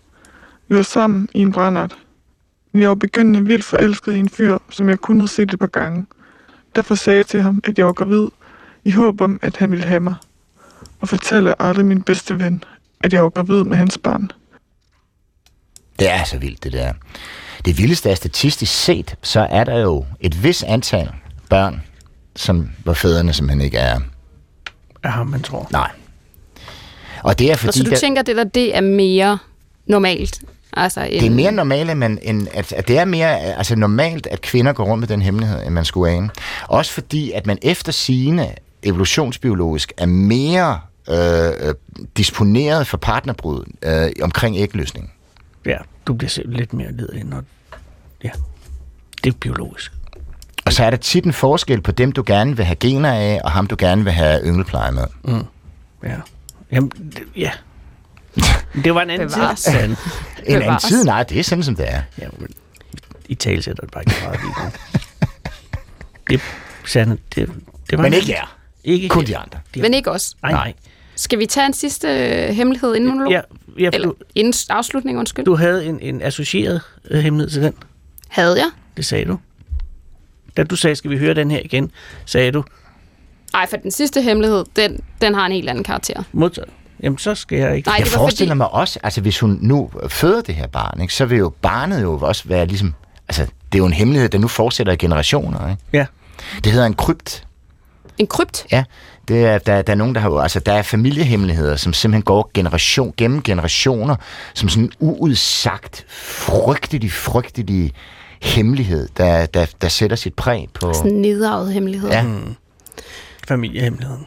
Vi 0.69 0.77
var 0.77 0.83
sammen 0.83 1.29
i 1.35 1.41
en 1.41 1.53
brændert. 1.53 1.97
Men 2.75 2.83
jeg 2.83 2.89
var 2.89 2.95
begyndende 2.95 3.47
vildt 3.47 3.65
forelsket 3.65 4.15
i 4.15 4.19
en 4.19 4.29
fyr, 4.29 4.59
som 4.71 4.89
jeg 4.89 4.99
kun 4.99 5.21
havde 5.21 5.31
set 5.31 5.53
et 5.53 5.59
par 5.59 5.67
gange. 5.67 6.07
Derfor 6.77 6.95
sagde 6.95 7.17
jeg 7.17 7.27
til 7.27 7.43
ham, 7.43 7.61
at 7.65 7.79
jeg 7.79 7.87
var 7.87 7.93
gravid, 7.93 8.29
i 8.85 8.91
håb 8.91 9.21
om, 9.21 9.39
at 9.43 9.57
han 9.57 9.71
ville 9.71 9.85
have 9.85 10.01
mig. 10.01 10.15
Og 11.01 11.09
fortalte 11.09 11.63
aldrig 11.63 11.87
min 11.87 12.03
bedste 12.03 12.39
ven, 12.39 12.65
at 13.01 13.13
jeg 13.13 13.23
var 13.23 13.31
gravid 13.31 13.65
med 13.65 13.77
hans 13.77 13.99
barn. 13.99 14.31
Det 15.99 16.11
er 16.11 16.25
så 16.25 16.39
vildt, 16.39 16.65
det 16.65 16.73
der. 16.73 16.93
Det 17.65 17.79
vildeste 17.79 18.11
er 18.11 18.15
statistisk 18.15 18.73
set, 18.73 19.17
så 19.23 19.41
er 19.51 19.65
der 19.65 19.79
jo 19.79 20.07
et 20.21 20.43
vis 20.43 20.63
antal 20.63 21.11
børn, 21.51 21.83
som 22.37 22.71
hvor 22.85 22.95
fædrene 22.95 23.33
simpelthen 23.33 23.61
ikke 23.61 23.79
er. 23.79 24.01
Ja, 25.05 25.23
man 25.23 25.43
tror. 25.43 25.69
Nej. 25.73 25.91
Og 27.23 27.39
det 27.39 27.49
er 27.49 27.53
Og 27.53 27.59
fordi, 27.59 27.79
så 27.79 27.85
du 27.85 27.91
der, 27.91 27.97
tænker, 27.97 28.23
det 28.23 28.37
der, 28.37 28.45
det 28.45 28.77
er 28.77 28.81
mere 28.81 29.39
normalt? 29.87 30.41
Altså, 30.77 31.01
end, 31.01 31.21
det 31.21 31.27
er 31.27 31.31
mere 31.31 31.53
normalt, 31.53 31.91
end, 31.91 31.99
man, 31.99 32.19
end 32.23 32.49
at, 32.55 32.73
at 32.73 32.89
det 32.89 32.99
er 32.99 33.05
mere 33.05 33.41
altså 33.41 33.77
normalt, 33.77 34.27
at 34.27 34.41
kvinder 34.41 34.73
går 34.73 34.85
rundt 34.85 35.01
med 35.01 35.09
den 35.09 35.23
hemmelighed, 35.23 35.63
end 35.67 35.75
man 35.75 35.85
skulle 35.85 36.13
ane. 36.13 36.31
Også 36.69 36.93
fordi, 36.93 37.33
at 37.33 37.47
man 37.47 37.59
efter 37.63 37.93
sigende 37.93 38.55
evolutionsbiologisk 38.83 39.93
er 39.97 40.07
mere 40.07 40.81
øh, 41.11 41.69
øh, 41.69 41.75
disponeret 42.17 42.87
for 42.87 42.97
partnerbrud 42.97 43.65
øh, 43.83 44.11
omkring 44.23 44.57
ægløsning. 44.57 45.13
Ja, 45.67 45.77
du 46.07 46.15
bliver 46.15 46.31
selv 46.31 46.51
lidt 46.51 46.73
mere 46.73 46.93
lederlig, 46.93 47.25
når... 47.25 47.43
Ja, 48.25 48.31
det 49.25 49.33
er 49.33 49.39
biologisk. 49.41 49.93
Og 50.65 50.73
så 50.73 50.85
er 50.85 50.91
der 50.91 50.97
tit 50.97 51.25
en 51.25 51.33
forskel 51.33 51.81
på 51.81 51.93
dem, 51.93 52.13
du 52.13 52.23
gerne 52.27 52.57
vil 52.57 52.65
have 52.65 52.77
gener 52.77 53.13
af, 53.13 53.41
og 53.45 53.51
ham, 53.51 53.67
du 53.67 53.77
gerne 53.79 54.05
vil 54.05 54.13
have 54.13 54.41
ynglepleje 54.45 54.93
med. 54.93 55.05
Mm. 55.25 55.45
Ja. 56.05 56.17
Jamen, 56.73 56.91
ja. 57.37 57.51
Det 58.85 58.95
var 58.95 59.03
en 59.03 59.11
anden 59.11 59.29
tid. 59.29 59.43
Sand. 59.57 59.97
En 60.47 60.63
anden 60.63 60.79
tid, 60.89 61.05
nej, 61.05 61.23
det 61.23 61.39
er 61.39 61.43
sådan, 61.45 61.65
som 61.65 61.77
det 61.77 61.93
er. 61.93 62.03
Ja, 62.19 62.27
men 62.39 62.49
i 63.29 63.35
tale 63.35 63.63
sætter 63.63 63.81
det 63.83 63.91
bare 63.91 64.03
ikke 64.03 64.15
meget. 64.57 64.73
Det, 66.31 66.41
Sande, 66.87 67.19
det, 67.35 67.49
det 67.91 67.99
var 67.99 68.03
Men 68.03 68.13
en 68.13 68.19
ikke 68.21 68.33
jer. 68.33 68.57
Ikke 68.85 69.09
Kun 69.09 69.23
jer. 69.23 69.27
de 69.27 69.37
andre. 69.37 69.59
Men 69.77 69.95
ikke 69.95 70.11
os. 70.11 70.35
Nej, 70.43 70.53
nej. 70.53 70.73
Skal 71.17 71.39
vi 71.39 71.47
tage 71.47 71.67
en 71.67 71.73
sidste 71.73 72.09
øh, 72.09 72.55
hemmelighed 72.55 72.95
inden 72.95 73.11
monolog? 73.11 73.31
Ja, 73.33 73.41
ja, 73.79 73.91
Eller 73.93 74.09
du, 74.09 74.15
inden 74.35 74.55
afslutning, 74.71 75.19
undskyld. 75.19 75.45
du 75.45 75.55
havde 75.57 75.85
en, 75.87 76.01
en 76.01 76.23
associeret 76.23 76.81
øh, 77.11 77.21
hemmelighed 77.23 77.51
til 77.51 77.63
den. 77.63 77.75
Havde 78.29 78.57
jeg? 78.59 78.71
Det 78.97 79.05
sagde 79.05 79.25
du. 79.25 79.39
Da 80.57 80.65
du 80.65 80.77
sagde, 80.77 80.97
skal 80.97 81.11
vi 81.11 81.19
høre 81.19 81.35
den 81.35 81.51
her 81.51 81.61
igen, 81.65 81.91
sagde 82.27 82.53
du, 82.53 82.65
Nej, 83.53 83.67
for 83.71 83.77
den 83.77 83.91
sidste 83.91 84.23
hemmelighed, 84.23 84.65
den, 84.77 85.01
den 85.21 85.35
har 85.35 85.47
en 85.47 85.53
helt 85.53 85.69
anden 85.69 85.85
karakter. 85.85 86.23
modtaget. 86.33 86.69
Jamen, 87.05 87.19
så 87.19 87.35
skal 87.35 87.59
jeg 87.59 87.77
ikke. 87.77 87.89
Nej, 87.89 87.97
Jeg 87.99 88.05
det 88.07 88.13
var 88.15 88.19
forestiller 88.19 88.51
fordi... 88.51 88.57
mig 88.59 88.71
også, 88.71 88.99
altså 89.03 89.21
hvis 89.21 89.41
hun 89.41 89.59
nu 89.63 89.91
føder 90.09 90.41
det 90.43 90.55
her 90.55 90.67
barn, 90.67 91.01
ikke, 91.01 91.15
så 91.15 91.25
vil 91.25 91.39
jo 91.39 91.53
barnet 91.63 92.03
jo 92.03 92.19
også 92.23 92.43
være 92.49 92.67
ligesom, 92.67 92.95
altså 93.29 93.43
det 93.43 93.75
er 93.75 93.79
jo 93.79 93.87
en 93.87 93.93
hemmelighed, 93.93 94.29
der 94.29 94.39
nu 94.39 94.49
fortsætter 94.49 94.93
i 94.93 94.97
generationer. 94.97 95.71
Ikke? 95.71 95.83
Ja. 95.93 96.07
Det 96.65 96.73
hedder 96.73 96.87
en 96.87 96.95
krypt. 96.95 97.47
En 98.19 98.27
krypt? 98.27 98.67
Ja, 98.73 98.85
det 99.29 99.45
er, 99.45 99.59
der, 99.59 99.83
der 99.83 99.93
er 99.93 99.97
nogen, 99.97 100.15
der 100.15 100.21
har 100.21 100.29
jo- 100.31 100.39
altså 100.39 100.61
der 100.61 100.73
er 100.73 100.83
familiehemmeligheder, 100.83 101.77
som 101.77 101.93
simpelthen 101.93 102.23
går 102.23 102.51
generation, 102.55 103.15
gennem 103.17 103.43
generationer, 103.43 104.17
som 104.55 104.69
sådan 104.69 104.85
en 104.85 104.93
uudsagt, 105.01 106.05
frygtelig, 106.11 107.13
frygtelig 107.13 107.93
hemmelighed, 108.43 109.09
der, 109.17 109.47
der, 109.47 109.67
der 109.81 109.89
sætter 109.89 110.17
sit 110.17 110.35
præg 110.35 110.69
på... 110.75 110.93
Sådan 110.95 111.11
en 111.11 111.23
nedarvet 111.23 111.73
hemmelighed. 111.73 112.11
Ja. 112.11 112.23
Mm. 112.23 112.55
Familiehemmeligheden. 113.49 114.27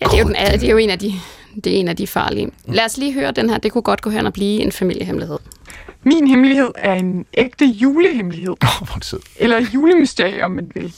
Ja, 0.00 0.06
det 0.06 0.14
er, 0.14 0.18
jo 0.18 0.24
den, 0.28 0.36
det 0.60 0.64
er 0.64 0.70
jo 0.70 0.76
en 0.76 0.90
af 0.90 0.98
de, 0.98 1.12
det 1.64 1.76
er 1.76 1.80
en 1.80 1.88
af 1.88 1.96
de 1.96 2.06
farlige. 2.06 2.50
Lad 2.66 2.84
os 2.84 2.96
lige 2.96 3.12
høre 3.12 3.30
den 3.30 3.50
her. 3.50 3.58
Det 3.58 3.72
kunne 3.72 3.82
godt 3.82 4.00
gå 4.00 4.10
hen 4.10 4.26
og 4.26 4.32
blive 4.32 4.60
en 4.60 4.72
familiehemmelighed. 4.72 5.38
Min 6.02 6.28
hemmelighed 6.28 6.70
er 6.74 6.94
en 6.94 7.26
ægte 7.34 7.64
julehemmelighed. 7.64 8.50
Åh, 8.50 8.88
hvor 8.88 9.16
er. 9.16 9.20
Eller 9.36 9.60
julemysterie, 9.74 10.44
om 10.44 10.50
man 10.50 10.70
vil. 10.74 10.94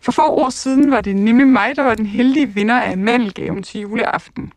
For 0.00 0.12
få 0.12 0.22
år 0.22 0.50
siden 0.50 0.90
var 0.90 1.00
det 1.00 1.16
nemlig 1.16 1.46
mig, 1.46 1.76
der 1.76 1.82
var 1.82 1.94
den 1.94 2.06
heldige 2.06 2.48
vinder 2.48 2.80
af 2.80 2.98
mandelgaven 2.98 3.62
til 3.62 3.80
juleaften. 3.80 4.52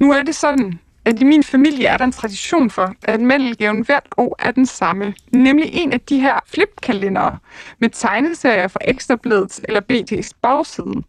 Nu 0.00 0.12
er 0.12 0.22
det 0.22 0.34
sådan, 0.34 0.78
at 1.04 1.20
i 1.20 1.24
min 1.24 1.42
familie 1.42 1.86
er 1.86 1.96
der 1.96 2.04
en 2.04 2.12
tradition 2.12 2.70
for, 2.70 2.94
at 3.02 3.20
mandelgaven 3.20 3.84
hvert 3.84 4.06
år 4.16 4.36
er 4.38 4.50
den 4.50 4.66
samme. 4.66 5.14
Nemlig 5.32 5.70
en 5.72 5.92
af 5.92 6.00
de 6.00 6.20
her 6.20 6.40
flipkalendere 6.46 7.38
med 7.78 7.90
tegneserier 7.90 8.68
fra 8.68 8.80
Ekstrabladets 8.84 9.60
eller 9.64 9.80
BT's 9.92 10.30
bagside. 10.42 11.02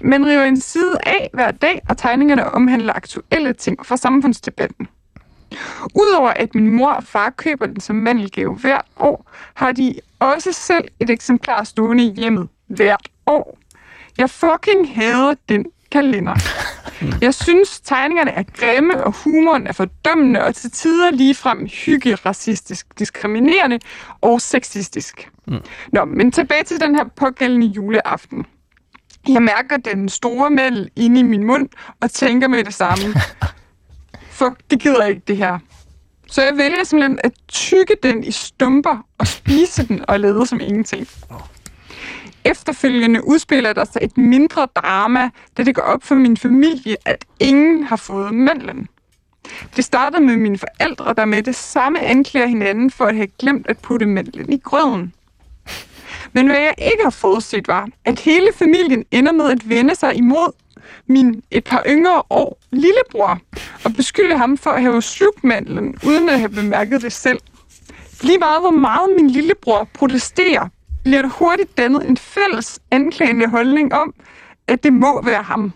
Man 0.00 0.26
river 0.26 0.44
en 0.44 0.60
side 0.60 0.98
af 1.06 1.30
hver 1.32 1.50
dag, 1.50 1.82
og 1.88 1.98
tegningerne 1.98 2.44
omhandler 2.44 2.92
aktuelle 2.92 3.52
ting 3.52 3.86
fra 3.86 3.96
samfundsdebatten. 3.96 4.88
Udover 5.94 6.30
at 6.30 6.54
min 6.54 6.70
mor 6.70 6.90
og 6.90 7.04
far 7.04 7.30
køber 7.30 7.66
den 7.66 7.80
som 7.80 7.96
mandelgave 7.96 8.54
hvert 8.54 8.86
år, 8.96 9.30
har 9.54 9.72
de 9.72 9.94
også 10.18 10.52
selv 10.52 10.88
et 11.00 11.10
eksemplar 11.10 11.64
stående 11.64 12.04
i 12.04 12.12
hjemmet 12.16 12.48
hvert 12.66 13.08
år. 13.26 13.58
Jeg 14.18 14.30
fucking 14.30 14.94
hader 14.94 15.34
den 15.48 15.66
kalender. 15.90 16.34
Jeg 17.20 17.34
synes, 17.34 17.80
tegningerne 17.80 18.30
er 18.30 18.42
grimme, 18.42 19.04
og 19.04 19.12
humoren 19.24 19.66
er 19.66 19.72
fordømmende, 19.72 20.44
og 20.44 20.54
til 20.54 20.70
tider 20.70 21.10
ligefrem 21.10 21.66
hygge-racistisk, 21.66 22.98
diskriminerende 22.98 23.78
og 24.20 24.40
sexistisk. 24.40 25.30
Mm. 25.46 25.60
Nå, 25.92 26.04
men 26.04 26.32
tilbage 26.32 26.64
til 26.64 26.80
den 26.80 26.94
her 26.94 27.04
pågældende 27.16 27.66
juleaften. 27.66 28.46
Jeg 29.28 29.42
mærker 29.42 29.76
den 29.76 30.08
store 30.08 30.50
mæld 30.50 30.88
inde 30.96 31.20
i 31.20 31.22
min 31.22 31.44
mund, 31.44 31.68
og 32.00 32.10
tænker 32.10 32.48
med 32.48 32.64
det 32.64 32.74
samme. 32.74 33.04
Fuck, 34.38 34.60
det 34.70 34.80
gider 34.80 35.02
jeg 35.02 35.10
ikke, 35.10 35.22
det 35.28 35.36
her. 35.36 35.58
Så 36.26 36.42
jeg 36.42 36.56
vælger 36.56 36.84
simpelthen 36.84 37.18
at 37.24 37.32
tykke 37.48 37.96
den 38.02 38.24
i 38.24 38.30
stumper 38.30 39.06
og 39.18 39.26
spise 39.26 39.88
den 39.88 40.04
og 40.08 40.20
lade 40.20 40.46
som 40.46 40.60
ingenting. 40.60 41.08
Efterfølgende 42.44 43.26
udspiller 43.26 43.72
der 43.72 43.84
sig 43.84 44.00
et 44.02 44.18
mindre 44.18 44.66
drama, 44.74 45.30
da 45.56 45.62
det 45.62 45.74
går 45.74 45.82
op 45.82 46.02
for 46.02 46.14
min 46.14 46.36
familie, 46.36 46.96
at 47.04 47.24
ingen 47.40 47.84
har 47.84 47.96
fået 47.96 48.34
mandlen. 48.34 48.88
Det 49.76 49.84
starter 49.84 50.20
med 50.20 50.36
mine 50.36 50.58
forældre, 50.58 51.14
der 51.14 51.24
med 51.24 51.42
det 51.42 51.54
samme 51.54 52.00
anklager 52.00 52.46
hinanden 52.46 52.90
for 52.90 53.04
at 53.04 53.16
have 53.16 53.28
glemt 53.38 53.66
at 53.66 53.78
putte 53.78 54.06
mandlen 54.06 54.52
i 54.52 54.58
grøden. 54.58 55.12
Men 56.34 56.46
hvad 56.46 56.56
jeg 56.56 56.74
ikke 56.78 57.02
har 57.02 57.10
forudset 57.10 57.68
var, 57.68 57.88
at 58.04 58.20
hele 58.20 58.48
familien 58.54 59.04
ender 59.10 59.32
med 59.32 59.50
at 59.50 59.68
vende 59.68 59.94
sig 59.94 60.14
imod 60.16 60.52
min 61.06 61.42
et 61.50 61.64
par 61.64 61.82
yngre 61.86 62.22
år 62.30 62.58
lillebror 62.70 63.40
og 63.84 63.94
beskylde 63.96 64.38
ham 64.38 64.58
for 64.58 64.70
at 64.70 64.82
have 64.82 65.02
slugt 65.02 65.44
uden 66.06 66.28
at 66.28 66.38
have 66.38 66.48
bemærket 66.48 67.02
det 67.02 67.12
selv. 67.12 67.38
Lige 68.22 68.38
meget 68.38 68.60
hvor 68.60 68.70
meget 68.70 69.10
min 69.16 69.30
lillebror 69.30 69.88
protesterer, 69.94 70.68
bliver 71.04 71.22
der 71.22 71.28
hurtigt 71.28 71.78
dannet 71.78 72.08
en 72.08 72.16
fælles 72.16 72.80
anklagende 72.90 73.48
holdning 73.48 73.94
om, 73.94 74.14
at 74.66 74.84
det 74.84 74.92
må 74.92 75.22
være 75.22 75.42
ham. 75.42 75.72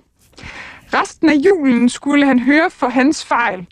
Resten 0.94 1.28
af 1.28 1.34
julen 1.34 1.88
skulle 1.88 2.26
han 2.26 2.38
høre 2.38 2.70
for 2.70 2.88
hans 2.88 3.24
fejl, 3.24 3.66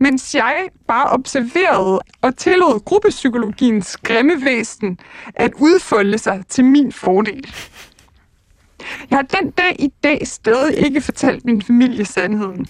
mens 0.00 0.34
jeg 0.34 0.68
bare 0.88 1.10
observerede 1.10 2.00
og 2.22 2.36
tillod 2.36 2.84
gruppepsykologiens 2.84 3.96
grimme 3.96 4.44
væsen 4.44 4.98
at 5.34 5.52
udfolde 5.58 6.18
sig 6.18 6.44
til 6.48 6.64
min 6.64 6.92
fordel. 6.92 7.54
Jeg 9.10 9.18
har 9.18 9.22
den 9.22 9.50
dag 9.50 9.76
i 9.78 9.92
dag 10.02 10.26
stadig 10.26 10.86
ikke 10.86 11.00
fortalt 11.00 11.44
min 11.44 11.62
familie 11.62 12.04
sandheden. 12.04 12.66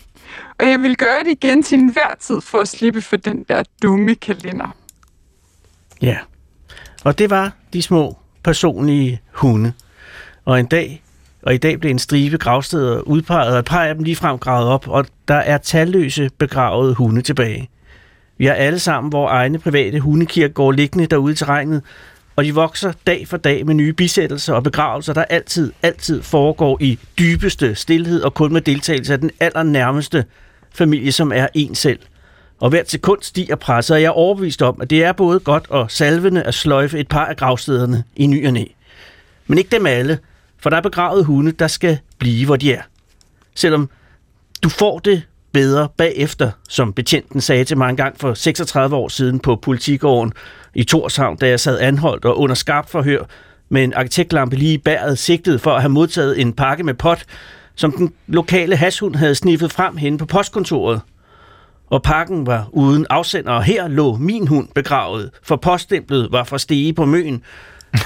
Og 0.58 0.68
jeg 0.68 0.80
vil 0.80 0.96
gøre 0.96 1.24
det 1.24 1.30
igen 1.30 1.62
til 1.62 1.78
enhver 1.78 2.14
tid 2.20 2.40
for 2.40 2.58
at 2.58 2.68
slippe 2.68 3.02
for 3.02 3.16
den 3.16 3.44
der 3.48 3.62
dumme 3.82 4.14
kalender. 4.14 4.76
Ja. 6.02 6.18
Og 7.04 7.18
det 7.18 7.30
var 7.30 7.52
de 7.72 7.82
små 7.82 8.16
personlige 8.44 9.20
hunde. 9.32 9.72
Og 10.44 10.60
en 10.60 10.66
dag, 10.66 11.02
og 11.42 11.54
i 11.54 11.56
dag 11.56 11.80
blev 11.80 11.90
en 11.90 11.98
stribe 11.98 12.38
gravsteder 12.38 13.00
udpeget, 13.00 13.52
og 13.52 13.58
et 13.58 13.64
par 13.64 13.84
af 13.84 13.94
dem 13.94 14.04
ligefrem 14.04 14.38
gravet 14.38 14.68
op, 14.68 14.88
og 14.88 15.06
der 15.28 15.34
er 15.34 15.58
talløse 15.58 16.30
begravede 16.38 16.94
hunde 16.94 17.22
tilbage. 17.22 17.70
Vi 18.38 18.46
har 18.46 18.54
alle 18.54 18.78
sammen 18.78 19.12
vores 19.12 19.30
egne 19.30 19.58
private 19.58 20.00
hundekirkegård 20.00 20.74
liggende 20.74 21.06
derude 21.06 21.32
i 21.32 21.36
terrænet, 21.36 21.82
og 22.36 22.44
de 22.44 22.54
vokser 22.54 22.92
dag 23.06 23.28
for 23.28 23.36
dag 23.36 23.66
med 23.66 23.74
nye 23.74 23.92
bisættelser 23.92 24.54
og 24.54 24.62
begravelser, 24.62 25.12
der 25.12 25.24
altid, 25.24 25.72
altid 25.82 26.22
foregår 26.22 26.78
i 26.80 26.98
dybeste 27.18 27.74
stillhed 27.74 28.22
og 28.22 28.34
kun 28.34 28.52
med 28.52 28.60
deltagelse 28.60 29.12
af 29.12 29.18
den 29.18 29.30
allernærmeste 29.40 30.24
familie, 30.74 31.12
som 31.12 31.32
er 31.34 31.46
en 31.54 31.74
selv. 31.74 31.98
Og 32.60 32.70
hvert 32.70 32.90
sekund 32.90 33.18
stiger 33.22 33.56
presset, 33.56 33.94
og 33.94 34.02
jeg 34.02 34.06
er 34.06 34.10
overbevist 34.10 34.62
om, 34.62 34.80
at 34.80 34.90
det 34.90 35.04
er 35.04 35.12
både 35.12 35.40
godt 35.40 35.70
og 35.70 35.90
salvende 35.90 36.42
at 36.42 36.54
sløjfe 36.54 36.98
et 36.98 37.08
par 37.08 37.24
af 37.24 37.36
gravstederne 37.36 38.04
i 38.16 38.26
ny 38.26 38.46
og 38.46 38.52
næ. 38.52 38.64
Men 39.46 39.58
ikke 39.58 39.76
dem 39.76 39.86
alle, 39.86 40.18
for 40.62 40.70
der 40.70 40.76
er 40.76 40.80
begravet 40.80 41.24
hunde, 41.24 41.52
der 41.52 41.66
skal 41.66 41.98
blive, 42.18 42.46
hvor 42.46 42.56
de 42.56 42.72
er. 42.72 42.82
Selvom 43.54 43.90
du 44.62 44.68
får 44.68 44.98
det 44.98 45.22
bedre 45.52 45.88
bagefter, 45.96 46.50
som 46.68 46.92
betjenten 46.92 47.40
sagde 47.40 47.64
til 47.64 47.78
mig 47.78 47.90
en 47.90 47.96
gang 47.96 48.20
for 48.20 48.34
36 48.34 48.96
år 48.96 49.08
siden 49.08 49.38
på 49.38 49.56
politigården 49.56 50.32
i 50.74 50.84
Torshavn, 50.84 51.36
da 51.36 51.48
jeg 51.48 51.60
sad 51.60 51.80
anholdt 51.80 52.24
og 52.24 52.38
under 52.38 52.54
skarp 52.54 52.90
forhør 52.90 53.24
med 53.68 53.84
en 53.84 53.94
arkitektlampe 53.94 54.56
lige 54.56 54.74
i 54.74 54.78
bæret 54.78 55.18
sigtet 55.18 55.60
for 55.60 55.70
at 55.70 55.80
have 55.80 55.90
modtaget 55.90 56.40
en 56.40 56.52
pakke 56.52 56.84
med 56.84 56.94
pot, 56.94 57.24
som 57.74 57.92
den 57.92 58.12
lokale 58.26 58.76
hashund 58.76 59.14
havde 59.14 59.34
sniffet 59.34 59.72
frem 59.72 59.96
hen 59.96 60.18
på 60.18 60.26
postkontoret. 60.26 61.00
Og 61.86 62.02
pakken 62.02 62.46
var 62.46 62.68
uden 62.72 63.06
afsender, 63.10 63.52
og 63.52 63.62
her 63.62 63.88
lå 63.88 64.16
min 64.16 64.48
hund 64.48 64.68
begravet, 64.74 65.30
for 65.42 65.56
poststemplet 65.56 66.32
var 66.32 66.44
fra 66.44 66.58
stege 66.58 66.92
på 66.92 67.04
møen. 67.04 67.42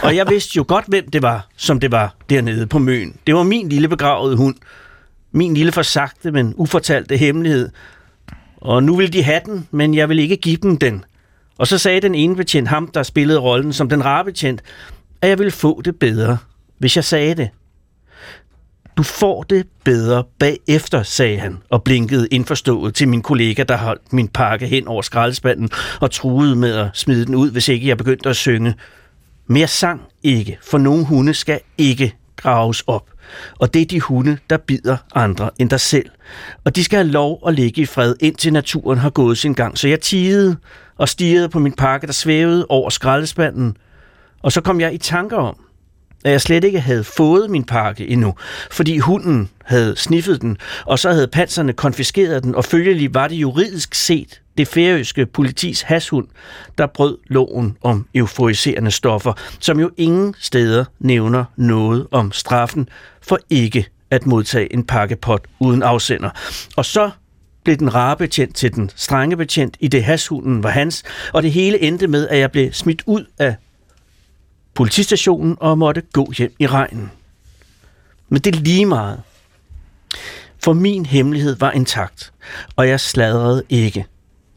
Og 0.03 0.17
jeg 0.17 0.27
vidste 0.29 0.57
jo 0.57 0.65
godt, 0.69 0.85
hvem 0.89 1.11
det 1.11 1.23
var, 1.23 1.49
som 1.57 1.81
det 1.81 1.93
var 1.93 2.17
dernede 2.31 2.67
på 2.67 2.79
møen. 2.79 3.17
Det 3.27 3.35
var 3.35 3.43
min 3.43 3.69
lille 3.69 3.89
begravede 3.89 4.37
hund. 4.37 4.55
Min 5.33 5.55
lille 5.55 5.73
forsagte, 5.73 6.33
men 6.33 6.55
ufortalte 6.57 7.17
hemmelighed. 7.17 7.71
Og 8.57 8.83
nu 8.83 8.97
vil 8.97 9.13
de 9.13 9.23
have 9.23 9.41
den, 9.45 9.69
men 9.71 9.95
jeg 9.95 10.09
vil 10.09 10.19
ikke 10.19 10.37
give 10.37 10.57
dem 10.57 10.77
den. 10.77 11.05
Og 11.59 11.67
så 11.67 11.79
sagde 11.79 12.01
den 12.01 12.15
ene 12.15 12.37
betjent, 12.37 12.69
ham 12.69 12.91
der 12.95 13.03
spillede 13.03 13.39
rollen 13.39 13.73
som 13.73 13.89
den 13.89 14.05
rare 14.05 14.25
betjent, 14.25 14.63
at 15.23 15.29
jeg 15.29 15.39
ville 15.39 15.51
få 15.51 15.83
det 15.85 15.99
bedre, 15.99 16.39
hvis 16.79 16.97
jeg 16.97 17.05
sagde 17.05 17.35
det. 17.35 17.51
Du 18.97 19.03
får 19.03 19.43
det 19.43 19.67
bedre 19.85 20.25
bagefter, 20.39 21.03
sagde 21.03 21.39
han, 21.39 21.59
og 21.71 21.83
blinkede 21.83 22.29
indforstået 22.31 22.95
til 22.95 23.09
min 23.09 23.23
kollega, 23.23 23.63
der 23.63 23.77
holdt 23.77 24.13
min 24.13 24.29
pakke 24.29 24.67
hen 24.67 24.89
over 24.89 25.03
skraldespanden 25.03 25.71
og 26.01 26.11
truede 26.11 26.57
med 26.57 26.75
at 26.75 26.89
smide 26.95 27.27
den 27.27 27.35
ud, 27.35 27.51
hvis 27.51 27.69
ikke 27.69 27.89
jeg 27.89 27.99
begyndte 27.99 28.29
at 28.29 28.37
synge. 28.37 28.75
Mere 29.47 29.69
sang 29.69 30.01
ikke, 30.23 30.59
for 30.63 30.79
nogle 30.79 31.05
hunde 31.05 31.35
skal 31.35 31.61
ikke 31.79 32.15
graves 32.37 32.81
op. 32.87 33.11
Og 33.59 33.75
det 33.75 33.83
er 33.83 33.87
de 33.87 34.01
hunde, 34.01 34.39
der 34.51 34.57
bider 34.57 34.97
andre 35.15 35.51
end 35.59 35.71
dig 35.71 35.81
selv. 35.81 36.11
Og 36.65 36.77
de 36.77 36.85
skal 36.85 36.97
have 36.97 37.09
lov 37.09 37.43
at 37.47 37.55
ligge 37.55 37.83
i 37.83 37.87
fred, 37.87 38.15
indtil 38.21 38.53
naturen 38.53 38.99
har 38.99 39.11
gået 39.11 39.39
sin 39.39 39.55
gang. 39.55 39.79
Så 39.79 39.89
jeg 39.89 40.01
tigede 40.01 40.57
og 40.97 41.09
stirrede 41.09 41.49
på 41.49 41.59
min 41.59 41.73
pakke, 41.73 42.07
der 42.07 42.13
svævede 42.13 42.67
over 42.69 42.91
skraldespanden. 42.91 43.77
Og 44.43 44.53
så 44.53 44.61
kom 44.61 44.81
jeg 44.81 44.95
i 44.95 44.99
tanker 44.99 45.37
om, 45.37 45.57
at 46.25 46.33
jeg 46.33 46.41
slet 46.41 46.65
ikke 46.65 46.81
havde 46.81 47.05
fået 47.05 47.51
min 47.51 47.65
pakke 47.65 48.09
endnu, 48.09 48.35
fordi 48.71 48.99
hunden 48.99 49.51
havde 49.65 49.97
sniffet 49.97 50.41
den, 50.43 50.57
og 50.87 50.99
så 50.99 51.13
havde 51.13 51.29
panserne 51.29 51.73
konfiskeret 51.73 52.43
den, 52.43 52.55
og 52.55 52.65
følgelig 52.65 53.15
var 53.15 53.29
det 53.29 53.37
juridisk 53.37 53.95
set 53.95 54.41
det 54.59 54.69
færøske 54.69 55.27
politis 55.27 55.83
hashund, 55.83 56.29
der 56.79 56.87
brød 56.87 57.19
loven 57.27 57.77
om 57.83 58.07
euforiserende 58.15 58.91
stoffer, 58.91 59.33
som 59.61 59.81
jo 59.81 59.91
ingen 59.97 60.35
steder 60.39 60.85
nævner 60.99 61.45
noget 61.57 62.07
om 62.11 62.33
straffen 62.33 62.89
for 63.23 63.39
ikke 63.51 63.87
at 64.11 64.27
modtage 64.27 64.73
en 64.73 64.85
pakkepot 64.85 65.47
uden 65.61 65.83
afsender. 65.83 66.31
Og 66.77 66.85
så 66.85 67.11
blev 67.65 67.77
den 67.77 67.95
rare 67.95 68.17
betjent 68.17 68.57
til 68.57 68.75
den 68.75 68.91
strenge 68.97 69.37
betjent, 69.37 69.77
i 69.81 69.89
det 69.89 70.05
hashunden 70.05 70.63
var 70.63 70.71
hans, 70.71 71.03
og 71.33 71.43
det 71.43 71.53
hele 71.53 71.83
endte 71.83 72.07
med, 72.07 72.29
at 72.29 72.39
jeg 72.39 72.53
blev 72.53 72.73
smidt 72.73 73.03
ud 73.07 73.25
af 73.39 73.57
politistationen 74.75 75.57
og 75.61 75.79
måtte 75.79 76.03
gå 76.13 76.33
hjem 76.39 76.55
i 76.59 76.67
regnen. 76.67 77.11
Men 78.29 78.41
det 78.41 78.57
er 78.57 78.61
lige 78.61 78.87
meget. 78.87 79.23
For 80.65 80.73
min 80.73 81.07
hemmelighed 81.07 81.57
var 81.57 81.71
intakt, 81.71 82.33
og 82.77 82.89
jeg 82.89 83.01
sladrede 83.01 83.63
ikke. 83.69 84.07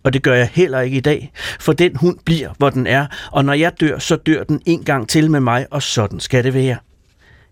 Og 0.07 0.13
det 0.13 0.23
gør 0.23 0.33
jeg 0.33 0.49
heller 0.53 0.79
ikke 0.79 0.97
i 0.97 0.99
dag, 0.99 1.31
for 1.59 1.73
den 1.73 1.95
hund 1.95 2.17
bliver, 2.25 2.49
hvor 2.57 2.69
den 2.69 2.87
er, 2.87 3.05
og 3.31 3.45
når 3.45 3.53
jeg 3.53 3.71
dør, 3.79 3.99
så 3.99 4.15
dør 4.15 4.43
den 4.43 4.61
en 4.65 4.83
gang 4.83 5.09
til 5.09 5.31
med 5.31 5.39
mig, 5.39 5.65
og 5.71 5.83
sådan 5.83 6.19
skal 6.19 6.43
det 6.43 6.53
være. 6.53 6.77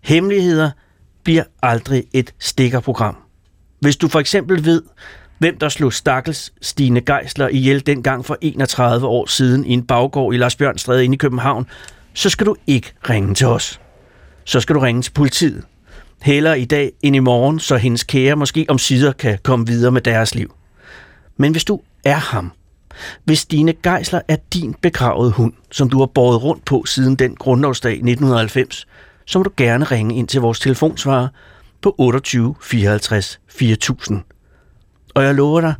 Hemmeligheder 0.02 0.70
bliver 1.24 1.44
aldrig 1.62 2.04
et 2.12 2.34
stikkerprogram. 2.38 3.16
Hvis 3.80 3.96
du 3.96 4.08
for 4.08 4.20
eksempel 4.20 4.64
ved, 4.64 4.82
hvem 5.38 5.58
der 5.58 5.68
slog 5.68 5.92
stakkels 5.92 6.52
Stine 6.62 7.00
Geisler 7.00 7.48
ihjel 7.48 7.86
dengang 7.86 8.24
for 8.24 8.38
31 8.40 9.06
år 9.06 9.26
siden 9.26 9.64
i 9.64 9.72
en 9.72 9.86
baggård 9.86 10.34
i 10.34 10.36
Lars 10.36 10.56
Bjørnstræde 10.56 11.04
inde 11.04 11.14
i 11.14 11.18
København, 11.18 11.66
så 12.14 12.30
skal 12.30 12.46
du 12.46 12.56
ikke 12.66 12.92
ringe 13.10 13.34
til 13.34 13.46
os. 13.46 13.80
Så 14.44 14.60
skal 14.60 14.74
du 14.74 14.80
ringe 14.80 15.02
til 15.02 15.12
politiet. 15.12 15.64
Heller 16.22 16.54
i 16.54 16.64
dag 16.64 16.92
end 17.02 17.16
i 17.16 17.18
morgen, 17.18 17.58
så 17.58 17.76
hendes 17.76 18.04
kære 18.04 18.36
måske 18.36 18.66
om 18.68 18.78
sider 18.78 19.12
kan 19.12 19.38
komme 19.42 19.66
videre 19.66 19.92
med 19.92 20.00
deres 20.00 20.34
liv. 20.34 20.54
Men 21.36 21.52
hvis 21.52 21.64
du 21.64 21.80
er 22.06 22.16
ham, 22.16 22.52
hvis 23.24 23.38
Stine 23.38 23.72
Geisler 23.72 24.20
er 24.28 24.36
din 24.52 24.74
begravede 24.82 25.30
hund, 25.30 25.52
som 25.70 25.90
du 25.90 25.98
har 25.98 26.06
båret 26.06 26.42
rundt 26.42 26.64
på 26.64 26.84
siden 26.84 27.16
den 27.16 27.34
grundlovsdag 27.36 27.92
1990, 27.92 28.86
så 29.26 29.38
må 29.38 29.42
du 29.42 29.50
gerne 29.56 29.84
ringe 29.84 30.16
ind 30.16 30.28
til 30.28 30.40
vores 30.40 30.60
telefonsvarer 30.60 31.28
på 31.82 31.94
28 31.98 32.54
54 32.62 33.40
4000. 33.48 34.22
Og 35.14 35.24
jeg 35.24 35.34
lover 35.34 35.60
dig, 35.60 35.74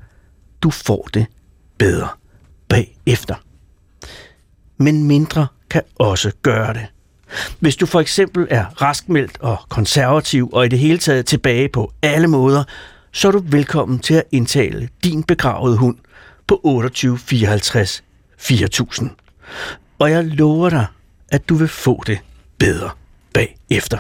du 0.63 0.71
får 0.71 1.09
det 1.15 1.27
bedre 1.79 2.09
bagefter. 2.69 3.35
Men 4.77 5.05
mindre 5.05 5.47
kan 5.71 5.83
også 5.99 6.33
gøre 6.43 6.75
det. 6.75 6.87
Hvis 7.61 7.77
du 7.77 7.87
for 7.87 8.01
eksempel 8.01 8.47
er 8.51 8.65
raskmeldt 8.65 9.39
og 9.41 9.59
konservativ 9.69 10.51
og 10.53 10.67
i 10.67 10.69
det 10.69 10.79
hele 10.79 10.99
taget 10.99 11.27
tilbage 11.27 11.69
på 11.69 11.93
alle 12.03 12.29
måder, 12.29 12.65
så 13.13 13.29
er 13.29 13.33
du 13.33 13.43
velkommen 13.47 13.99
til 13.99 14.15
at 14.15 14.25
indtale 14.33 14.89
din 15.05 15.23
begravede 15.23 15.77
hund 15.77 15.97
på 16.47 16.61
28 16.65 17.19
54 17.19 18.03
4000. 18.39 19.11
Og 19.99 20.11
jeg 20.11 20.25
lover 20.25 20.71
dig, 20.71 20.87
at 21.29 21.49
du 21.49 21.55
vil 21.55 21.69
få 21.69 22.03
det 22.07 22.19
bedre 22.59 22.91
bagefter. 23.33 23.99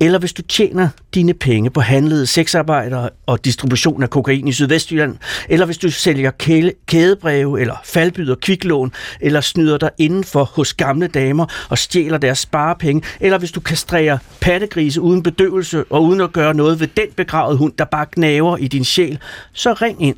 Eller 0.00 0.18
hvis 0.18 0.32
du 0.32 0.42
tjener 0.42 0.88
dine 1.14 1.34
penge 1.34 1.70
på 1.70 1.80
handlede 1.80 2.26
sexarbejdere 2.26 3.10
og 3.26 3.44
distribution 3.44 4.02
af 4.02 4.10
kokain 4.10 4.48
i 4.48 4.52
Sydvestjylland, 4.52 5.16
eller 5.48 5.66
hvis 5.66 5.78
du 5.78 5.90
sælger 5.90 6.30
kæle, 6.30 6.72
kædebreve 6.86 7.60
eller 7.60 7.74
faldbyder 7.84 8.34
kviklån, 8.34 8.92
eller 9.20 9.40
snyder 9.40 9.78
dig 9.78 9.90
indenfor 9.98 10.44
hos 10.44 10.74
gamle 10.74 11.06
damer 11.06 11.46
og 11.70 11.78
stjæler 11.78 12.18
deres 12.18 12.38
sparepenge, 12.38 13.02
eller 13.20 13.38
hvis 13.38 13.52
du 13.52 13.60
kastrerer 13.60 14.18
pattegrise 14.40 15.00
uden 15.00 15.22
bedøvelse 15.22 15.84
og 15.90 16.04
uden 16.04 16.20
at 16.20 16.32
gøre 16.32 16.54
noget 16.54 16.80
ved 16.80 16.88
den 16.96 17.08
begravede 17.16 17.58
hund, 17.58 17.72
der 17.78 17.84
bare 17.84 18.06
gnaver 18.12 18.56
i 18.56 18.68
din 18.68 18.84
sjæl, 18.84 19.18
så 19.52 19.72
ring 19.72 20.02
ind 20.02 20.16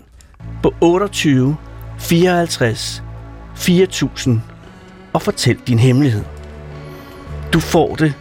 på 0.63 0.75
28 0.81 1.57
54 1.99 3.03
4000 3.57 4.41
og 5.13 5.23
fortæl 5.23 5.59
din 5.67 5.79
hemmelighed. 5.79 6.25
Du 7.53 7.61
får 7.61 7.95
det 7.95 8.15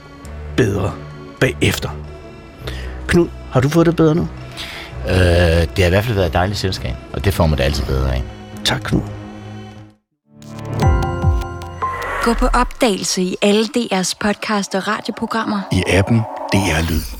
bedre 0.57 0.93
bagefter. 1.39 1.89
Knud, 3.07 3.27
har 3.51 3.59
du 3.59 3.69
fået 3.69 3.85
det 3.85 3.95
bedre 3.95 4.15
nu? 4.15 4.27
Øh, 5.07 5.15
det 5.15 5.77
har 5.77 5.85
i 5.85 5.89
hvert 5.89 6.03
fald 6.03 6.15
været 6.15 6.27
et 6.27 6.33
dejligt 6.33 6.59
selskab, 6.59 6.93
og 7.13 7.25
det 7.25 7.33
får 7.33 7.47
man 7.47 7.57
det 7.57 7.63
altid 7.63 7.85
bedre 7.85 8.15
af. 8.15 8.23
Tak, 8.65 8.81
Knud. 8.81 9.01
Gå 12.23 12.33
på 12.33 12.45
opdagelse 12.45 13.21
i 13.21 13.35
alle 13.41 13.65
DR's 13.77 14.13
podcast 14.19 14.75
og 14.75 14.87
radioprogrammer. 14.87 15.61
I 15.71 15.83
appen 15.87 16.19
DR 16.53 16.91
Lyd. 16.91 17.18